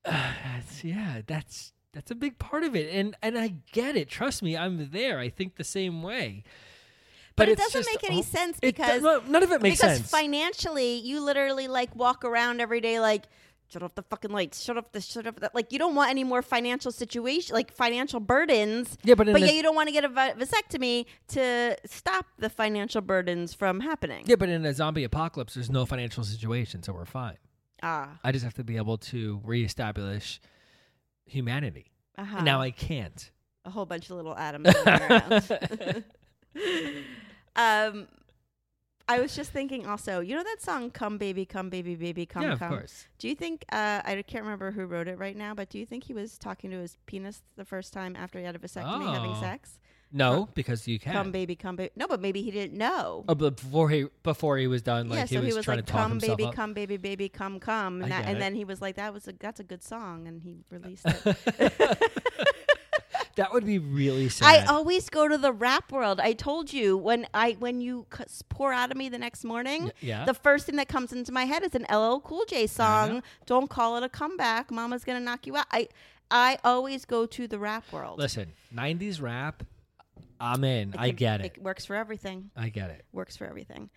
it's- 0.05 0.85
yeah, 0.85 1.23
that's 1.27 1.73
that's 1.93 2.11
a 2.11 2.15
big 2.15 2.39
part 2.39 2.65
of 2.65 2.77
it, 2.77 2.93
and 2.93 3.17
and 3.23 3.39
I 3.39 3.55
get 3.73 3.97
it. 3.97 4.09
Trust 4.09 4.43
me, 4.43 4.57
I'm 4.57 4.91
there. 4.91 5.19
I 5.19 5.29
think 5.29 5.57
the 5.57 5.65
same 5.65 6.03
way. 6.03 6.45
But, 7.39 7.49
it 7.49 7.59
doesn't 7.59 7.83
just 7.83 7.91
make 7.93 8.11
any 8.11 8.23
sense 8.23 8.59
do- 8.61 8.69
because 8.69 9.03
no, 9.03 9.23
none 9.27 9.43
of 9.43 9.51
it 9.53 9.63
makes 9.63 9.79
because 9.79 9.97
sense. 9.97 10.11
Because 10.11 10.21
financially, 10.21 10.97
you 10.97 11.21
literally 11.25 11.69
like 11.69 11.95
walk 11.97 12.25
around 12.25 12.61
every 12.61 12.81
day 12.81 13.01
like. 13.01 13.25
Shut 13.71 13.83
off 13.83 13.95
the 13.95 14.03
fucking 14.03 14.31
lights. 14.31 14.63
Shut 14.65 14.79
off 14.79 14.91
the 14.93 15.01
shut 15.03 15.27
off 15.27 15.37
that. 15.41 15.55
Like 15.55 15.75
you 15.75 15.79
don't 15.79 15.95
want 15.95 16.09
any 16.09 16.25
more 16.25 16.41
financial 16.41 16.91
situation, 16.91 17.53
like 17.53 17.71
financial 17.71 18.19
burdens. 18.19 18.97
yeah, 19.05 19.15
but 19.15 19.27
But 19.27 19.43
yeah, 19.43 19.51
you 19.51 19.63
don't 19.63 19.75
want 19.75 19.89
to 19.89 19.93
get 19.93 20.05
a 20.05 20.09
va- 20.09 20.35
vasectomy 20.39 21.05
to 21.35 21.77
stop 21.85 22.25
the 22.39 22.49
financial 22.49 23.03
burdens 23.03 23.53
from 23.53 23.81
happening. 23.81 24.25
Yeah, 24.27 24.37
but 24.37 24.49
in 24.49 24.65
a 24.65 24.73
zombie 24.73 25.05
apocalypse, 25.05 25.53
there's 25.53 25.69
no 25.69 25.85
financial 25.85 26.25
situation, 26.25 26.83
so 26.83 26.95
we're 26.95 27.05
fine. 27.05 27.37
Ah. 27.83 28.19
I 28.25 28.33
just 28.33 28.43
have 28.43 28.55
to 28.55 28.65
be 28.65 28.79
able 28.79 28.97
to 28.97 29.43
reestablish 29.45 30.41
humanity. 31.27 31.93
Uh-huh. 32.17 32.37
And 32.37 32.47
now 32.47 32.63
I 32.63 32.71
can't. 32.71 33.31
a 33.67 33.71
whole 33.71 33.85
bunch 33.85 34.09
of 34.09 34.17
little 34.17 34.35
atoms. 34.35 34.75
um, 37.59 38.07
I 39.11 39.21
was 39.21 39.35
just 39.35 39.51
thinking 39.53 39.87
also, 39.87 40.21
you 40.21 40.35
know 40.37 40.43
that 40.45 40.61
song 40.61 40.91
"Come 40.91 41.17
Baby, 41.19 41.45
Come 41.47 41.71
Baby, 41.71 41.95
Baby, 41.97 42.27
Come 42.27 42.43
yeah, 42.43 42.53
of 42.53 42.59
Come." 42.59 42.71
course. 42.71 43.07
Do 43.19 43.29
you 43.29 43.35
think 43.35 43.65
uh, 43.73 44.01
I 44.05 44.23
can't 44.27 44.45
remember 44.45 44.71
who 44.71 44.85
wrote 44.87 45.09
it 45.09 45.19
right 45.19 45.37
now, 45.37 45.55
but 45.55 45.71
do 45.71 45.79
you 45.79 45.87
think 45.87 46.05
he 46.05 46.13
was 46.15 46.37
talking 46.39 46.71
to 46.71 46.77
his 46.79 46.97
penis 47.07 47.43
the 47.57 47.65
first 47.65 47.93
time 47.93 48.15
after 48.17 48.39
he 48.39 48.45
had 48.45 48.55
a 48.55 48.59
vasectomy 48.59 49.13
having 49.13 49.31
Oh. 49.33 49.41
sex? 49.41 49.79
No, 50.11 50.49
because 50.55 50.89
you 50.89 50.99
can. 50.99 51.13
Come 51.13 51.33
baby, 51.33 51.55
come 51.55 51.77
baby. 51.77 51.91
No, 51.95 52.07
but 52.07 52.21
maybe 52.23 52.41
he 52.41 52.51
didn't 52.51 52.79
know. 52.79 53.25
Oh, 53.29 53.35
but 53.35 53.57
before 53.57 53.91
he 53.91 54.07
before 54.23 54.57
he 54.57 54.67
was 54.67 54.81
done, 54.81 55.09
like 55.11 55.19
yeah, 55.19 55.27
he 55.27 55.35
so 55.35 55.41
was, 55.41 55.49
he 55.49 55.55
was 55.55 55.65
trying 55.67 55.79
like, 55.79 55.87
to 55.87 55.93
talk 55.93 56.09
"Come 56.09 56.19
baby, 56.19 56.45
up. 56.45 56.55
come 56.55 56.73
baby, 56.73 56.97
baby, 56.97 57.29
come 57.29 57.61
come," 57.61 58.01
and, 58.03 58.11
that, 58.11 58.25
and 58.27 58.41
then 58.41 58.55
he 58.55 58.65
was 58.65 58.81
like, 58.81 58.97
"That 58.97 59.13
was 59.13 59.29
a 59.29 59.35
that's 59.39 59.61
a 59.61 59.65
good 59.65 59.83
song," 59.83 60.27
and 60.27 60.41
he 60.43 60.65
released 60.71 61.05
it. 61.07 61.99
that 63.39 63.53
would 63.53 63.65
be 63.65 63.79
really 63.79 64.29
sad. 64.29 64.47
I 64.47 64.67
always 64.67 65.09
go 65.09 65.27
to 65.27 65.39
the 65.39 65.53
rap 65.53 65.91
world. 65.91 66.21
I 66.21 66.33
told 66.35 66.73
you 66.73 66.97
when 66.97 67.27
I 67.33 67.57
when 67.59 67.81
you 67.81 68.07
c- 68.17 68.25
pour 68.49 68.73
out 68.73 68.91
of 68.91 68.97
me 68.97 69.09
the 69.09 69.19
next 69.19 69.43
morning, 69.45 69.85
Y- 69.87 69.93
yeah. 70.01 70.25
the 70.27 70.35
first 70.35 70.67
thing 70.67 70.77
that 70.77 70.89
comes 70.89 71.13
into 71.13 71.33
my 71.33 71.45
head 71.47 71.63
is 71.65 71.75
an 71.75 71.87
LL 71.91 72.21
Cool 72.21 72.45
J 72.47 72.67
song. 72.67 73.23
Don't 73.47 73.69
call 73.71 73.97
it 73.97 74.03
a 74.03 74.09
comeback. 74.09 74.71
Mama's 74.71 75.05
gonna 75.05 75.21
knock 75.21 75.47
you 75.47 75.57
out. 75.57 75.67
I 75.73 75.89
I 76.31 76.59
always 76.63 77.05
go 77.07 77.25
to 77.27 77.49
the 77.49 77.59
rap 77.59 77.85
world. 77.93 78.19
Listen, 78.19 78.53
'90s 78.75 79.21
rap, 79.23 79.63
I'm 80.41 80.63
in. 80.65 80.95
I 80.97 81.09
can- 81.09 81.17
get 81.17 81.41
it. 81.41 81.47
It 81.57 81.63
works 81.63 81.85
for 81.85 81.97
everything. 81.97 82.51
I 82.57 82.69
get 82.69 82.91
it. 82.91 83.05
Works 83.13 83.37
for 83.37 83.47
everything. 83.47 83.89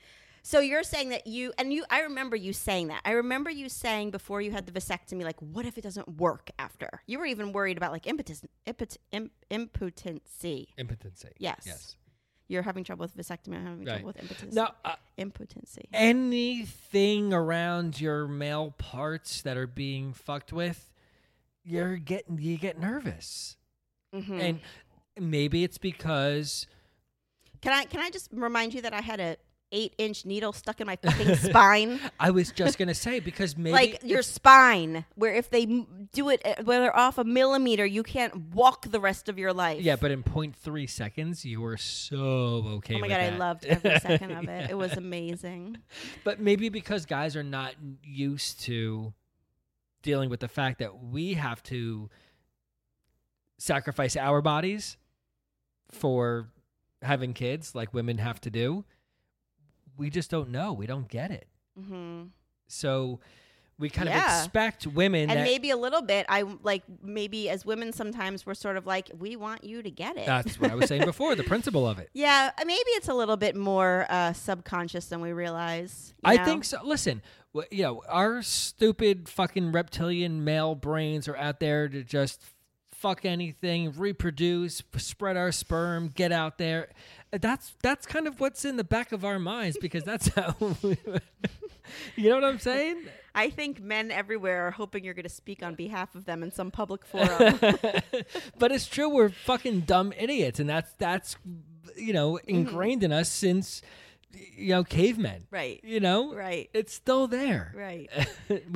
So 0.44 0.60
you're 0.60 0.84
saying 0.84 1.10
that 1.10 1.28
you 1.28 1.54
and 1.58 1.72
you. 1.72 1.86
I 1.90 2.02
remember 2.02 2.36
you 2.36 2.52
saying 2.54 2.88
that. 2.88 3.02
I 3.06 3.12
remember 3.12 3.50
you 3.52 3.70
saying 3.70 4.10
before 4.12 4.42
you 4.42 4.52
had 4.52 4.66
the 4.66 4.72
vasectomy, 4.72 5.24
like, 5.24 5.40
"What 5.40 5.66
if 5.66 5.78
it 5.78 5.82
doesn't 5.82 6.18
work 6.20 6.50
after?" 6.58 6.90
You 7.06 7.20
were 7.20 7.26
even 7.28 7.52
worried 7.52 7.78
about 7.78 7.92
like 7.92 8.08
impotent, 8.08 8.50
impot, 8.66 8.98
imp, 9.12 9.32
impotency. 9.52 10.70
Impotency. 10.78 11.30
Yes. 11.38 11.64
Yes. 11.66 11.96
You're 12.48 12.64
having 12.64 12.84
trouble 12.84 13.04
with 13.04 13.16
vasectomy. 13.16 13.56
I'm 13.56 13.64
having 13.66 13.80
Right. 13.86 13.94
trouble 13.94 14.08
with 14.08 14.20
impotency. 14.20 14.56
Now, 14.56 14.76
uh, 14.84 14.96
impotency. 15.18 15.88
anything 15.94 17.34
around 17.34 18.02
your 18.02 18.28
male 18.28 18.72
parts 18.72 19.42
that 19.44 19.58
are 19.58 19.68
being 19.68 20.12
fucked 20.14 20.52
with, 20.52 20.92
you're 21.64 21.98
getting 21.98 22.40
you 22.40 22.58
get 22.58 22.80
nervous, 22.80 23.58
Mhm. 24.14 24.42
and 24.42 24.62
maybe 25.30 25.64
it's 25.64 25.78
because 25.78 26.66
Can 27.62 27.74
I 27.74 27.86
can 27.86 28.00
I 28.00 28.10
just 28.10 28.30
remind 28.34 28.74
you 28.74 28.82
that 28.82 28.94
I 28.94 29.02
had 29.02 29.20
a 29.20 29.38
eight 29.72 29.94
inch 29.98 30.26
needle 30.26 30.54
stuck 30.54 30.82
in 30.82 30.88
my 30.88 30.96
fucking 31.02 31.36
spine, 31.36 32.00
I 32.20 32.32
was 32.32 32.52
just 32.52 32.78
gonna 32.78 32.94
say 32.96 33.20
because 33.20 33.58
maybe 33.58 33.72
like 33.74 34.02
your 34.04 34.22
spine, 34.22 35.06
where 35.16 35.34
if 35.34 35.50
they 35.50 35.66
do 36.12 36.30
it, 36.30 36.42
uh, 36.46 36.64
where 36.64 36.80
they're 36.82 36.96
off 36.98 37.18
a 37.18 37.24
millimeter, 37.24 37.86
you 37.86 38.04
can't 38.04 38.54
walk 38.54 38.90
the 38.92 39.00
rest 39.00 39.30
of 39.30 39.38
your 39.40 39.54
life. 39.54 39.82
yeah, 39.82 39.96
but 39.96 40.12
in 40.12 40.24
0.3 40.24 40.90
seconds 40.90 41.46
you 41.46 41.62
were 41.62 41.78
so 41.78 42.18
okay. 42.76 42.96
Oh 42.96 43.00
my 43.00 43.08
god, 43.08 43.20
I 43.22 43.30
loved 43.38 43.66
every 43.66 44.00
second 44.00 44.32
of 44.32 44.44
it. 44.50 44.62
Yeah. 44.62 44.68
It 44.70 44.78
was 44.78 44.94
amazing. 44.94 45.78
But 46.24 46.40
maybe 46.40 46.70
because 46.70 47.06
guys 47.06 47.36
are 47.36 47.44
not 47.44 47.74
used 48.04 48.62
to 48.62 49.14
dealing 50.04 50.30
with 50.30 50.40
the 50.40 50.48
fact 50.48 50.80
that 50.80 51.04
we 51.04 51.36
have 51.36 51.62
to 51.64 52.10
sacrifice 53.58 54.18
our 54.18 54.42
bodies 54.42 54.98
for 55.92 56.50
having 57.02 57.34
kids 57.34 57.76
like 57.76 57.94
women 57.94 58.18
have 58.18 58.40
to 58.42 58.50
do. 58.50 58.84
We 60.02 60.10
just 60.10 60.32
don't 60.32 60.50
know. 60.50 60.74
We 60.74 60.88
don't 60.88 61.08
get 61.08 61.30
it. 61.30 61.48
hmm 61.80 62.24
So 62.68 63.20
we 63.78 63.88
kind 63.88 64.10
of 64.10 64.16
expect 64.16 64.88
women 64.88 65.30
And 65.30 65.40
that 65.40 65.44
maybe 65.44 65.70
a 65.70 65.78
little 65.78 66.02
bit. 66.02 66.26
I 66.28 66.42
like 66.64 66.82
maybe 67.04 67.50
as 67.52 67.68
women 67.68 67.94
sometimes 67.94 68.44
we're 68.44 68.56
sort 68.56 68.78
of 68.78 68.88
like 68.88 69.12
we 69.20 69.36
want 69.36 69.64
you 69.64 69.84
to 69.84 69.92
get 69.92 70.18
it. 70.18 70.26
that's 70.26 70.60
what 70.60 70.72
I 70.72 70.76
was 70.76 70.88
saying 70.88 71.06
before, 71.06 71.36
the 71.36 71.44
principle 71.44 71.88
of 71.88 72.00
it. 72.00 72.10
yeah, 72.14 72.50
uh, 72.58 72.64
maybe 72.66 72.90
it's 72.98 73.10
a 73.10 73.14
little 73.14 73.38
bit 73.38 73.56
more 73.56 74.08
uh, 74.10 74.34
subconscious 74.34 75.06
than 75.06 75.22
we 75.22 75.34
realize. 75.34 76.16
you 76.26 76.32
I 76.32 76.38
know? 76.38 76.46
think 76.46 76.64
so. 76.66 76.80
Listen, 76.84 77.22
you 77.70 77.84
know, 77.84 78.02
our 78.10 78.42
stupid 78.42 79.30
fucking 79.30 79.72
reptilian 79.72 80.44
male 80.44 80.74
brains 80.74 81.28
are 81.28 81.38
out 81.38 81.60
there 81.60 81.88
to 81.90 82.04
just 82.04 82.42
fuck 82.92 83.24
anything, 83.24 83.92
reproduce, 83.92 84.82
spread 84.98 85.38
our 85.38 85.52
sperm, 85.52 86.08
get 86.08 86.32
out 86.32 86.58
there. 86.58 86.90
That's 87.32 87.76
that's 87.82 88.06
kind 88.06 88.28
of 88.28 88.40
what's 88.40 88.66
in 88.66 88.76
the 88.78 88.84
back 88.84 89.12
of 89.12 89.24
our 89.24 89.40
minds 89.40 89.78
because 89.80 90.04
that's 90.04 90.28
how. 90.30 90.56
You 92.16 92.30
know 92.30 92.36
what 92.36 92.46
I'm 92.46 92.60
saying? 92.60 93.04
I 93.36 93.50
think 93.50 93.82
men 93.82 94.12
everywhere 94.12 94.68
are 94.68 94.72
hoping 94.72 95.04
you're 95.04 95.14
going 95.14 95.24
to 95.24 95.30
speak 95.30 95.62
on 95.64 95.76
behalf 95.76 96.16
of 96.16 96.24
them 96.26 96.42
in 96.44 96.52
some 96.52 96.72
public 96.72 97.06
forum. 97.06 97.60
but 98.58 98.72
it's 98.72 98.88
true. 98.88 99.10
We're 99.10 99.30
fucking 99.30 99.82
dumb 99.82 100.14
idiots, 100.18 100.60
and 100.60 100.70
that's 100.70 100.94
that's 100.94 101.36
you 101.98 102.14
know 102.14 102.34
Mm-hmm. 102.34 102.50
ingrained 102.50 103.04
in 103.04 103.12
us 103.12 103.28
since 103.30 103.82
you 104.56 104.70
know 104.70 104.84
cavemen. 104.86 105.48
right. 105.52 105.82
You 105.84 106.00
know, 106.00 106.34
Right. 106.34 106.70
It's 106.74 106.94
still 106.94 107.28
there. 107.28 107.74
Right. 107.76 108.10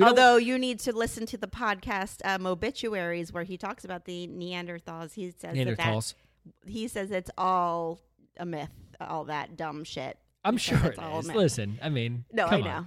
Although 0.02 0.36
you 0.38 0.58
need 0.58 0.80
to 0.82 0.92
listen 0.92 1.26
to 1.28 1.38
the 1.38 1.48
podcast 1.48 2.20
um, 2.26 2.46
obituaries 2.46 3.32
where 3.32 3.44
he 3.44 3.58
talks 3.58 3.86
about 3.86 4.04
the 4.06 4.28
Neanderthals. 4.28 5.14
He 5.14 5.32
says 5.38 5.56
that 5.56 5.78
that 5.78 6.14
he 6.66 6.88
says 6.90 7.12
it's 7.12 7.32
all 7.38 8.02
a 8.38 8.46
myth, 8.46 8.70
all 9.00 9.26
that 9.26 9.58
dumb 9.58 9.84
shit. 9.84 10.18
I'm 10.44 10.58
sure 10.58 10.78
it's 10.86 10.98
it 10.98 11.04
all 11.04 11.20
is. 11.20 11.28
Listen, 11.28 11.80
I 11.82 11.90
mean, 11.90 12.26
No, 12.32 12.46
I 12.46 12.62
know. 12.62 12.86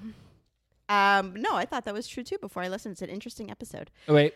Um, 0.88 1.34
no, 1.36 1.54
I 1.54 1.66
thought 1.66 1.84
that 1.84 1.94
was 1.94 2.08
true 2.08 2.22
too 2.22 2.38
before 2.38 2.62
I 2.62 2.68
listened. 2.68 2.92
It's 2.92 3.02
an 3.02 3.10
interesting 3.10 3.50
episode. 3.50 3.90
Oh, 4.08 4.14
wait. 4.14 4.34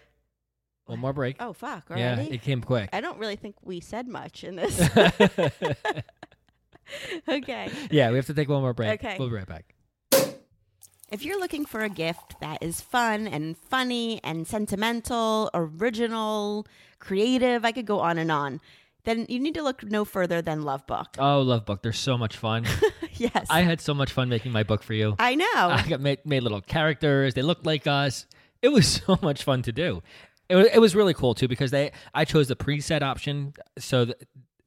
One 0.86 0.98
more 0.98 1.12
break. 1.12 1.36
Oh 1.38 1.52
fuck! 1.52 1.84
yeah, 1.94 2.18
it 2.18 2.42
came 2.42 2.60
quick. 2.60 2.90
I 2.92 3.00
don't 3.00 3.18
really 3.18 3.36
think 3.36 3.54
we 3.62 3.78
said 3.78 4.08
much 4.08 4.42
in 4.42 4.56
this. 4.56 4.80
okay. 7.28 7.70
yeah, 7.90 8.10
we 8.10 8.16
have 8.16 8.26
to 8.26 8.34
take 8.34 8.48
one 8.48 8.62
more 8.62 8.74
break. 8.74 9.02
Okay. 9.02 9.16
We'll 9.18 9.28
be 9.28 9.36
right 9.36 9.46
back. 9.46 9.74
If 11.10 11.24
you're 11.24 11.38
looking 11.38 11.66
for 11.66 11.82
a 11.82 11.88
gift 11.88 12.40
that 12.40 12.62
is 12.62 12.80
fun 12.80 13.28
and 13.28 13.56
funny 13.56 14.20
and 14.24 14.46
sentimental, 14.46 15.50
original, 15.52 16.66
creative, 16.98 17.64
I 17.64 17.72
could 17.72 17.86
go 17.86 18.00
on 18.00 18.16
and 18.16 18.32
on, 18.32 18.60
then 19.04 19.26
you 19.28 19.40
need 19.40 19.54
to 19.54 19.62
look 19.62 19.82
no 19.82 20.04
further 20.04 20.42
than 20.42 20.62
Love 20.62 20.86
Book. 20.86 21.16
Oh, 21.18 21.40
Love 21.40 21.66
Book. 21.66 21.82
They're 21.82 21.92
so 21.92 22.16
much 22.16 22.36
fun. 22.36 22.64
yes. 23.14 23.46
I 23.50 23.62
had 23.62 23.80
so 23.80 23.94
much 23.94 24.12
fun 24.12 24.28
making 24.28 24.52
my 24.52 24.62
book 24.62 24.82
for 24.82 24.94
you. 24.94 25.16
I 25.18 25.34
know. 25.34 25.46
I 25.54 25.84
got 25.88 26.00
made, 26.00 26.24
made 26.24 26.42
little 26.42 26.60
characters. 26.60 27.34
They 27.34 27.42
looked 27.42 27.66
like 27.66 27.86
us. 27.86 28.26
It 28.60 28.68
was 28.68 28.86
so 29.06 29.18
much 29.22 29.42
fun 29.44 29.62
to 29.62 29.72
do. 29.72 30.02
It 30.48 30.56
was, 30.56 30.66
it 30.74 30.78
was 30.78 30.94
really 30.94 31.14
cool 31.14 31.34
too 31.34 31.48
because 31.48 31.70
they 31.70 31.92
I 32.12 32.24
chose 32.24 32.48
the 32.48 32.56
preset 32.56 33.02
option 33.02 33.54
so 33.78 34.04
that 34.04 34.22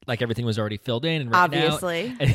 like 0.06 0.22
everything 0.22 0.44
was 0.44 0.58
already 0.58 0.76
filled 0.76 1.04
in 1.04 1.22
and. 1.22 1.34
Obviously. 1.34 2.14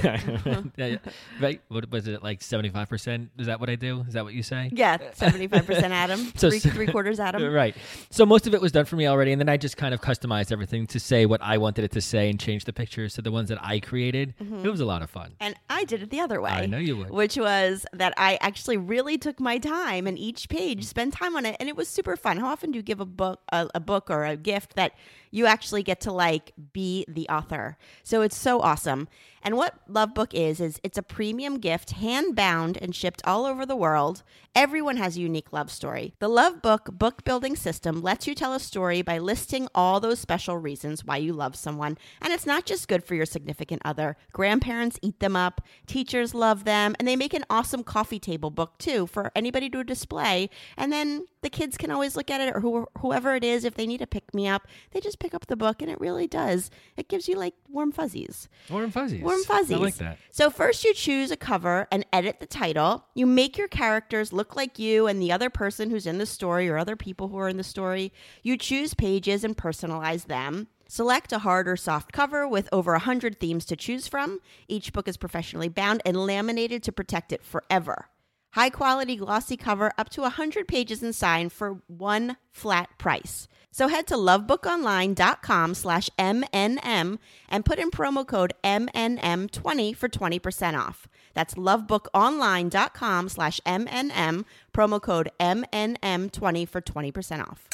Right? 1.40 1.62
What 1.70 1.90
was 1.92 2.08
it 2.08 2.24
like? 2.24 2.42
Seventy 2.42 2.70
five 2.70 2.90
percent? 2.90 3.30
Is 3.38 3.48
that 3.48 3.60
what 3.60 3.70
I 3.70 3.76
do? 3.76 4.04
Is 4.08 4.14
that 4.14 4.24
what 4.24 4.34
you 4.34 4.44
say? 4.44 4.70
Yeah, 4.74 4.98
75% 4.98 5.82
Adam, 5.84 6.32
So- 6.36 6.50
three, 6.50 6.60
three 6.60 6.88
quarters 6.88 7.20
Adam. 7.20 7.44
Right. 7.52 7.76
So 8.10 8.26
most 8.26 8.48
of 8.48 8.54
it 8.54 8.62
was 8.62 8.72
done 8.72 8.86
for 8.86 8.96
me 8.96 9.08
already, 9.08 9.32
and 9.32 9.40
then 9.40 9.50
I 9.50 9.58
just 9.58 9.78
kind 9.78 9.94
of 9.94 10.02
customized 10.02 10.52
everything 10.52 10.88
to 10.88 11.00
say 11.00 11.26
what 11.26 11.42
I 11.42 11.58
wanted 11.58 11.84
it 11.86 11.92
to 11.92 12.02
say 12.02 12.30
and 12.30 12.40
change 12.40 12.66
the 12.66 12.74
pictures 12.74 13.14
to 13.16 13.22
the 13.22 13.32
ones 13.32 13.50
that 13.50 13.60
I 13.62 13.80
created. 13.80 14.34
Mm-hmm. 14.42 14.66
It 14.66 14.70
was 14.70 14.80
a 14.82 14.86
lot 14.86 15.02
of 15.02 15.10
fun. 15.10 15.34
And 15.40 15.56
I 15.70 15.84
did 15.86 16.04
it 16.04 16.10
the 16.10 16.20
other 16.20 16.42
way. 16.42 16.52
I 16.52 16.66
know 16.66 16.78
you 16.78 16.98
would. 16.98 17.10
Which 17.10 17.38
was 17.38 17.86
that 17.94 18.14
I 18.18 18.38
actually 18.42 18.78
really 18.78 19.18
took 19.18 19.40
my 19.40 19.58
time 19.58 20.08
and 20.08 20.18
each 20.18 20.50
page 20.50 20.86
spent 20.86 21.14
time 21.14 21.36
on 21.36 21.46
it, 21.46 21.56
and 21.60 21.70
it 21.70 21.76
was 21.76 21.88
super 21.88 22.16
fun. 22.16 22.38
How 22.38 22.48
often 22.52 22.72
do 22.72 22.78
you 22.78 22.84
give 22.84 23.00
a 23.00 23.06
book, 23.06 23.42
a, 23.52 23.68
a 23.76 23.80
book 23.80 24.10
or 24.10 24.26
a 24.26 24.36
gift 24.36 24.76
that 24.76 24.94
you 25.32 25.46
actually 25.46 25.82
get 25.84 26.02
to 26.02 26.12
like 26.12 26.52
be 26.74 27.06
the 27.08 27.28
author? 27.30 27.78
So 28.04 28.22
it's 28.22 28.38
so 28.38 28.62
awesome. 28.62 29.08
And 29.44 29.58
what 29.58 29.76
Love 29.88 30.14
Book 30.14 30.34
is 30.34 30.60
is 30.60 30.80
it's 30.84 30.98
a 30.98 31.04
premium 31.04 31.60
gift, 31.60 31.92
hand 31.92 32.36
bound 32.36 32.78
and 32.82 32.96
shipped 32.96 33.22
all 33.26 33.46
over 33.46 33.66
the 33.66 33.76
world. 33.76 34.24
Everyone 34.54 34.98
has 34.98 35.16
a 35.16 35.22
unique 35.22 35.54
love 35.54 35.72
story. 35.72 36.14
The 36.20 36.28
Love 36.28 36.62
Book 36.62 36.90
book 36.92 37.24
building 37.24 37.56
system 37.56 38.02
lets 38.02 38.28
you 38.28 38.36
tell 38.36 38.54
a 38.54 38.60
story 38.60 39.02
by 39.02 39.18
listing 39.18 39.68
all 39.74 40.00
those 40.00 40.20
special 40.20 40.58
reasons 40.58 41.06
why 41.06 41.18
you 41.18 41.32
love 41.32 41.56
someone. 41.56 41.98
And 42.22 42.34
it's 42.34 42.46
not 42.46 42.66
just 42.66 42.88
good 42.88 43.04
for 43.04 43.16
your 43.16 43.26
significant 43.26 43.82
other. 43.86 44.18
Grandparents 44.34 45.00
eat 45.02 45.20
them 45.20 45.36
up, 45.36 45.62
teachers 45.88 46.34
love 46.34 46.66
them, 46.66 46.96
and 47.00 47.08
they 47.08 47.16
make 47.16 47.34
an 47.34 47.46
awesome 47.50 47.84
coffee 47.84 48.20
table 48.20 48.50
book 48.50 48.78
too 48.78 49.08
for 49.08 49.32
anybody 49.36 49.70
to 49.70 49.84
display. 49.84 50.50
And 50.76 50.92
then 50.92 51.26
the 51.42 51.50
kids 51.50 51.78
can 51.78 51.90
always 51.90 52.16
look 52.16 52.30
at 52.30 52.42
it 52.42 52.54
or 52.54 52.60
who, 52.60 52.88
whoever 53.00 53.36
it 53.36 53.44
is 53.44 53.64
if 53.64 53.76
they 53.76 53.88
need 53.88 54.00
to 54.00 54.08
pick 54.08 54.34
me 54.34 54.48
up, 54.48 54.68
they 54.92 55.00
just 55.00 55.20
pick 55.20 55.34
up 55.34 55.48
the 55.48 55.56
book 55.56 55.82
and 55.82 55.90
it 55.90 56.00
really 56.00 56.28
does. 56.28 56.70
It 56.98 57.08
gives 57.08 57.28
you 57.28 57.36
like 57.36 57.54
warm 57.70 57.92
fuzzies. 57.92 58.50
Warm 58.70 58.92
fuzzies. 58.92 59.24
Warm 59.24 59.31
fuzzies. 59.40 59.78
I 59.78 59.80
like 59.80 59.96
that. 59.98 60.18
So 60.32 60.50
first 60.50 60.84
you 60.84 60.94
choose 60.94 61.32
a 61.32 61.38
cover 61.38 61.88
and 61.92 62.06
edit 62.14 62.40
the 62.40 62.46
title. 62.46 63.06
You 63.14 63.26
make 63.26 63.58
your 63.58 63.68
characters 63.68 64.32
look 64.32 64.56
like 64.56 64.80
you 64.80 65.08
and 65.08 65.22
the 65.22 65.32
other 65.32 65.50
person 65.50 65.90
who's 65.90 66.06
in 66.06 66.18
the 66.18 66.26
story 66.26 66.70
or 66.70 66.78
other 66.78 66.96
people 66.96 67.28
who 67.28 67.38
are 67.38 67.50
in 67.50 67.58
the 67.58 67.64
story. 67.64 68.12
You 68.44 68.58
choose 68.58 68.94
pages 68.94 69.44
and 69.44 69.58
personalize 69.58 70.28
them. 70.28 70.68
Select 70.88 71.32
a 71.32 71.40
hard 71.40 71.70
or 71.70 71.78
soft 71.78 72.12
cover 72.12 72.48
with 72.48 72.68
over 72.72 72.92
100 72.92 73.40
themes 73.40 73.66
to 73.66 73.78
choose 73.78 74.08
from. 74.08 74.40
Each 74.68 74.92
book 74.92 75.08
is 75.08 75.16
professionally 75.16 75.70
bound 75.70 76.02
and 76.06 76.18
laminated 76.18 76.84
to 76.84 76.92
protect 76.92 77.32
it 77.32 77.44
forever. 77.44 78.08
High 78.54 78.70
quality 78.70 79.16
glossy 79.16 79.56
cover 79.56 79.94
up 79.98 80.10
to 80.10 80.22
100 80.22 80.68
pages 80.68 81.02
inside 81.02 81.54
for 81.54 81.82
one 81.88 82.36
flat 82.52 82.90
price. 82.98 83.48
So 83.72 83.88
head 83.88 84.06
to 84.08 84.16
lovebookonline.com 84.16 85.76
slash 85.76 86.10
MNM 86.20 87.18
and 87.48 87.66
put 87.66 87.80
in 87.80 87.90
promo 87.90 88.28
code 88.28 88.54
MNM20 88.64 89.96
for 89.96 90.10
20% 90.10 90.78
off. 90.78 91.08
That's 91.34 91.54
lovebookonline.com 91.54 93.30
slash 93.30 93.62
MNM, 93.66 94.44
promo 94.74 95.02
code 95.02 95.32
MNM20 95.40 96.68
for 96.68 96.82
20% 96.82 97.48
off. 97.48 97.70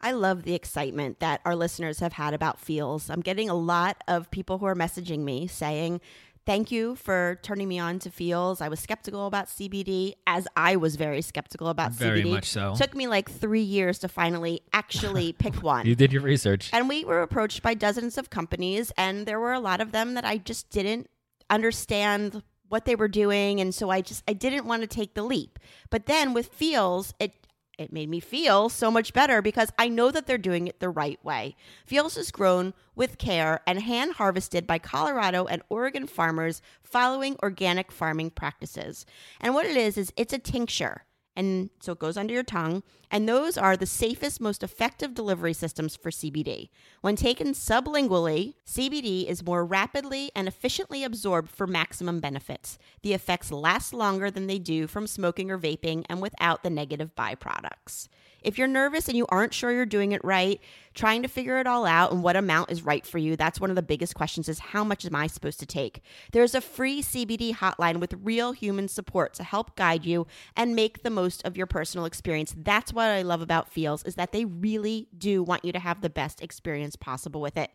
I 0.00 0.12
love 0.12 0.42
the 0.42 0.54
excitement 0.54 1.20
that 1.20 1.40
our 1.44 1.56
listeners 1.56 2.00
have 2.00 2.12
had 2.12 2.34
about 2.34 2.60
Feals. 2.60 3.08
I'm 3.08 3.22
getting 3.22 3.48
a 3.48 3.54
lot 3.54 4.02
of 4.06 4.30
people 4.30 4.58
who 4.58 4.66
are 4.66 4.74
messaging 4.74 5.20
me 5.20 5.46
saying, 5.46 6.00
Thank 6.46 6.70
you 6.70 6.94
for 6.94 7.40
turning 7.42 7.66
me 7.66 7.80
on 7.80 7.98
to 7.98 8.10
Feals. 8.10 8.60
I 8.60 8.68
was 8.68 8.78
skeptical 8.78 9.26
about 9.26 9.48
CBD, 9.48 10.12
as 10.28 10.46
I 10.56 10.76
was 10.76 10.94
very 10.94 11.20
skeptical 11.20 11.66
about 11.66 11.90
Very 11.90 12.22
CBD. 12.22 12.30
much 12.30 12.44
so. 12.44 12.72
Took 12.76 12.94
me 12.94 13.08
like 13.08 13.28
three 13.28 13.62
years 13.62 13.98
to 13.98 14.08
finally 14.08 14.60
actually 14.72 15.32
pick 15.38 15.56
one. 15.56 15.84
You 15.86 15.96
did 15.96 16.12
your 16.12 16.22
research. 16.22 16.70
And 16.72 16.88
we 16.88 17.04
were 17.04 17.20
approached 17.20 17.62
by 17.62 17.74
dozens 17.74 18.16
of 18.16 18.30
companies, 18.30 18.92
and 18.96 19.26
there 19.26 19.40
were 19.40 19.54
a 19.54 19.58
lot 19.58 19.80
of 19.80 19.90
them 19.90 20.14
that 20.14 20.24
I 20.24 20.38
just 20.38 20.70
didn't 20.70 21.10
understand 21.50 22.44
what 22.68 22.84
they 22.84 22.94
were 22.94 23.08
doing, 23.08 23.60
and 23.60 23.74
so 23.74 23.90
I 23.90 24.00
just 24.00 24.22
I 24.28 24.32
didn't 24.32 24.66
want 24.66 24.82
to 24.82 24.88
take 24.88 25.14
the 25.14 25.24
leap. 25.24 25.58
But 25.90 26.06
then 26.06 26.32
with 26.32 26.46
Feals, 26.54 27.12
it 27.18 27.32
it 27.78 27.92
made 27.92 28.08
me 28.08 28.20
feel 28.20 28.68
so 28.68 28.90
much 28.90 29.12
better 29.12 29.40
because 29.40 29.72
I 29.78 29.88
know 29.88 30.10
that 30.10 30.26
they're 30.26 30.38
doing 30.38 30.66
it 30.66 30.80
the 30.80 30.90
right 30.90 31.22
way. 31.24 31.56
Feals 31.86 32.16
is 32.16 32.30
grown 32.30 32.74
with 32.94 33.18
care 33.18 33.60
and 33.66 33.80
hand 33.80 34.14
harvested 34.14 34.66
by 34.66 34.78
Colorado 34.78 35.46
and 35.46 35.62
Oregon 35.68 36.06
farmers 36.06 36.62
following 36.82 37.36
organic 37.42 37.90
farming 37.90 38.30
practices. 38.30 39.06
And 39.40 39.54
what 39.54 39.66
it 39.66 39.76
is 39.76 39.96
is 39.96 40.12
it's 40.16 40.32
a 40.32 40.38
tincture 40.38 41.05
and 41.36 41.70
so 41.80 41.92
it 41.92 41.98
goes 41.98 42.16
under 42.16 42.32
your 42.32 42.42
tongue. 42.42 42.82
And 43.10 43.28
those 43.28 43.56
are 43.56 43.76
the 43.76 43.86
safest, 43.86 44.40
most 44.40 44.62
effective 44.62 45.14
delivery 45.14 45.52
systems 45.52 45.94
for 45.94 46.10
CBD. 46.10 46.70
When 47.02 47.14
taken 47.14 47.48
sublingually, 47.48 48.54
CBD 48.66 49.26
is 49.26 49.44
more 49.44 49.64
rapidly 49.64 50.32
and 50.34 50.48
efficiently 50.48 51.04
absorbed 51.04 51.50
for 51.50 51.66
maximum 51.66 52.18
benefits. 52.18 52.78
The 53.02 53.12
effects 53.12 53.52
last 53.52 53.92
longer 53.92 54.30
than 54.30 54.46
they 54.46 54.58
do 54.58 54.86
from 54.86 55.06
smoking 55.06 55.50
or 55.50 55.58
vaping 55.58 56.04
and 56.08 56.20
without 56.20 56.62
the 56.62 56.70
negative 56.70 57.14
byproducts. 57.14 58.08
If 58.46 58.58
you're 58.58 58.68
nervous 58.68 59.08
and 59.08 59.16
you 59.16 59.26
aren't 59.28 59.52
sure 59.52 59.72
you're 59.72 59.84
doing 59.84 60.12
it 60.12 60.24
right, 60.24 60.60
trying 60.94 61.22
to 61.22 61.28
figure 61.28 61.58
it 61.58 61.66
all 61.66 61.84
out 61.84 62.12
and 62.12 62.22
what 62.22 62.36
amount 62.36 62.70
is 62.70 62.84
right 62.84 63.04
for 63.04 63.18
you, 63.18 63.34
that's 63.34 63.60
one 63.60 63.70
of 63.70 63.76
the 63.76 63.82
biggest 63.82 64.14
questions 64.14 64.48
is 64.48 64.60
how 64.60 64.84
much 64.84 65.04
am 65.04 65.16
I 65.16 65.26
supposed 65.26 65.58
to 65.58 65.66
take? 65.66 66.00
There's 66.30 66.54
a 66.54 66.60
free 66.60 67.02
CBD 67.02 67.56
hotline 67.56 67.96
with 67.96 68.14
real 68.22 68.52
human 68.52 68.86
support 68.86 69.34
to 69.34 69.42
help 69.42 69.74
guide 69.74 70.04
you 70.04 70.28
and 70.56 70.76
make 70.76 71.02
the 71.02 71.10
most 71.10 71.44
of 71.44 71.56
your 71.56 71.66
personal 71.66 72.06
experience. 72.06 72.54
That's 72.56 72.92
what 72.92 73.08
I 73.08 73.22
love 73.22 73.42
about 73.42 73.68
Feals 73.68 74.04
is 74.04 74.14
that 74.14 74.30
they 74.30 74.44
really 74.44 75.08
do 75.18 75.42
want 75.42 75.64
you 75.64 75.72
to 75.72 75.80
have 75.80 76.00
the 76.00 76.08
best 76.08 76.40
experience 76.40 76.94
possible 76.94 77.40
with 77.40 77.56
it. 77.56 77.72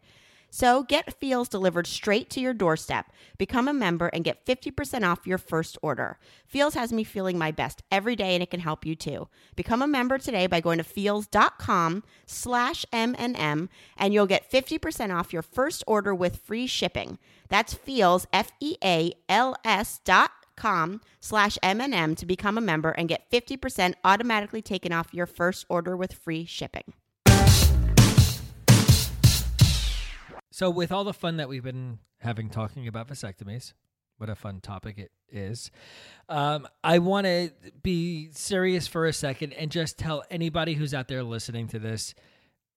So 0.54 0.84
get 0.84 1.18
Feals 1.18 1.48
delivered 1.48 1.88
straight 1.88 2.30
to 2.32 2.42
your 2.42 2.54
doorstep. 2.54 3.12
Become 3.38 3.70
a 3.70 3.74
member 3.74 4.08
and 4.08 4.26
get 4.26 4.46
50% 4.46 5.10
off 5.10 5.26
your 5.26 5.38
first 5.38 5.78
order. 5.82 6.20
Feals 6.46 6.74
has 6.74 6.92
me 6.92 7.06
feeling 7.06 7.38
my 7.38 7.52
best 7.52 7.82
every 7.90 8.18
day 8.18 8.34
and 8.34 8.44
it 8.44 8.52
can 8.52 8.60
help 8.60 8.86
you 8.86 8.94
too. 8.94 9.30
Become 9.56 9.82
a 9.82 9.88
member 9.88 10.18
today 10.18 10.48
by 10.48 10.60
going 10.60 10.78
to 10.78 10.84
feals.com 10.84 12.04
slash 12.26 12.86
MNM 12.92 13.70
and 13.98 14.14
you'll 14.14 14.28
get 14.28 14.52
50% 14.52 15.18
off 15.18 15.32
your 15.32 15.42
first 15.42 15.86
order 15.88 16.14
with 16.14 16.42
free 16.42 16.68
shipping. 16.68 17.18
That's 17.48 17.74
Feals, 17.74 18.28
F-E-A-L-S 18.34 20.02
dot 20.04 20.32
com 20.58 21.00
slash 21.22 21.58
MNM 21.64 22.18
to 22.18 22.26
become 22.26 22.58
a 22.58 22.62
member 22.62 22.92
and 22.92 23.08
get 23.08 23.32
50% 23.32 23.94
automatically 24.04 24.62
taken 24.62 24.92
off 24.92 25.14
your 25.14 25.26
first 25.26 25.66
order 25.70 25.96
with 25.96 26.12
free 26.12 26.44
shipping. 26.44 26.94
So, 30.52 30.70
with 30.70 30.92
all 30.92 31.04
the 31.04 31.14
fun 31.14 31.38
that 31.38 31.48
we've 31.48 31.64
been 31.64 32.00
having 32.20 32.50
talking 32.50 32.88
about 32.88 33.08
vasectomies, 33.08 33.74
what 34.18 34.30
a 34.30 34.36
fun 34.36 34.60
topic 34.60 34.98
it 34.98 35.12
is, 35.30 35.72
um, 36.28 36.68
I 36.84 37.00
want 37.00 37.26
to 37.26 37.52
be 37.82 38.30
serious 38.34 38.86
for 38.86 39.06
a 39.06 39.14
second 39.14 39.54
and 39.54 39.72
just 39.72 39.98
tell 39.98 40.24
anybody 40.30 40.74
who's 40.74 40.94
out 40.94 41.08
there 41.08 41.24
listening 41.24 41.68
to 41.70 41.80
this 41.80 42.14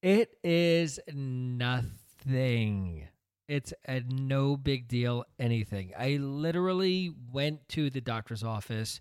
it 0.03 0.37
is 0.45 1.01
nothing. 1.13 3.09
It's 3.49 3.73
a 3.89 4.01
no 4.01 4.57
big 4.57 4.87
deal 4.87 5.25
anything. 5.39 5.93
I 5.99 6.19
literally 6.21 7.11
went 7.33 7.69
to 7.71 7.91
the 7.91 8.01
doctor's 8.01 8.45
office. 8.45 9.01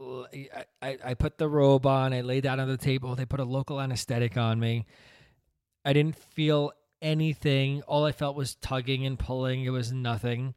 I 0.00 0.66
I 0.82 1.14
put 1.14 1.38
the 1.38 1.48
robe 1.48 1.86
on. 1.86 2.12
I 2.12 2.20
lay 2.20 2.40
down 2.40 2.60
on 2.60 2.68
the 2.68 2.76
table. 2.76 3.14
They 3.14 3.24
put 3.24 3.40
a 3.40 3.44
local 3.44 3.80
anesthetic 3.80 4.36
on 4.36 4.60
me. 4.60 4.86
I 5.84 5.92
didn't 5.92 6.16
feel 6.16 6.72
anything. 7.02 7.82
All 7.82 8.04
I 8.06 8.12
felt 8.12 8.36
was 8.36 8.54
tugging 8.54 9.04
and 9.04 9.18
pulling. 9.18 9.64
It 9.64 9.70
was 9.70 9.92
nothing. 9.92 10.54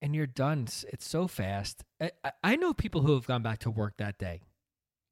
And 0.00 0.14
you're 0.14 0.26
done. 0.26 0.68
It's, 0.88 1.08
so 1.08 1.26
fast. 1.26 1.82
I, 2.00 2.12
I- 2.22 2.32
I 2.44 2.56
know 2.56 2.72
people 2.72 3.00
who 3.02 3.14
have 3.14 3.26
gone 3.26 3.42
back 3.42 3.58
to 3.60 3.70
work 3.70 3.94
that 3.96 4.18
day. 4.18 4.42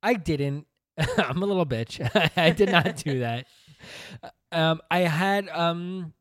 I 0.02 0.14
didn't. 0.14 0.66
I'm 1.18 1.42
a 1.42 1.46
little 1.46 1.66
bitch. 1.66 1.98
I 2.36 2.50
did 2.50 2.70
not 2.70 2.96
do 2.96 3.20
that. 3.20 3.46
Um, 4.52 4.80
I 4.90 5.00
had 5.00 5.48
um, 5.48 6.12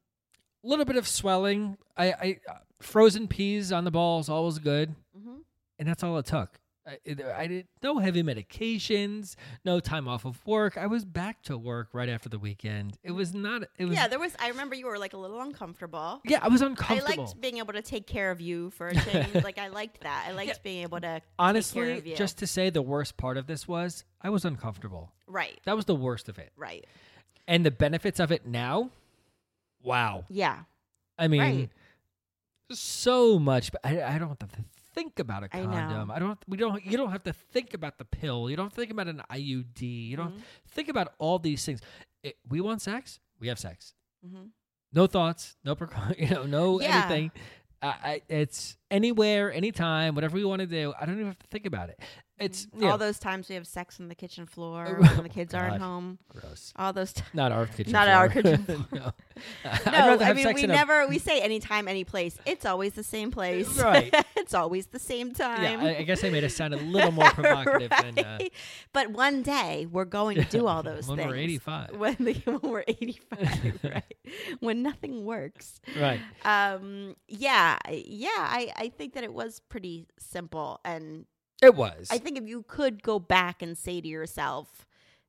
a 0.63 0.67
little 0.67 0.85
bit 0.85 0.95
of 0.95 1.07
swelling. 1.07 1.77
I, 1.95 2.05
I 2.11 2.37
frozen 2.81 3.27
peas 3.27 3.71
on 3.71 3.83
the 3.85 3.91
balls, 3.91 4.27
always 4.29 4.57
good, 4.59 4.95
Mm-hmm. 5.17 5.35
and 5.79 5.87
that's 5.87 6.03
all 6.03 6.17
it 6.17 6.25
took. 6.25 6.59
I, 6.87 6.97
it- 7.03 7.21
I 7.21 7.47
did 7.47 7.67
no 7.81 7.97
heavy 7.97 8.21
medications, 8.21 9.35
no 9.63 9.79
time 9.79 10.07
off 10.07 10.23
of 10.25 10.45
work. 10.45 10.77
I 10.77 10.85
was 10.87 11.03
back 11.03 11.41
to 11.43 11.57
work 11.57 11.89
right 11.93 12.09
after 12.09 12.29
the 12.29 12.37
weekend. 12.37 12.97
It 13.03 13.11
was 13.11 13.33
not. 13.33 13.63
It 13.77 13.85
was 13.85 13.95
Yeah, 13.95 14.07
there 14.07 14.19
was. 14.19 14.35
I 14.39 14.49
remember 14.49 14.75
you 14.75 14.85
were 14.85 14.99
like 14.99 15.13
a 15.13 15.17
little 15.17 15.41
uncomfortable. 15.41 16.21
yeah. 16.25 16.39
I 16.41 16.47
was 16.47 16.61
uncomfortable. 16.61 17.11
I 17.11 17.23
liked 17.25 17.41
being 17.41 17.57
able 17.57 17.73
to 17.73 17.81
take 17.81 18.05
care 18.05 18.29
of 18.31 18.39
you 18.41 18.69
for 18.71 18.89
a 18.89 18.95
change. 18.95 19.33
like 19.43 19.57
I 19.57 19.69
liked 19.69 20.01
that. 20.01 20.25
I 20.27 20.31
liked 20.33 20.49
Yeah. 20.49 20.53
being 20.63 20.83
able 20.83 20.99
to 21.01 21.07
take 21.07 21.21
care 21.23 21.29
Honestly, 21.39 21.97
of 21.97 22.05
you. 22.05 22.15
just 22.15 22.37
to 22.39 22.47
say, 22.47 22.69
the 22.69 22.81
worst 22.83 23.17
part 23.17 23.37
of 23.37 23.47
this 23.47 23.67
was 23.67 24.03
I 24.21 24.29
was 24.29 24.45
uncomfortable. 24.45 25.11
right, 25.27 25.59
That 25.65 25.75
was 25.75 25.85
the 25.85 25.95
worst 25.95 26.29
of 26.29 26.37
it. 26.37 26.51
right. 26.55 26.85
And 27.47 27.65
the 27.65 27.71
benefits 27.71 28.19
of 28.19 28.31
it 28.31 28.45
now, 28.47 28.89
wow. 29.83 30.25
Yeah, 30.29 30.59
I 31.17 31.27
mean, 31.27 31.41
Right. 31.41 31.69
so 32.71 33.37
much. 33.39 33.71
But 33.71 33.81
I, 33.83 34.01
I 34.03 34.17
don't 34.17 34.29
have 34.29 34.39
to 34.39 34.47
think 34.95 35.19
about 35.19 35.43
a 35.43 35.49
condom. 35.49 36.09
I, 36.09 36.17
don't. 36.19 36.39
We 36.47 36.57
don't. 36.57 36.83
You 36.85 36.97
don't 36.97 37.11
have 37.11 37.23
to 37.23 37.33
think 37.33 37.73
about 37.73 37.97
the 37.99 38.05
pill. 38.05 38.49
You 38.49 38.55
don't 38.55 38.73
think 38.73 38.89
about 38.91 39.07
an 39.07 39.21
IUD. 39.31 39.81
You 40.09 40.17
don't 40.17 40.35
Mhm. 40.37 40.41
think 40.69 40.89
about 40.89 41.13
all 41.19 41.37
these 41.37 41.63
things. 41.65 41.81
It, 42.23 42.37
we 42.49 42.61
want 42.61 42.81
sex. 42.81 43.19
We 43.39 43.47
have 43.49 43.59
sex. 43.59 43.93
Mhm. 44.25 44.49
No 44.93 45.05
thoughts. 45.07 45.57
No 45.63 45.75
You 46.17 46.29
know. 46.29 46.43
No 46.43 46.81
Yeah. 46.81 47.05
anything. 47.05 47.31
I, 47.81 47.87
I, 47.87 48.21
it's 48.29 48.77
anywhere, 48.89 49.51
anytime, 49.53 50.15
whatever 50.15 50.35
we 50.35 50.45
want 50.45 50.61
to 50.61 50.65
do. 50.65 50.93
I 50.99 51.05
don't 51.05 51.15
even 51.15 51.27
have 51.27 51.37
to 51.39 51.47
think 51.47 51.65
about 51.67 51.89
it. 51.89 51.99
It's 52.37 52.67
you 52.77 52.85
all 52.87 52.91
know, 52.93 52.97
those 52.97 53.17
times 53.17 53.47
we 53.47 53.55
have 53.55 53.65
sex 53.65 53.97
on 54.01 54.09
the 54.09 54.15
kitchen 54.15 54.45
floor 54.45 54.97
Oh, 54.99 55.03
when 55.15 55.23
the 55.23 55.29
kids 55.29 55.53
aren't 55.53 55.81
home. 55.81 56.19
gross. 56.27 56.73
All 56.75 56.91
those 56.91 57.13
times. 57.13 57.29
Not 57.33 57.53
our 57.53 57.65
kitchen. 57.65 57.93
Not 57.93 58.09
our 58.09 58.27
kitchen 58.35 58.63
floor. 58.65 58.85
no. 58.91 59.11
No, 59.85 60.17
I 60.19 60.33
mean 60.33 60.53
we 60.53 60.63
in 60.65 60.69
a- 60.69 60.73
never 60.73 61.07
we 61.07 61.17
say 61.17 61.39
anytime, 61.39 61.87
any 61.87 62.03
place. 62.03 62.37
It's 62.45 62.65
always 62.65 62.91
the 62.93 63.03
same 63.03 63.31
place. 63.31 63.77
Right. 63.81 64.13
it's 64.35 64.53
always 64.53 64.87
the 64.87 64.99
same 64.99 65.33
time. 65.33 65.63
Yeah, 65.81 65.87
I, 65.87 65.97
I 65.99 66.03
guess 66.03 66.25
I 66.25 66.29
made 66.29 66.43
it 66.43 66.51
sound 66.51 66.73
a 66.73 66.77
little 66.77 67.11
more 67.13 67.29
provocative 67.31 67.89
than. 67.89 68.19
Uh, 68.19 68.37
Right? 68.39 68.53
But 68.91 69.11
one 69.11 69.41
day 69.41 69.87
we're 69.89 70.03
going 70.05 70.35
to 70.37 70.43
do 70.45 70.67
all 70.67 70.83
those 70.83 71.07
when 71.07 71.17
things. 71.19 71.29
we're 71.29 71.35
85. 71.37 71.95
When, 71.97 72.15
the, 72.19 72.33
when 72.45 72.59
we're 72.63 72.83
85, 72.87 73.79
right? 73.83 74.13
When 74.59 74.83
nothing 74.83 75.23
works. 75.23 75.79
Right. 75.97 76.19
Um, 76.43 77.15
yeah, 77.29 77.77
yeah, 77.89 78.27
I, 78.37 78.73
I 78.75 78.89
think 78.89 79.13
that 79.13 79.23
it 79.23 79.33
was 79.33 79.61
pretty 79.69 80.07
simple. 80.19 80.79
And 80.83 81.25
It 81.61 81.75
was. 81.75 82.07
I 82.11 82.17
think 82.17 82.37
if 82.37 82.47
you 82.47 82.63
could 82.67 83.01
go 83.01 83.19
back 83.19 83.61
and 83.61 83.77
say 83.77 84.01
to 84.01 84.07
yourself 84.07 84.85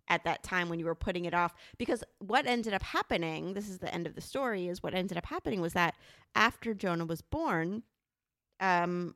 at 0.08 0.24
that 0.24 0.42
time 0.42 0.68
when 0.68 0.78
you 0.78 0.86
were 0.86 0.94
putting 0.94 1.24
it 1.24 1.34
off, 1.34 1.54
because 1.78 2.02
what 2.18 2.46
ended 2.46 2.74
up 2.74 2.82
happening, 2.82 3.54
this 3.54 3.68
is 3.68 3.78
the 3.78 3.92
end 3.92 4.06
of 4.06 4.14
the 4.14 4.20
story, 4.20 4.68
is 4.68 4.82
what 4.82 4.94
ended 4.94 5.18
up 5.18 5.26
happening 5.26 5.60
was 5.60 5.72
that 5.72 5.94
after 6.34 6.74
Jonah 6.74 7.04
was 7.04 7.22
born, 7.22 7.82
um, 8.60 9.14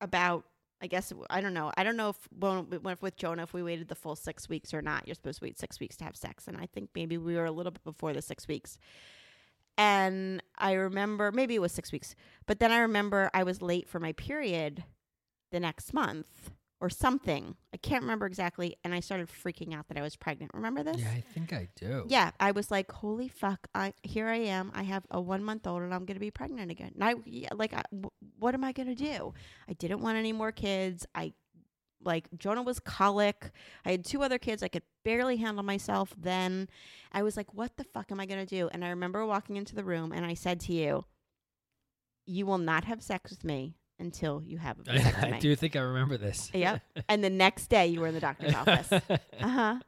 about 0.00 0.44
I 0.82 0.88
guess 0.88 1.12
I 1.30 1.40
don't 1.40 1.54
know. 1.54 1.70
I 1.76 1.84
don't 1.84 1.96
know 1.96 2.08
if 2.08 2.28
when 2.36 2.96
with 3.00 3.16
Jonah 3.16 3.44
if 3.44 3.54
we 3.54 3.62
waited 3.62 3.88
the 3.88 3.94
full 3.94 4.16
six 4.16 4.48
weeks 4.48 4.74
or 4.74 4.82
not. 4.82 5.06
You're 5.06 5.14
supposed 5.14 5.38
to 5.38 5.44
wait 5.44 5.58
six 5.58 5.78
weeks 5.78 5.96
to 5.98 6.04
have 6.04 6.16
sex, 6.16 6.48
and 6.48 6.56
I 6.56 6.66
think 6.66 6.90
maybe 6.96 7.16
we 7.16 7.36
were 7.36 7.44
a 7.44 7.52
little 7.52 7.70
bit 7.70 7.84
before 7.84 8.12
the 8.12 8.20
six 8.20 8.48
weeks. 8.48 8.76
And 9.78 10.42
I 10.58 10.72
remember 10.72 11.30
maybe 11.30 11.54
it 11.54 11.60
was 11.60 11.70
six 11.70 11.92
weeks, 11.92 12.16
but 12.46 12.58
then 12.58 12.72
I 12.72 12.80
remember 12.80 13.30
I 13.32 13.44
was 13.44 13.62
late 13.62 13.88
for 13.88 14.00
my 14.00 14.12
period 14.12 14.82
the 15.52 15.60
next 15.60 15.94
month 15.94 16.50
or 16.82 16.90
something. 16.90 17.54
I 17.72 17.76
can't 17.76 18.02
remember 18.02 18.26
exactly. 18.26 18.76
And 18.82 18.92
I 18.92 18.98
started 18.98 19.28
freaking 19.28 19.72
out 19.72 19.86
that 19.86 19.96
I 19.96 20.02
was 20.02 20.16
pregnant. 20.16 20.50
Remember 20.52 20.82
this? 20.82 21.00
Yeah, 21.00 21.10
I 21.10 21.20
think 21.20 21.52
I 21.52 21.68
do. 21.76 22.04
Yeah, 22.08 22.32
I 22.40 22.50
was 22.50 22.72
like, 22.72 22.90
"Holy 22.90 23.28
fuck! 23.28 23.68
I 23.72 23.94
here 24.02 24.26
I 24.26 24.38
am. 24.38 24.72
I 24.74 24.82
have 24.82 25.04
a 25.08 25.20
one 25.20 25.44
month 25.44 25.64
old, 25.64 25.82
and 25.82 25.94
I'm 25.94 26.04
gonna 26.04 26.18
be 26.18 26.32
pregnant 26.32 26.72
again." 26.72 26.90
And 26.94 27.04
I 27.04 27.14
yeah, 27.24 27.50
like, 27.54 27.72
I, 27.72 27.84
w- 27.92 28.10
what 28.36 28.54
am 28.54 28.64
I 28.64 28.72
gonna 28.72 28.96
do? 28.96 29.32
I 29.68 29.74
didn't 29.74 30.00
want 30.00 30.18
any 30.18 30.32
more 30.32 30.50
kids. 30.50 31.06
I 31.14 31.34
like 32.04 32.26
Jonah 32.36 32.64
was 32.64 32.80
colic. 32.80 33.52
I 33.84 33.92
had 33.92 34.04
two 34.04 34.24
other 34.24 34.38
kids. 34.38 34.64
I 34.64 34.68
could 34.68 34.82
barely 35.04 35.36
handle 35.36 35.62
myself. 35.62 36.12
Then 36.18 36.68
I 37.12 37.22
was 37.22 37.36
like, 37.36 37.54
"What 37.54 37.76
the 37.76 37.84
fuck 37.84 38.10
am 38.10 38.18
I 38.18 38.26
gonna 38.26 38.44
do?" 38.44 38.68
And 38.72 38.84
I 38.84 38.88
remember 38.88 39.24
walking 39.24 39.54
into 39.54 39.76
the 39.76 39.84
room, 39.84 40.10
and 40.10 40.26
I 40.26 40.34
said 40.34 40.58
to 40.62 40.72
you, 40.72 41.04
"You 42.26 42.44
will 42.44 42.58
not 42.58 42.86
have 42.86 43.04
sex 43.04 43.30
with 43.30 43.44
me 43.44 43.76
until 44.02 44.42
you 44.44 44.58
have 44.58 44.78
a 44.78 44.82
vasectomy." 44.84 45.34
I 45.34 45.38
do 45.38 45.54
think 45.56 45.76
I 45.76 45.80
remember 45.80 46.16
this. 46.18 46.50
Yep. 46.52 46.82
and 47.08 47.24
the 47.24 47.30
next 47.30 47.68
day, 47.68 47.86
you 47.86 48.00
were 48.00 48.08
in 48.08 48.14
the 48.14 48.20
doctor's 48.20 48.54
office. 48.54 48.88
Uh 49.40 49.48
huh. 49.48 49.78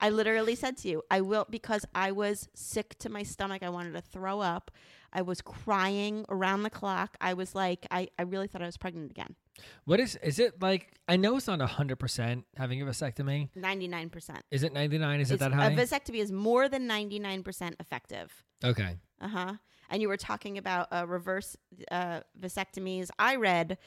I 0.00 0.10
literally 0.10 0.56
said 0.56 0.76
to 0.78 0.88
you, 0.88 1.02
I 1.12 1.20
will, 1.20 1.46
because 1.48 1.84
I 1.94 2.10
was 2.10 2.48
sick 2.54 2.98
to 2.98 3.08
my 3.08 3.22
stomach. 3.22 3.62
I 3.62 3.68
wanted 3.68 3.92
to 3.92 4.00
throw 4.00 4.40
up. 4.40 4.72
I 5.12 5.22
was 5.22 5.40
crying 5.40 6.24
around 6.28 6.64
the 6.64 6.70
clock. 6.70 7.16
I 7.20 7.34
was 7.34 7.54
like, 7.54 7.86
I, 7.90 8.08
I 8.18 8.22
really 8.22 8.48
thought 8.48 8.62
I 8.62 8.66
was 8.66 8.76
pregnant 8.76 9.12
again. 9.12 9.36
What 9.84 10.00
is 10.00 10.16
is 10.22 10.38
it 10.40 10.60
like? 10.60 10.94
I 11.06 11.16
know 11.16 11.36
it's 11.36 11.46
not 11.46 11.60
hundred 11.60 12.00
percent 12.00 12.46
having 12.56 12.82
a 12.82 12.84
vasectomy. 12.84 13.50
99%. 13.56 14.38
Is 14.50 14.62
it 14.64 14.72
ninety 14.72 14.98
nine? 14.98 15.20
Is 15.20 15.30
it 15.30 15.38
that 15.40 15.52
high? 15.52 15.70
A 15.70 15.76
vasectomy 15.76 16.16
is 16.16 16.32
more 16.32 16.68
than 16.68 16.88
99% 16.88 17.74
effective. 17.78 18.42
okay. 18.64 18.96
Uh 19.20 19.28
huh. 19.28 19.52
And 19.90 20.00
you 20.00 20.08
were 20.08 20.16
talking 20.16 20.58
about 20.58 20.88
uh, 20.92 21.06
reverse 21.06 21.56
uh, 21.90 22.20
vasectomies. 22.40 23.10
I 23.18 23.36
read 23.36 23.78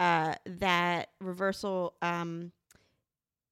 uh, 0.00 0.34
that 0.46 1.10
reversal 1.20 1.94
um, 2.02 2.52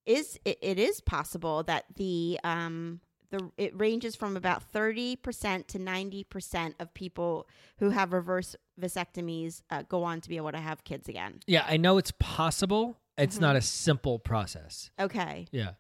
is 0.07 0.39
it, 0.45 0.59
it 0.61 0.79
is 0.79 1.01
possible 1.01 1.63
that 1.65 1.85
the 1.95 2.39
um, 2.43 3.01
the 3.31 3.51
it 3.57 3.79
ranges 3.79 4.17
from 4.17 4.37
about 4.37 4.63
thirty 4.65 5.15
percent 5.17 5.69
to 5.69 5.79
ninety 5.79 6.25
percent 6.25 6.75
of 6.81 6.93
people 6.93 7.49
who 7.79 7.91
have 7.91 8.13
reverse 8.13 8.57
vasectomies 8.81 9.63
uh, 9.71 9.83
go 9.89 10.03
on 10.03 10.21
to 10.21 10.29
be 10.29 10.37
able 10.37 10.51
to 10.53 10.59
have 10.59 10.83
kids 10.85 11.09
again. 11.09 11.41
Yeah, 11.47 11.65
I 11.69 11.77
know 11.77 11.99
it's 11.99 12.13
possible. 12.19 12.99
It's 13.17 13.37
Mhm. 13.37 13.43
not 13.43 13.57
a 13.57 13.61
simple 13.61 14.19
process. 14.19 14.91
Okay. 14.99 15.47
Yeah. 15.53 15.73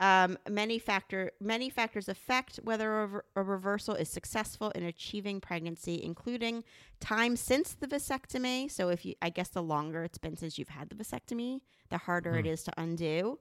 Um, 0.00 0.38
many 0.48 0.78
factor 0.78 1.30
many 1.42 1.68
factors 1.68 2.08
affect 2.08 2.56
whether 2.64 2.90
a, 2.90 3.06
rever- 3.06 3.24
a 3.36 3.42
reversal 3.42 3.94
is 3.94 4.08
successful 4.08 4.70
in 4.70 4.82
achieving 4.82 5.42
pregnancy, 5.42 6.02
including 6.02 6.64
time 7.00 7.36
since 7.36 7.74
the 7.74 7.86
vasectomy. 7.86 8.70
So, 8.70 8.88
if 8.88 9.04
you, 9.04 9.14
I 9.20 9.28
guess, 9.28 9.48
the 9.48 9.62
longer 9.62 10.02
it's 10.02 10.16
been 10.16 10.36
since 10.38 10.58
you've 10.58 10.70
had 10.70 10.88
the 10.88 10.96
vasectomy, 10.96 11.60
the 11.90 11.98
harder 11.98 12.36
it 12.38 12.46
Hmm. 12.46 12.52
is 12.52 12.62
to 12.64 12.72
undo. 12.78 13.38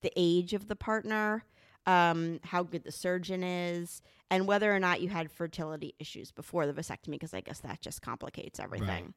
The 0.00 0.10
age 0.16 0.54
of 0.54 0.68
the 0.68 0.76
partner, 0.76 1.44
um, 1.86 2.40
how 2.44 2.62
good 2.62 2.84
the 2.84 2.92
surgeon 2.92 3.42
is, 3.44 4.00
and 4.30 4.46
whether 4.46 4.74
or 4.74 4.78
not 4.80 5.02
you 5.02 5.10
had 5.10 5.30
fertility 5.30 5.94
issues 5.98 6.30
before 6.32 6.66
the 6.66 6.72
vasectomy, 6.72 7.12
because 7.12 7.34
I 7.34 7.42
guess 7.42 7.60
that 7.60 7.82
just 7.82 8.00
complicates 8.00 8.58
everything. 8.58 9.12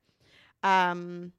Um, 0.63 1.31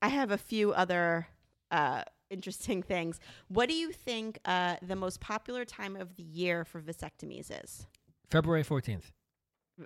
I 0.00 0.08
have 0.08 0.30
a 0.30 0.38
few 0.38 0.72
other 0.72 1.26
uh, 1.70 2.04
interesting 2.30 2.82
things. 2.82 3.20
What 3.48 3.68
do 3.68 3.74
you 3.74 3.92
think 3.92 4.38
uh, 4.44 4.76
the 4.82 4.96
most 4.96 5.20
popular 5.20 5.64
time 5.64 5.96
of 5.96 6.16
the 6.16 6.22
year 6.22 6.64
for 6.64 6.80
vasectomies 6.80 7.50
is? 7.64 7.86
February 8.30 8.62
fourteenth. 8.62 9.12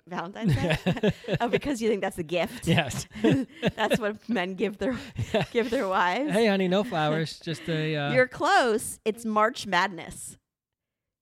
Valentine's 0.07 0.55
Day? 0.55 1.13
oh, 1.41 1.47
because 1.49 1.81
you 1.81 1.89
think 1.89 2.01
that's 2.01 2.17
a 2.17 2.23
gift. 2.23 2.67
yes. 2.67 3.07
that's 3.75 3.99
what 3.99 4.17
men 4.29 4.55
give 4.55 4.77
their 4.77 4.97
give 5.51 5.69
their 5.69 5.87
wives. 5.87 6.31
hey, 6.31 6.47
honey, 6.47 6.67
no 6.67 6.83
flowers. 6.83 7.39
Just 7.39 7.67
a. 7.67 7.95
Uh, 7.95 8.13
You're 8.13 8.27
close. 8.27 8.99
It's 9.05 9.25
March 9.25 9.67
Madness. 9.67 10.37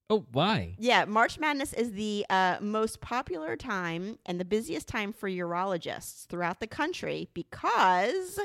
oh, 0.10 0.26
why? 0.32 0.76
Yeah, 0.78 1.06
March 1.06 1.40
Madness 1.40 1.74
is 1.74 1.94
the 1.94 2.26
uh, 2.30 2.58
most 2.62 3.02
popular 3.02 3.56
time 3.56 4.20
and 4.26 4.40
the 4.40 4.46
busiest 4.46 4.88
time 4.88 5.14
for 5.14 5.30
urologists 5.30 6.28
throughout 6.28 6.60
the 6.60 6.68
country 6.68 7.30
because 7.34 8.40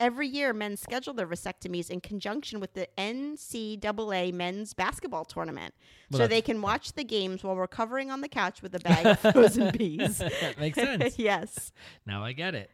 every 0.00 0.26
year 0.26 0.52
men 0.52 0.76
schedule 0.76 1.14
their 1.14 1.26
vasectomies 1.26 1.90
in 1.90 2.00
conjunction 2.00 2.58
with 2.58 2.72
the 2.72 2.88
NCAA 2.98 4.32
men's 4.32 4.74
basketball 4.74 5.24
tournament. 5.24 5.74
Well, 6.10 6.20
so 6.20 6.26
they 6.26 6.42
can 6.42 6.62
watch 6.62 6.94
the 6.94 7.04
games 7.04 7.44
while 7.44 7.56
recovering 7.56 8.10
on 8.10 8.22
the 8.22 8.28
couch 8.28 8.62
with 8.62 8.74
a 8.74 8.78
bag 8.80 9.06
of 9.06 9.32
frozen 9.32 9.70
peas. 9.72 10.18
that 10.18 10.58
makes 10.58 10.76
sense. 10.76 11.18
yes. 11.18 11.70
Now 12.06 12.24
I 12.24 12.32
get 12.32 12.54
it. 12.54 12.70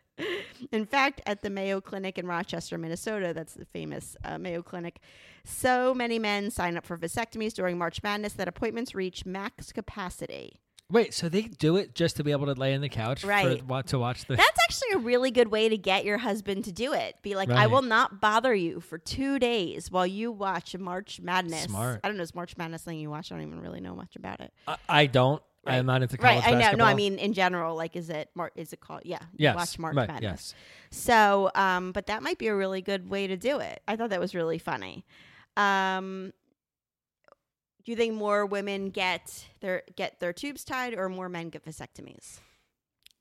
In 0.72 0.86
fact, 0.86 1.20
at 1.26 1.42
the 1.42 1.50
Mayo 1.50 1.82
Clinic 1.82 2.16
in 2.16 2.26
Rochester, 2.26 2.78
Minnesota, 2.78 3.34
that's 3.34 3.52
the 3.52 3.66
famous 3.66 4.16
uh, 4.24 4.38
Mayo 4.38 4.62
Clinic, 4.62 5.00
so 5.44 5.92
many 5.92 6.18
men 6.18 6.50
sign 6.50 6.78
up 6.78 6.86
for 6.86 6.96
vasectomies 6.96 7.52
during 7.52 7.76
March 7.76 8.02
Madness 8.02 8.32
that 8.34 8.48
appointments 8.48 8.94
reach 8.94 9.26
max 9.26 9.72
capacity. 9.72 10.60
Wait, 10.90 11.12
so 11.12 11.28
they 11.28 11.42
do 11.42 11.76
it 11.76 11.94
just 11.96 12.14
to 12.16 12.22
be 12.22 12.30
able 12.30 12.46
to 12.46 12.52
lay 12.54 12.72
in 12.72 12.80
the 12.80 12.88
couch 12.88 13.24
Right. 13.24 13.60
for 13.66 13.82
to 13.82 13.98
watch 13.98 14.24
the 14.26 14.36
That's 14.36 14.58
actually 14.64 14.92
a 14.94 14.98
really 14.98 15.32
good 15.32 15.48
way 15.48 15.68
to 15.68 15.76
get 15.76 16.04
your 16.04 16.18
husband 16.18 16.64
to 16.66 16.72
do 16.72 16.92
it. 16.92 17.16
Be 17.22 17.34
like, 17.34 17.50
I 17.50 17.66
will 17.66 17.82
not 17.82 18.20
bother 18.20 18.54
you 18.54 18.78
for 18.80 18.96
two 18.96 19.40
days 19.40 19.90
while 19.90 20.06
you 20.06 20.30
watch 20.30 20.76
March 20.76 21.20
Madness. 21.20 21.64
Smart. 21.64 22.00
I 22.04 22.08
don't 22.08 22.16
know, 22.16 22.22
is 22.22 22.34
March 22.36 22.56
Madness 22.56 22.82
thing 22.84 23.00
you 23.00 23.10
watch? 23.10 23.32
I 23.32 23.34
don't 23.36 23.46
even 23.46 23.60
really 23.60 23.80
know 23.80 23.96
much 23.96 24.14
about 24.14 24.40
it. 24.40 24.52
I, 24.68 24.76
I 24.88 25.06
don't. 25.06 25.42
Right. 25.66 25.78
I'm 25.78 25.86
not 25.86 26.02
into 26.02 26.16
college 26.16 26.36
Right, 26.44 26.46
I 26.46 26.50
know. 26.52 26.58
basketball. 26.60 26.86
No, 26.86 26.92
I 26.92 26.94
mean 26.94 27.18
in 27.18 27.32
general. 27.32 27.74
Like, 27.74 27.96
is 27.96 28.08
it 28.08 28.30
Mar- 28.36 28.52
Is 28.54 28.72
it 28.72 28.78
called? 28.78 29.00
Yeah, 29.04 29.18
yes. 29.36 29.56
watch 29.56 29.78
March 29.80 29.96
right, 29.96 30.06
Madness. 30.06 30.54
Yes. 30.54 30.96
So, 30.96 31.50
um, 31.56 31.90
but 31.90 32.06
that 32.06 32.22
might 32.22 32.38
be 32.38 32.46
a 32.46 32.54
really 32.54 32.80
good 32.82 33.10
way 33.10 33.26
to 33.26 33.36
do 33.36 33.58
it. 33.58 33.82
I 33.88 33.96
thought 33.96 34.10
that 34.10 34.20
was 34.20 34.32
really 34.36 34.58
funny. 34.58 35.04
Um, 35.56 36.32
do 37.86 37.92
you 37.92 37.96
think 37.96 38.14
more 38.14 38.44
women 38.44 38.90
get 38.90 39.46
their 39.60 39.84
get 39.94 40.18
their 40.18 40.32
tubes 40.32 40.64
tied, 40.64 40.92
or 40.92 41.08
more 41.08 41.28
men 41.28 41.50
get 41.50 41.64
vasectomies? 41.64 42.40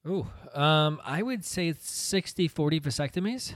Ooh, 0.08 0.28
um, 0.54 1.00
I 1.06 1.22
would 1.22 1.46
say 1.46 1.68
it's 1.68 1.90
60 1.90 2.48
40 2.48 2.80
vasectomies. 2.80 3.54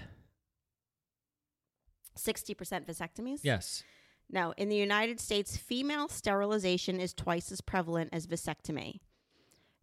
Sixty 2.16 2.54
percent 2.54 2.86
vasectomies. 2.86 3.40
Yes. 3.42 3.84
No, 4.30 4.54
in 4.56 4.70
the 4.70 4.76
United 4.76 5.20
States, 5.20 5.58
female 5.58 6.08
sterilization 6.10 7.00
is 7.00 7.14
twice 7.14 7.52
as 7.52 7.62
prevalent 7.62 8.10
as 8.14 8.28
vasectomy. 8.28 9.00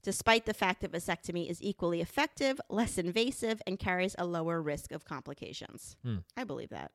Despite 0.04 0.46
the 0.46 0.54
fact 0.54 0.82
that 0.82 0.92
vasectomy 0.92 1.50
is 1.50 1.60
equally 1.60 2.00
effective, 2.00 2.60
less 2.68 2.98
invasive, 2.98 3.60
and 3.66 3.80
carries 3.80 4.14
a 4.18 4.24
lower 4.24 4.62
risk 4.62 4.92
of 4.92 5.04
complications. 5.04 5.96
Hmm. 6.04 6.18
I 6.36 6.44
believe 6.44 6.68
that. 6.68 6.92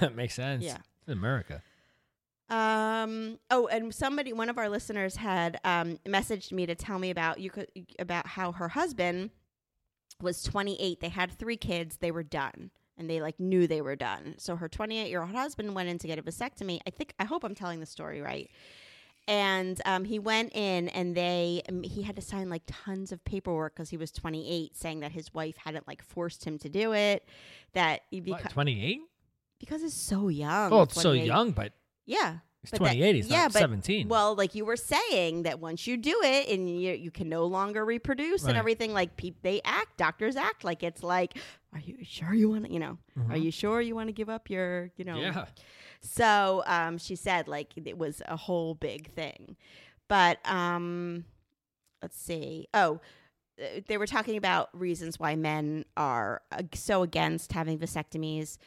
That 0.00 0.14
makes 0.16 0.32
sense. 0.34 0.64
Yeah. 0.64 0.78
America. 1.06 1.62
Um. 2.48 3.38
Oh, 3.50 3.66
and 3.66 3.94
somebody, 3.94 4.32
one 4.32 4.48
of 4.48 4.58
our 4.58 4.68
listeners, 4.68 5.16
had 5.16 5.58
um, 5.64 5.98
messaged 6.06 6.52
me 6.52 6.66
to 6.66 6.74
tell 6.74 6.98
me 6.98 7.10
about 7.10 7.40
you 7.40 7.50
could 7.50 7.68
about 7.98 8.26
how 8.26 8.52
her 8.52 8.68
husband 8.68 9.30
was 10.22 10.42
28. 10.44 11.00
They 11.00 11.08
had 11.08 11.32
three 11.32 11.56
kids. 11.56 11.96
They 11.96 12.10
were 12.12 12.22
done, 12.22 12.70
and 12.96 13.10
they 13.10 13.20
like 13.20 13.40
knew 13.40 13.66
they 13.66 13.80
were 13.80 13.96
done. 13.96 14.36
So 14.38 14.54
her 14.56 14.68
28 14.68 15.08
year 15.08 15.22
old 15.22 15.32
husband 15.32 15.74
went 15.74 15.88
in 15.88 15.98
to 15.98 16.06
get 16.06 16.18
a 16.18 16.22
vasectomy. 16.22 16.78
I 16.86 16.90
think 16.90 17.14
I 17.18 17.24
hope 17.24 17.42
I'm 17.42 17.54
telling 17.54 17.80
the 17.80 17.86
story 17.86 18.20
right. 18.20 18.48
And 19.28 19.80
um, 19.84 20.04
he 20.04 20.20
went 20.20 20.54
in, 20.54 20.88
and 20.90 21.16
they 21.16 21.62
um, 21.68 21.82
he 21.82 22.02
had 22.02 22.14
to 22.14 22.22
sign 22.22 22.48
like 22.48 22.62
tons 22.68 23.10
of 23.10 23.24
paperwork 23.24 23.74
because 23.74 23.90
he 23.90 23.96
was 23.96 24.12
28, 24.12 24.76
saying 24.76 25.00
that 25.00 25.10
his 25.10 25.34
wife 25.34 25.56
hadn't 25.56 25.88
like 25.88 26.00
forced 26.00 26.44
him 26.44 26.58
to 26.58 26.68
do 26.68 26.92
it. 26.92 27.26
That 27.72 28.02
he 28.08 28.20
What, 28.20 28.40
beca- 28.42 28.52
28? 28.52 29.00
because 29.58 29.82
he's 29.82 29.94
so 29.94 30.28
young. 30.28 30.72
oh, 30.72 30.82
it's 30.82 31.00
so 31.02 31.10
young, 31.10 31.50
but 31.50 31.72
Yeah. 32.06 32.38
It's 32.62 32.70
But 32.72 32.80
that- 32.80 32.86
28. 32.94 33.14
he's 33.14 33.28
yeah, 33.28 33.42
not 33.42 33.52
but- 33.52 33.58
17. 33.60 34.08
Well, 34.08 34.34
like 34.34 34.54
you 34.56 34.64
were 34.64 34.76
saying 34.76 35.44
that 35.44 35.60
once 35.60 35.86
you 35.86 35.96
do 35.96 36.18
it 36.24 36.48
and 36.48 36.68
you 36.68 36.92
you 36.94 37.10
can 37.12 37.28
no 37.28 37.44
longer 37.46 37.84
reproduce 37.84 38.42
Right. 38.42 38.50
and 38.50 38.58
everything, 38.58 38.92
like 38.92 39.16
pe- 39.16 39.34
they 39.42 39.60
act, 39.64 39.96
doctors 39.98 40.34
act 40.36 40.64
like 40.64 40.82
it's 40.82 41.02
like, 41.04 41.36
are 41.72 41.78
you 41.78 41.98
sure 42.02 42.34
you 42.34 42.50
want 42.50 42.64
to, 42.66 42.72
you 42.72 42.80
know, 42.80 42.98
are 43.16 43.36
Mhm. 43.36 43.42
you 43.44 43.50
sure 43.52 43.80
you 43.80 43.94
want 43.94 44.08
to 44.08 44.12
give 44.12 44.28
up 44.28 44.50
your, 44.50 44.90
you 44.96 45.04
know? 45.04 45.16
Yeah. 45.18 45.46
So 46.00 46.62
um, 46.66 46.98
she 46.98 47.14
said 47.16 47.46
like 47.46 47.72
it 47.76 47.96
was 47.98 48.20
a 48.26 48.36
whole 48.36 48.74
big 48.74 49.12
thing, 49.14 49.56
but 50.08 50.38
um, 50.48 51.24
let's 52.02 52.18
see. 52.18 52.66
Oh. 52.74 53.00
uh, 53.60 53.80
They 53.86 53.96
were 53.96 54.06
talking 54.06 54.36
about 54.36 54.68
reasons 54.78 55.18
why 55.20 55.34
men 55.36 55.84
are 55.96 56.42
uh, 56.52 56.62
so 56.74 57.02
against 57.02 57.52
having 57.52 57.78
vasectomies. 57.78 58.58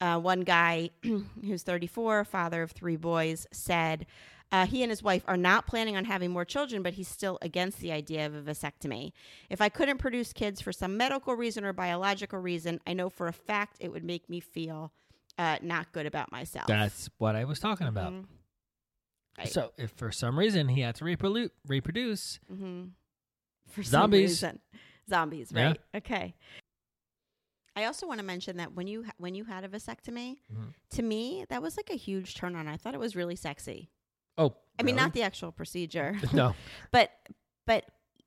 Uh, 0.00 0.18
one 0.18 0.42
guy 0.42 0.90
who's 1.02 1.62
34, 1.62 2.24
father 2.24 2.62
of 2.62 2.70
three 2.70 2.96
boys, 2.96 3.46
said 3.52 4.06
uh, 4.52 4.64
he 4.64 4.82
and 4.82 4.90
his 4.90 5.02
wife 5.02 5.24
are 5.26 5.36
not 5.36 5.66
planning 5.66 5.96
on 5.96 6.04
having 6.04 6.30
more 6.30 6.44
children, 6.44 6.82
but 6.82 6.94
he's 6.94 7.08
still 7.08 7.36
against 7.42 7.80
the 7.80 7.90
idea 7.92 8.24
of 8.24 8.34
a 8.34 8.40
vasectomy. 8.42 9.12
If 9.50 9.60
I 9.60 9.68
couldn't 9.68 9.98
produce 9.98 10.32
kids 10.32 10.60
for 10.60 10.72
some 10.72 10.96
medical 10.96 11.34
reason 11.34 11.64
or 11.64 11.72
biological 11.72 12.38
reason, 12.38 12.80
I 12.86 12.92
know 12.92 13.10
for 13.10 13.26
a 13.26 13.32
fact 13.32 13.76
it 13.80 13.90
would 13.92 14.04
make 14.04 14.30
me 14.30 14.38
feel 14.40 14.92
uh, 15.36 15.58
not 15.62 15.92
good 15.92 16.06
about 16.06 16.30
myself. 16.32 16.66
That's 16.68 17.10
what 17.18 17.34
I 17.36 17.44
was 17.44 17.58
talking 17.60 17.86
about. 17.88 18.12
Mhm. 18.12 18.24
Right. 19.36 19.48
So, 19.48 19.72
if 19.76 19.90
for 19.92 20.10
some 20.10 20.36
reason 20.38 20.68
he 20.68 20.80
had 20.80 20.94
to 20.96 21.04
reprodu- 21.04 21.50
reproduce, 21.66 22.40
hmm 22.48 22.84
For 23.68 23.82
Zombies. 23.82 24.38
Some 24.40 24.50
reason. 24.50 24.60
Zombies, 25.08 25.52
Yeah. 25.54 25.66
right? 25.66 25.80
Okay. 25.94 26.34
I 27.78 27.84
also 27.84 28.06
want 28.08 28.18
to 28.20 28.26
mention 28.26 28.56
that 28.56 28.72
when 28.74 28.86
you 28.86 29.04
ha- 29.04 29.12
when 29.18 29.34
you 29.34 29.44
had 29.44 29.62
a 29.64 29.68
vasectomy, 29.68 30.36
Mhm. 30.52 30.74
to 30.96 31.02
me 31.02 31.44
that 31.48 31.62
was 31.62 31.76
like 31.76 31.90
a 31.90 31.96
huge 31.96 32.34
turn 32.34 32.56
on. 32.56 32.66
I 32.68 32.76
thought 32.76 32.94
it 32.94 33.00
was 33.00 33.14
really 33.14 33.36
sexy. 33.36 33.90
Oh, 34.36 34.54
I 34.78 34.82
mean, 34.82 34.96
not 34.96 35.12
the 35.12 35.22
actual 35.22 35.52
procedure, 35.52 36.10
no. 36.32 36.54
but 36.90 37.10
but 37.66 37.84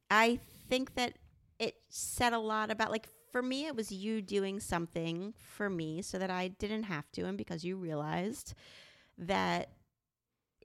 I 0.10 0.40
think 0.70 0.96
that 0.96 1.14
it 1.60 1.76
said 1.90 2.34
a 2.34 2.40
lot 2.40 2.72
about 2.72 2.92
like 2.92 3.08
for 3.32 3.42
me 3.42 3.66
it 3.68 3.76
was 3.76 3.92
you 3.92 4.22
doing 4.22 4.60
something 4.60 5.34
for 5.38 5.70
me 5.70 6.02
so 6.02 6.18
that 6.18 6.30
I 6.30 6.48
didn't 6.50 6.84
have 6.84 7.12
to 7.14 7.22
and 7.24 7.38
because 7.38 7.64
you 7.64 7.76
realized 7.78 8.54
that 9.18 9.70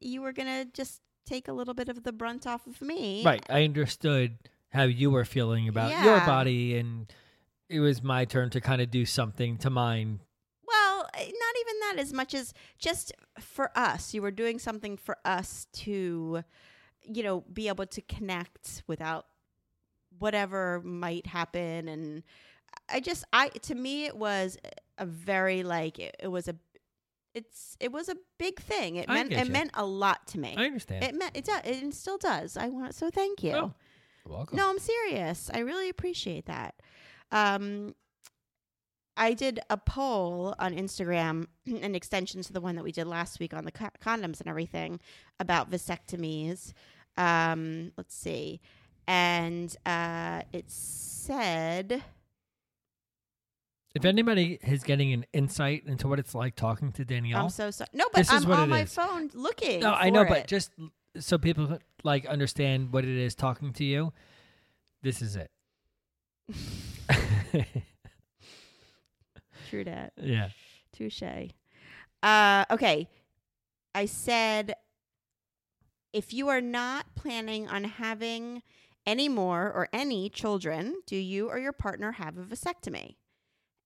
you 0.01 0.21
were 0.23 0.33
going 0.33 0.49
to 0.49 0.71
just 0.73 1.01
take 1.25 1.49
a 1.49 1.53
little 1.53 1.75
bit 1.75 1.89
of 1.89 2.03
the 2.05 2.13
brunt 2.13 2.47
off 2.47 2.67
of 2.67 2.81
me. 2.81 3.25
Right. 3.25 3.45
I 3.51 3.65
understood 3.65 4.39
how 4.71 4.85
you 4.85 5.11
were 5.11 5.25
feeling 5.25 5.69
about 5.69 5.91
your 6.05 6.21
body, 6.21 6.77
and 6.77 7.11
it 7.69 7.81
was 7.81 8.03
my 8.03 8.25
turn 8.25 8.51
to 8.51 8.61
kind 8.61 8.81
of 8.81 8.91
do 8.91 9.05
something 9.05 9.59
to 9.59 9.71
mine. 9.71 10.21
Well, 10.67 11.09
eh, 11.15 11.19
not 11.19 11.55
even 11.61 11.81
that 11.81 11.97
as 11.99 12.13
much 12.13 12.35
as 12.35 12.55
just 12.79 13.13
for 13.41 13.71
us. 13.77 14.15
You 14.15 14.23
were 14.23 14.31
doing 14.31 14.59
something 14.59 14.97
for 14.97 15.17
us 15.25 15.67
to, 15.75 16.43
you 17.03 17.23
know, 17.23 17.45
be 17.53 17.69
able 17.69 17.87
to 17.87 18.01
connect 18.03 18.83
without 18.87 19.27
whatever 20.19 20.81
might 20.85 21.27
happen. 21.27 21.89
And 21.89 22.23
I 22.89 23.01
just, 23.01 23.25
I, 23.33 23.49
to 23.49 23.75
me, 23.75 24.07
it 24.07 24.17
was 24.17 24.57
a 24.99 25.07
very 25.07 25.63
like, 25.63 25.99
it, 25.99 26.17
it 26.21 26.29
was 26.29 26.49
a, 26.49 26.57
it's, 27.35 27.77
it 27.81 27.93
was 27.93 28.09
a 28.09 28.17
big 28.39 28.61
thing. 28.61 28.97
It 28.97 29.07
I 29.09 29.15
meant, 29.15 29.33
it 29.33 29.47
you. 29.47 29.53
meant 29.53 29.73
a 29.75 29.85
lot 29.85 30.27
to 30.29 30.39
me. 30.39 30.55
I 30.57 30.65
understand. 30.65 31.05
it 31.05 31.15
meant, 31.15 31.37
it 31.37 31.45
does, 31.45 31.61
it 31.65 31.95
still 31.95 32.19
does. 32.19 32.57
I 32.57 32.69
want, 32.69 32.95
so 32.95 33.11
thank 33.11 33.43
you. 33.43 33.53
Oh, 33.53 33.75
You're 34.25 34.37
welcome. 34.37 34.57
No, 34.57 34.71
I'm 34.71 34.79
serious. 34.79 35.51
I 35.53 35.59
really 35.59 35.89
appreciate 35.89 36.47
that. 36.47 36.77
Um, 37.33 37.95
I 39.17 39.33
did 39.33 39.61
a 39.71 39.77
poll 39.79 40.55
on 40.59 40.75
Instagram, 40.75 41.47
an 41.67 41.95
extension 41.95 42.43
to 42.43 42.53
the 42.53 42.61
one 42.61 42.77
that 42.77 42.85
we 42.85 42.93
did 42.93 43.07
last 43.07 43.41
week 43.41 43.55
on 43.55 43.65
the 43.65 43.73
co- 43.73 43.89
condoms 44.05 44.41
and 44.41 44.49
everything 44.49 45.01
about 45.41 45.71
vasectomies. 45.71 46.73
Um, 47.17 47.93
let's 47.97 48.15
see. 48.15 48.61
And 49.09 49.75
uh, 49.87 50.43
it 50.53 50.65
said, 50.71 52.03
If 53.95 54.05
anybody 54.05 54.59
is 54.63 54.83
getting 54.83 55.13
an 55.15 55.25
insight 55.33 55.85
into 55.87 56.09
what 56.09 56.19
it's 56.19 56.35
like 56.35 56.57
talking 56.57 56.93
to 56.93 57.05
Danielle, 57.05 57.45
I'm 57.45 57.51
so 57.51 57.71
sorry. 57.71 57.89
No, 57.95 58.05
but 58.13 58.19
This 58.19 58.31
I'm 58.33 58.51
on 58.53 58.69
my 58.69 58.83
is. 58.83 58.93
phone 58.93 59.31
looking. 59.33 59.81
no, 59.81 59.93
I 59.95 60.11
know, 60.11 60.25
for 60.25 60.29
but 60.35 60.47
just 60.47 60.73
so 61.19 61.39
people 61.39 61.79
like 62.05 62.27
understand 62.27 62.93
what 62.93 63.05
it 63.05 63.17
is 63.17 63.35
talking 63.35 63.73
to 63.75 63.85
you, 63.85 64.13
this 65.03 65.23
is 65.23 65.37
it. 65.37 65.51
True 69.69 69.85
that. 69.85 70.13
yeah. 70.23 70.49
Touche. 70.93 71.23
Uh, 72.23 72.65
okay. 72.71 73.09
I 73.95 74.07
said 74.07 74.75
if 76.13 76.33
you 76.33 76.49
are 76.49 76.61
not 76.61 77.15
planning 77.15 77.69
on 77.69 77.85
having 77.85 78.63
any 79.07 79.29
more 79.29 79.65
or 79.65 79.89
any 79.93 80.29
children, 80.29 80.97
do 81.07 81.17
you 81.17 81.49
or 81.49 81.59
your 81.59 81.73
partner 81.73 82.13
have 82.13 82.39
a 82.39 82.43
vasectomy? 82.43 83.17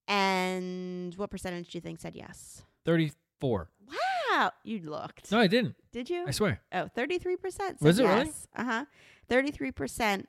And 0.06 1.14
what 1.16 1.30
percentage 1.30 1.70
do 1.70 1.78
you 1.78 1.82
think 1.82 2.00
said 2.00 2.14
yes? 2.14 2.62
34. 2.84 3.68
Wow. 3.86 4.52
You 4.64 4.80
looked. 4.88 5.30
No, 5.30 5.38
I 5.38 5.46
didn't. 5.46 5.74
Did 5.92 6.08
you? 6.08 6.24
I 6.26 6.30
swear. 6.30 6.60
Oh, 6.72 6.88
33% 6.96 7.36
said 7.50 7.76
Was 7.80 7.98
it 7.98 8.04
really? 8.04 8.30
Uh-huh. 8.56 8.84
33% 9.28 10.24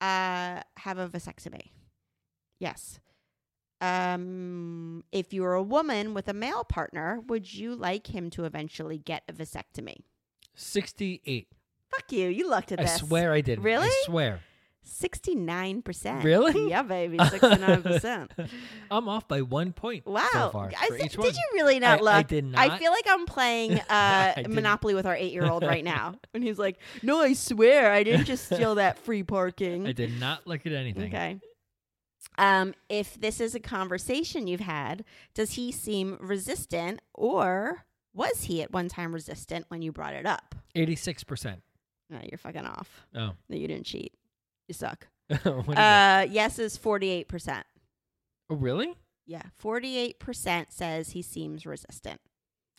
uh 0.00 0.62
have 0.76 0.98
a 0.98 1.08
vasectomy. 1.08 1.70
Yes. 2.58 3.00
Um 3.80 5.04
if 5.12 5.32
you're 5.32 5.54
a 5.54 5.62
woman 5.62 6.14
with 6.14 6.28
a 6.28 6.32
male 6.34 6.64
partner, 6.64 7.20
would 7.28 7.52
you 7.54 7.74
like 7.76 8.08
him 8.08 8.30
to 8.30 8.44
eventually 8.44 8.98
get 8.98 9.22
a 9.28 9.32
vasectomy? 9.32 9.98
68. 10.56 11.48
Fuck 11.90 12.12
you. 12.12 12.28
You 12.28 12.50
looked 12.50 12.72
at 12.72 12.80
I 12.80 12.82
this. 12.84 12.96
swear 12.96 13.32
I 13.32 13.40
didn't. 13.40 13.64
Really? 13.64 13.86
I 13.86 14.02
swear. 14.06 14.40
69%. 14.84 16.24
Really? 16.24 16.68
Yeah, 16.70 16.82
baby. 16.82 17.18
69%. 17.18 18.48
I'm 18.90 19.08
off 19.08 19.28
by 19.28 19.42
one 19.42 19.72
point 19.72 20.06
Wow. 20.06 20.26
so 20.32 20.50
far 20.50 20.70
I 20.78 20.88
did 20.90 21.16
one. 21.16 21.28
you 21.28 21.34
really 21.54 21.78
not 21.78 22.00
I- 22.00 22.02
look? 22.02 22.14
I 22.14 22.22
did 22.22 22.44
not. 22.46 22.70
I 22.70 22.78
feel 22.78 22.90
like 22.90 23.04
I'm 23.08 23.26
playing 23.26 23.78
uh, 23.88 24.34
Monopoly 24.48 24.94
with 24.94 25.06
our 25.06 25.14
eight 25.14 25.32
year 25.32 25.46
old 25.48 25.62
right 25.62 25.84
now. 25.84 26.14
And 26.34 26.42
he's 26.42 26.58
like, 26.58 26.78
No, 27.02 27.20
I 27.20 27.34
swear 27.34 27.92
I 27.92 28.02
didn't 28.02 28.24
just 28.26 28.46
steal 28.46 28.74
that 28.76 28.98
free 28.98 29.22
parking. 29.22 29.86
I 29.86 29.92
did 29.92 30.18
not 30.18 30.46
look 30.46 30.66
at 30.66 30.72
anything. 30.72 31.14
Okay. 31.14 31.38
Um, 32.38 32.74
if 32.88 33.20
this 33.20 33.40
is 33.40 33.54
a 33.54 33.60
conversation 33.60 34.46
you've 34.46 34.60
had, 34.60 35.04
does 35.34 35.52
he 35.54 35.72
seem 35.72 36.16
resistant 36.20 37.00
or 37.14 37.84
was 38.14 38.44
he 38.44 38.62
at 38.62 38.72
one 38.72 38.88
time 38.88 39.12
resistant 39.12 39.66
when 39.68 39.82
you 39.82 39.92
brought 39.92 40.14
it 40.14 40.24
up? 40.24 40.54
86%. 40.76 41.56
No, 42.10 42.18
you're 42.22 42.38
fucking 42.38 42.64
off. 42.64 43.04
Oh. 43.14 43.32
No, 43.48 43.56
you 43.56 43.68
didn't 43.68 43.86
cheat. 43.86 44.12
You 44.68 44.74
suck. 44.74 45.08
Uh, 45.44 46.26
yes 46.30 46.58
is 46.58 46.78
48%. 46.78 47.62
Oh, 48.50 48.54
really? 48.54 48.94
Yeah, 49.26 49.42
48% 49.62 50.66
says 50.70 51.10
he 51.10 51.20
seems 51.20 51.66
resistant. 51.66 52.20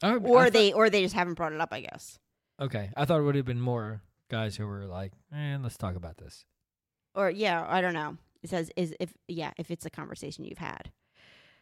Oh, 0.01 0.17
Or 0.17 0.45
thought- 0.45 0.53
they 0.53 0.73
or 0.73 0.89
they 0.89 1.03
just 1.03 1.13
haven't 1.13 1.35
brought 1.35 1.53
it 1.53 1.61
up, 1.61 1.69
I 1.71 1.81
guess. 1.81 2.17
Okay. 2.59 2.89
I 2.97 3.05
thought 3.05 3.19
it 3.19 3.23
would 3.23 3.35
have 3.35 3.45
been 3.45 3.61
more 3.61 4.01
guys 4.29 4.55
who 4.55 4.65
were 4.65 4.85
like, 4.85 5.11
eh, 5.33 5.57
let's 5.61 5.77
talk 5.77 5.95
about 5.95 6.17
this. 6.17 6.45
or 7.13 7.29
yeah, 7.29 7.65
I 7.67 7.81
don't 7.81 7.93
know. 7.93 8.17
It 8.41 8.49
says 8.49 8.71
is 8.75 8.93
if 8.99 9.13
yeah, 9.27 9.51
if 9.57 9.71
it's 9.71 9.85
a 9.85 9.89
conversation 9.89 10.45
you've 10.45 10.57
had. 10.57 10.91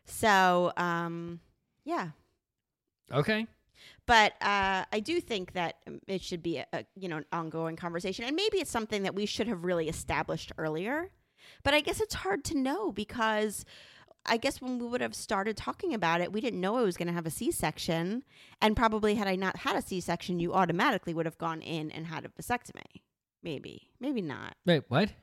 So, 0.05 0.71
um 0.77 1.39
yeah. 1.83 2.09
Okay. 3.11 3.47
But 4.05 4.33
uh 4.41 4.85
I 4.91 4.99
do 5.03 5.19
think 5.21 5.53
that 5.53 5.75
it 6.07 6.21
should 6.21 6.43
be 6.43 6.57
a, 6.57 6.65
a 6.73 6.85
you 6.95 7.07
know, 7.09 7.17
an 7.17 7.25
ongoing 7.31 7.75
conversation 7.75 8.25
and 8.25 8.35
maybe 8.35 8.57
it's 8.57 8.71
something 8.71 9.03
that 9.03 9.15
we 9.15 9.25
should 9.25 9.47
have 9.47 9.63
really 9.63 9.89
established 9.89 10.51
earlier. 10.57 11.09
But 11.63 11.73
I 11.73 11.81
guess 11.81 12.01
it's 12.01 12.15
hard 12.15 12.43
to 12.45 12.57
know 12.57 12.91
because 12.91 13.65
I 14.27 14.37
guess 14.37 14.61
when 14.61 14.79
we 14.79 14.87
would 14.87 15.01
have 15.01 15.15
started 15.15 15.55
talking 15.55 15.93
about 15.93 16.21
it, 16.21 16.33
we 16.33 16.41
didn't 16.41 16.59
know 16.59 16.77
I 16.77 16.81
was 16.83 16.97
going 16.97 17.07
to 17.07 17.13
have 17.13 17.25
a 17.25 17.31
C-section, 17.31 18.23
and 18.61 18.75
probably 18.75 19.15
had 19.15 19.27
I 19.27 19.35
not 19.35 19.55
had 19.57 19.77
a 19.77 19.81
C-section, 19.81 20.39
you 20.39 20.53
automatically 20.53 21.13
would 21.13 21.25
have 21.25 21.37
gone 21.37 21.61
in 21.61 21.91
and 21.91 22.07
had 22.07 22.25
a 22.25 22.29
vasectomy. 22.29 23.03
Maybe, 23.41 23.89
maybe 23.99 24.21
not. 24.21 24.55
Wait, 24.65 24.83
what? 24.89 25.13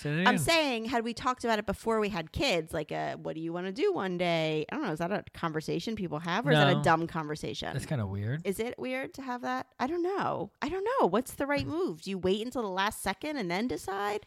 Say 0.00 0.24
I'm 0.24 0.38
saying, 0.38 0.86
had 0.86 1.04
we 1.04 1.14
talked 1.14 1.44
about 1.44 1.58
it 1.58 1.66
before 1.66 2.00
we 2.00 2.08
had 2.08 2.32
kids, 2.32 2.72
like, 2.72 2.90
uh, 2.92 3.16
what 3.16 3.34
do 3.34 3.40
you 3.40 3.52
want 3.52 3.66
to 3.66 3.72
do 3.72 3.92
one 3.92 4.18
day? 4.18 4.64
I 4.70 4.76
don't 4.76 4.84
know. 4.86 4.92
Is 4.92 4.98
that 4.98 5.12
a 5.12 5.24
conversation 5.34 5.96
people 5.96 6.18
have, 6.18 6.46
or 6.46 6.52
is 6.52 6.58
that 6.58 6.76
a 6.76 6.82
dumb 6.82 7.06
conversation? 7.06 7.72
That's 7.72 7.86
kind 7.86 8.00
of 8.00 8.08
weird. 8.08 8.42
is 8.44 8.58
it 8.58 8.78
weird 8.78 9.14
to 9.14 9.22
have 9.22 9.42
that? 9.42 9.66
I 9.78 9.86
don't 9.86 10.02
know. 10.02 10.50
I 10.62 10.68
don't 10.68 10.86
know. 11.00 11.06
What's 11.06 11.32
the 11.32 11.46
right 11.46 11.66
move? 11.66 12.02
Do 12.02 12.10
you 12.10 12.18
wait 12.18 12.44
until 12.44 12.62
the 12.62 12.68
last 12.68 13.02
second 13.02 13.36
and 13.36 13.50
then 13.50 13.68
decide? 13.68 14.26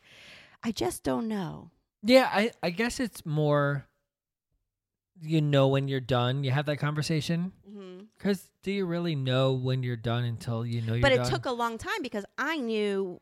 I 0.63 0.71
just 0.71 1.03
don't 1.03 1.27
know. 1.27 1.71
Yeah, 2.01 2.29
I, 2.31 2.51
I 2.61 2.69
guess 2.69 2.99
it's 2.99 3.25
more 3.25 3.87
you 5.21 5.41
know 5.41 5.67
when 5.69 5.87
you're 5.87 5.99
done. 5.99 6.43
You 6.43 6.51
have 6.51 6.65
that 6.65 6.77
conversation. 6.77 7.53
Mm-hmm. 7.69 8.05
Because 8.17 8.49
do 8.61 8.71
you 8.71 8.85
really 8.85 9.15
know 9.15 9.53
when 9.53 9.83
you're 9.83 9.95
done 9.95 10.23
until 10.23 10.65
you 10.65 10.81
know 10.81 10.93
you're 10.93 11.01
But 11.01 11.11
it 11.13 11.17
done? 11.17 11.29
took 11.29 11.45
a 11.45 11.51
long 11.51 11.77
time 11.77 12.01
because 12.01 12.25
I 12.37 12.57
knew 12.57 13.19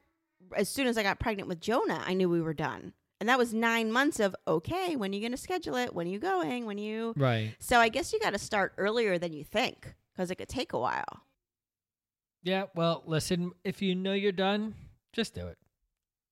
as 0.56 0.70
soon 0.70 0.88
as 0.88 0.98
I 0.98 1.04
got 1.04 1.20
pregnant 1.20 1.48
with 1.50 1.60
Jonah, 1.60 2.02
I 2.06 2.14
knew 2.14 2.30
we 2.30 2.42
were 2.42 2.54
done. 2.54 2.94
And 3.20 3.30
that 3.30 3.38
was 3.38 3.54
nine 3.54 3.92
months 3.92 4.20
of, 4.20 4.36
okay, 4.48 4.96
when 4.96 5.12
are 5.12 5.14
you 5.16 5.22
going 5.22 5.32
to 5.32 5.38
schedule 5.38 5.76
it? 5.76 5.94
When 5.94 6.08
are 6.08 6.10
you 6.10 6.18
going? 6.20 6.66
When 6.66 6.78
are 6.78 6.82
you. 6.82 7.14
Right. 7.16 7.54
So 7.60 7.78
I 7.80 7.90
guess 7.90 8.12
you 8.12 8.20
got 8.20 8.32
to 8.34 8.40
start 8.40 8.74
earlier 8.78 9.20
than 9.20 9.32
you 9.32 9.44
think 9.44 9.94
because 10.14 10.32
it 10.32 10.36
could 10.36 10.50
take 10.50 10.74
a 10.74 10.80
while. 10.80 11.22
Yeah, 12.44 12.66
well, 12.74 13.04
listen, 13.06 13.52
if 13.64 13.82
you 13.84 13.94
know 13.94 14.14
you're 14.14 14.32
done, 14.32 14.74
just 15.14 15.36
do 15.36 15.46
it. 15.48 15.58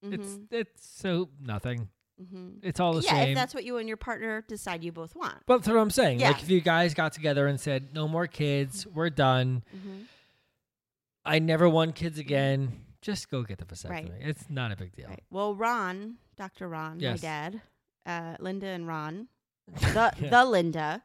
It's 0.01 0.27
Mhm. 0.33 0.47
it's 0.51 0.89
so 0.97 1.29
nothing. 1.39 1.89
Mhm. 2.19 2.59
It's 2.63 2.79
all 2.79 2.93
the 2.93 3.01
yeah, 3.01 3.11
same. 3.11 3.29
if 3.29 3.35
that's 3.35 3.53
what 3.53 3.63
you 3.65 3.77
and 3.77 3.87
your 3.87 3.97
partner 3.97 4.41
decide 4.47 4.83
you 4.83 4.91
both 4.91 5.15
want. 5.15 5.37
But 5.45 5.57
that's 5.57 5.67
what 5.67 5.77
I'm 5.77 5.91
saying. 5.91 6.21
Yeah. 6.21 6.29
Like 6.31 6.41
if 6.41 6.49
you 6.49 6.61
guys 6.61 6.93
got 6.93 7.13
together 7.13 7.45
and 7.47 7.59
said, 7.59 7.93
No 7.93 8.07
more 8.07 8.25
kids, 8.25 8.87
we're 8.87 9.09
done. 9.11 9.63
Mhm. 9.75 10.05
I 11.25 11.37
never 11.39 11.69
want 11.69 11.95
kids 11.95 12.17
again. 12.17 12.81
Just 13.01 13.29
go 13.29 13.43
get 13.43 13.59
the 13.59 13.65
vasectomy. 13.65 13.89
Right. 14.11 14.11
It's 14.19 14.49
not 14.49 14.71
a 14.71 14.75
big 14.75 14.95
deal. 14.95 15.07
Right. 15.09 15.23
Well, 15.29 15.55
Ron, 15.55 16.15
Dr. 16.35 16.67
Ron, 16.67 16.99
Yes. 16.99 17.21
my 17.21 17.27
dad, 17.27 17.61
uh, 18.05 18.35
Linda 18.39 18.67
and 18.67 18.87
Ron, 18.87 19.27
the 19.67 20.11
Yeah. 20.19 20.29
the 20.29 20.45
Linda, 20.45 21.03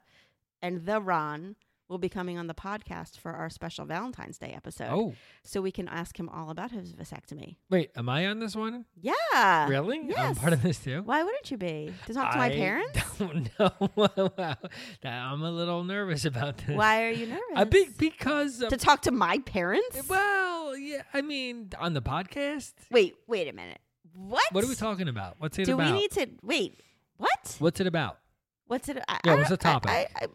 and 0.61 0.86
the 0.86 1.01
Ron 1.01 1.57
will 1.89 1.99
be 1.99 2.09
coming 2.09 2.39
on 2.39 2.47
the 2.47 2.55
podcast 2.55 3.18
for 3.18 3.32
our 3.32 3.51
special 3.51 3.85
Valentine's 3.85 4.39
Day 4.39 4.53
episode. 4.57 4.89
Oh, 4.91 5.14
so 5.43 5.61
we 5.61 5.70
can 5.70 5.89
ask 5.89 6.18
him 6.18 6.28
all 6.28 6.51
about 6.51 6.70
his 6.70 6.93
vasectomy. 6.93 7.57
wait, 7.70 7.91
am 7.97 8.09
I 8.09 8.26
on 8.26 8.39
this 8.39 8.57
one? 8.57 8.85
Yeah. 9.01 9.68
really? 9.68 10.01
I'm 10.01 10.09
yes. 10.11 10.39
part 10.39 10.53
of 10.53 10.62
this 10.62 10.78
too. 10.78 11.03
Why 11.05 11.22
wouldn't 11.22 11.51
you 11.51 11.57
be? 11.57 11.93
To 12.07 12.14
talk 12.14 12.32
to 12.32 12.39
my 12.39 12.47
I 12.47 12.51
parents? 12.51 13.01
Don't 13.18 13.51
know. 13.59 13.70
Wow. 14.37 14.57
I'm 15.05 15.43
a 15.43 15.51
little 15.51 15.85
nervous 15.85 16.24
about 16.24 16.59
this. 16.59 16.76
Why 16.76 17.05
are 17.05 17.11
you 17.11 17.26
nervous? 17.26 17.43
I 17.55 17.64
think 17.64 17.97
because 17.99 18.61
of, 18.62 18.70
to 18.70 18.76
talk 18.76 19.03
to 19.03 19.11
my 19.11 19.39
parents? 19.39 20.09
well, 20.09 20.76
yeah. 20.76 21.03
I 21.12 21.22
mean, 21.22 21.70
on 21.78 21.95
the 21.95 22.03
podcast. 22.03 22.72
Wait, 22.91 23.14
wait 23.26 23.49
a 23.49 23.53
minute. 23.53 23.78
What? 24.14 24.45
What 24.53 24.64
are 24.64 24.68
we 24.68 24.74
talking 24.74 25.09
about? 25.09 25.37
What's 25.39 25.59
it 25.59 25.64
Do 25.64 25.74
about? 25.74 25.93
we 25.93 26.01
need 26.01 26.11
to 26.12 26.26
wait? 26.43 26.80
What? 27.16 27.57
What's 27.59 27.80
it 27.80 27.87
about? 27.87 28.18
What's 28.66 28.88
it? 28.88 28.98
I, 29.08 29.18
Yeah, 29.24 29.32
I 29.32 29.36
what's 29.36 29.48
the 29.50 29.56
topic? 29.56 29.90
I, 29.90 30.06
I, 30.16 30.26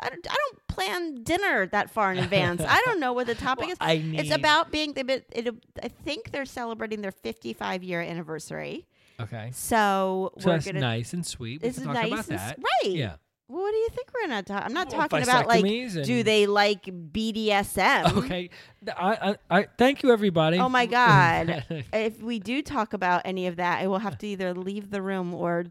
I, 0.00 0.08
don't, 0.08 0.26
I 0.30 0.34
don't 0.34 0.66
plan 0.68 1.22
dinner 1.22 1.66
that 1.66 1.90
far 1.90 2.12
in 2.12 2.18
advance. 2.18 2.62
I 2.66 2.80
don't 2.86 2.98
know 3.00 3.12
what 3.12 3.26
the 3.26 3.34
topic 3.48 3.64
Well, 3.66 3.72
is. 3.72 3.78
I 3.80 3.92
It's 3.94 4.30
about 4.30 4.70
being. 4.72 4.92
Bit- 4.92 5.26
it, 5.32 5.54
I 5.82 5.88
think 5.88 6.30
they're 6.32 6.46
celebrating 6.46 7.02
their 7.02 7.12
55 7.12 7.82
year 7.82 8.00
anniversary. 8.00 8.86
Okay. 9.20 9.50
So, 9.52 10.32
So 10.38 10.46
we're 10.48 10.52
that's 10.54 10.66
gonna. 10.66 10.80
nice 10.80 11.12
and 11.12 11.26
sweet. 11.26 11.62
We 11.62 11.70
can 11.72 11.84
talk 11.84 11.94
nice 11.94 12.08
about 12.12 12.26
that. 12.26 12.58
right. 12.58 12.92
Yeah. 12.94 13.14
Well, 13.48 13.62
what 13.62 13.70
do 13.72 13.76
you 13.78 13.88
think 13.90 14.08
we're 14.14 14.28
gonna 14.28 14.42
talk? 14.42 14.62
I'm 14.64 14.72
not 14.74 14.88
Well, 14.90 15.00
talking 15.08 15.22
about 15.22 15.46
like. 15.46 15.64
Do 15.64 16.22
they 16.22 16.46
like 16.46 16.84
BDSM? 16.84 18.16
Okay. 18.18 18.50
I, 18.96 19.36
I, 19.50 19.58
I 19.60 19.66
thank 19.76 20.02
you 20.02 20.12
everybody. 20.12 20.58
Oh 20.58 20.68
my 20.68 20.86
God. 20.86 21.64
if 21.92 22.22
we 22.22 22.38
do 22.38 22.62
talk 22.62 22.92
about 22.92 23.22
any 23.24 23.46
of 23.46 23.56
that, 23.56 23.80
I 23.82 23.86
will 23.86 23.98
have 23.98 24.16
to 24.18 24.26
either 24.26 24.54
leave 24.54 24.90
the 24.90 25.02
room 25.02 25.34
or 25.34 25.64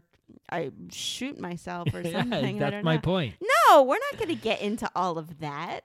I 0.50 0.70
shoot 0.90 1.38
myself 1.40 1.88
or 1.92 2.02
something. 2.10 2.58
That's 2.58 2.84
my 2.84 2.94
know. 2.96 3.00
point. 3.00 3.34
No, 3.68 3.82
we're 3.82 3.98
not 4.12 4.18
going 4.18 4.28
to 4.34 4.42
get 4.42 4.60
into 4.60 4.90
all 4.96 5.18
of 5.18 5.40
that. 5.40 5.80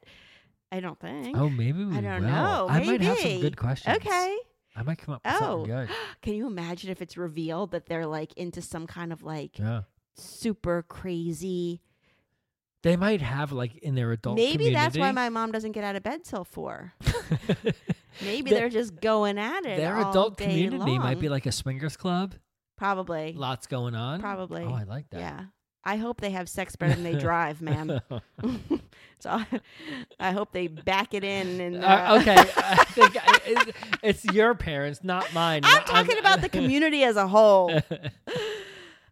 I 0.72 0.80
don't 0.80 1.00
think. 1.00 1.38
Oh, 1.38 1.50
maybe 1.50 1.84
we 1.86 1.98
I 1.98 2.02
don't 2.02 2.22
will. 2.22 2.30
know. 2.30 2.68
I 2.70 2.84
might 2.84 3.02
have 3.02 3.20
some 3.20 3.42
good 3.42 3.58
questions. 3.58 3.98
Okay. 3.98 4.38
I 4.76 4.82
might 4.84 4.98
come 4.98 5.16
up 5.16 5.22
with 5.24 5.34
Oh, 5.36 5.40
something 5.40 5.76
good. 5.76 5.90
can 6.24 6.34
you 6.34 6.48
imagine 6.48 6.90
if 6.90 7.02
it's 7.02 7.16
revealed 7.16 7.72
that 7.72 7.86
they're 7.86 8.08
like 8.08 8.34
into 8.38 8.62
some 8.62 8.88
kind 8.88 9.14
of 9.14 9.22
like 9.22 9.60
Yeah. 9.60 9.82
super 10.16 10.82
crazy? 10.82 11.82
They 12.82 12.96
might 12.98 13.22
have 13.22 13.52
like 13.52 13.76
in 13.78 13.96
their 13.96 14.12
adult 14.12 14.36
Maybe 14.36 14.72
that's 14.74 14.98
why 14.98 15.12
my 15.12 15.30
mom 15.30 15.52
doesn't 15.52 15.74
get 15.74 15.84
out 15.84 15.96
of 15.96 16.04
bed 16.04 16.24
till 16.24 16.44
four. 16.44 16.94
Maybe 18.22 18.50
they're 18.52 18.70
just 18.70 19.00
going 19.00 19.38
at 19.38 19.66
it. 19.66 19.78
their 19.78 19.98
adult 19.98 20.38
community 20.38 20.98
might 21.00 21.20
be 21.20 21.30
like 21.30 21.46
a 21.46 21.52
swingers 21.52 21.96
club. 21.98 22.36
Probably. 22.78 23.34
Lots 23.34 23.68
going 23.68 23.96
on. 23.96 24.20
Probably. 24.22 24.64
Oh, 24.64 24.74
I 24.74 24.84
like 24.84 25.10
that. 25.12 25.20
Yeah. 25.20 25.46
I 25.86 25.98
hope 25.98 26.22
they 26.22 26.32
have 26.32 26.48
sex 26.48 26.78
better 26.78 26.94
than 26.94 27.04
they 27.04 27.16
drive, 27.20 27.62
man. 27.62 28.02
so 29.20 29.30
I, 29.30 29.46
I 30.18 30.32
hope 30.32 30.54
they 30.54 30.68
back 30.68 31.14
it 31.14 31.26
in. 31.26 31.60
And 31.60 31.84
uh, 31.84 31.88
Uh, 31.88 32.18
okay, 32.22 32.36
I 32.38 32.86
think 32.86 33.18
I, 33.18 33.40
it's, 33.46 33.72
it's 34.02 34.26
your 34.34 34.56
parents, 34.56 35.04
not 35.04 35.34
mine. 35.34 35.62
I'm 35.66 35.84
talking 35.84 36.18
about 36.20 36.40
the 36.40 36.48
community 36.58 37.04
as 37.04 37.18
a 37.18 37.28
whole. 37.28 37.82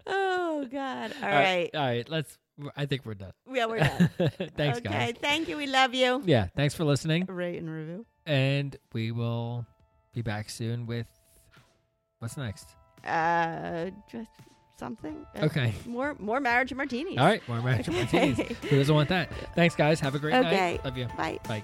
oh 0.08 0.66
God! 0.72 1.14
All 1.22 1.28
All 1.28 1.30
right. 1.36 1.70
all 1.74 1.82
right. 1.82 2.10
Let's. 2.10 2.38
I 2.78 2.86
think 2.86 3.06
we're 3.06 3.16
done. 3.16 3.34
Yeah, 3.52 3.66
we're 3.66 3.80
done. 3.80 4.10
Thanks, 4.56 4.78
okay. 4.78 4.90
guys. 4.90 5.16
Thank 5.20 5.50
you. 5.50 5.58
We 5.58 5.68
love 5.68 5.94
you. 5.94 6.22
Yeah, 6.26 6.48
thanks 6.56 6.74
for 6.74 6.86
listening, 6.86 7.26
Rate 7.26 7.58
and 7.58 7.70
review. 7.70 8.06
and 8.26 8.76
we 8.94 9.12
will 9.12 9.66
be 10.14 10.22
back 10.22 10.50
soon 10.50 10.86
with 10.86 11.08
what's 12.20 12.38
next. 12.38 12.68
Uh, 13.06 13.90
just 14.12 14.30
something. 14.78 15.26
Uh, 15.36 15.46
Okay. 15.46 15.74
More 15.86 16.16
more 16.20 16.40
marriage 16.40 16.72
and 16.72 16.78
martinis. 16.78 17.18
All 17.18 17.26
right, 17.26 17.42
more 17.48 17.62
marriage 17.62 17.88
and 17.88 17.98
martinis. 18.12 18.38
Who 18.70 18.78
doesn't 18.78 18.94
want 18.96 19.10
that? 19.10 19.30
Thanks, 19.56 19.76
guys. 19.76 20.00
Have 20.00 20.16
a 20.16 20.20
great 20.20 20.34
Okay. 20.36 20.50
night. 20.74 20.86
Love 20.86 20.98
you. 20.98 21.08
Bye. 21.18 21.40
Bye. 21.48 21.64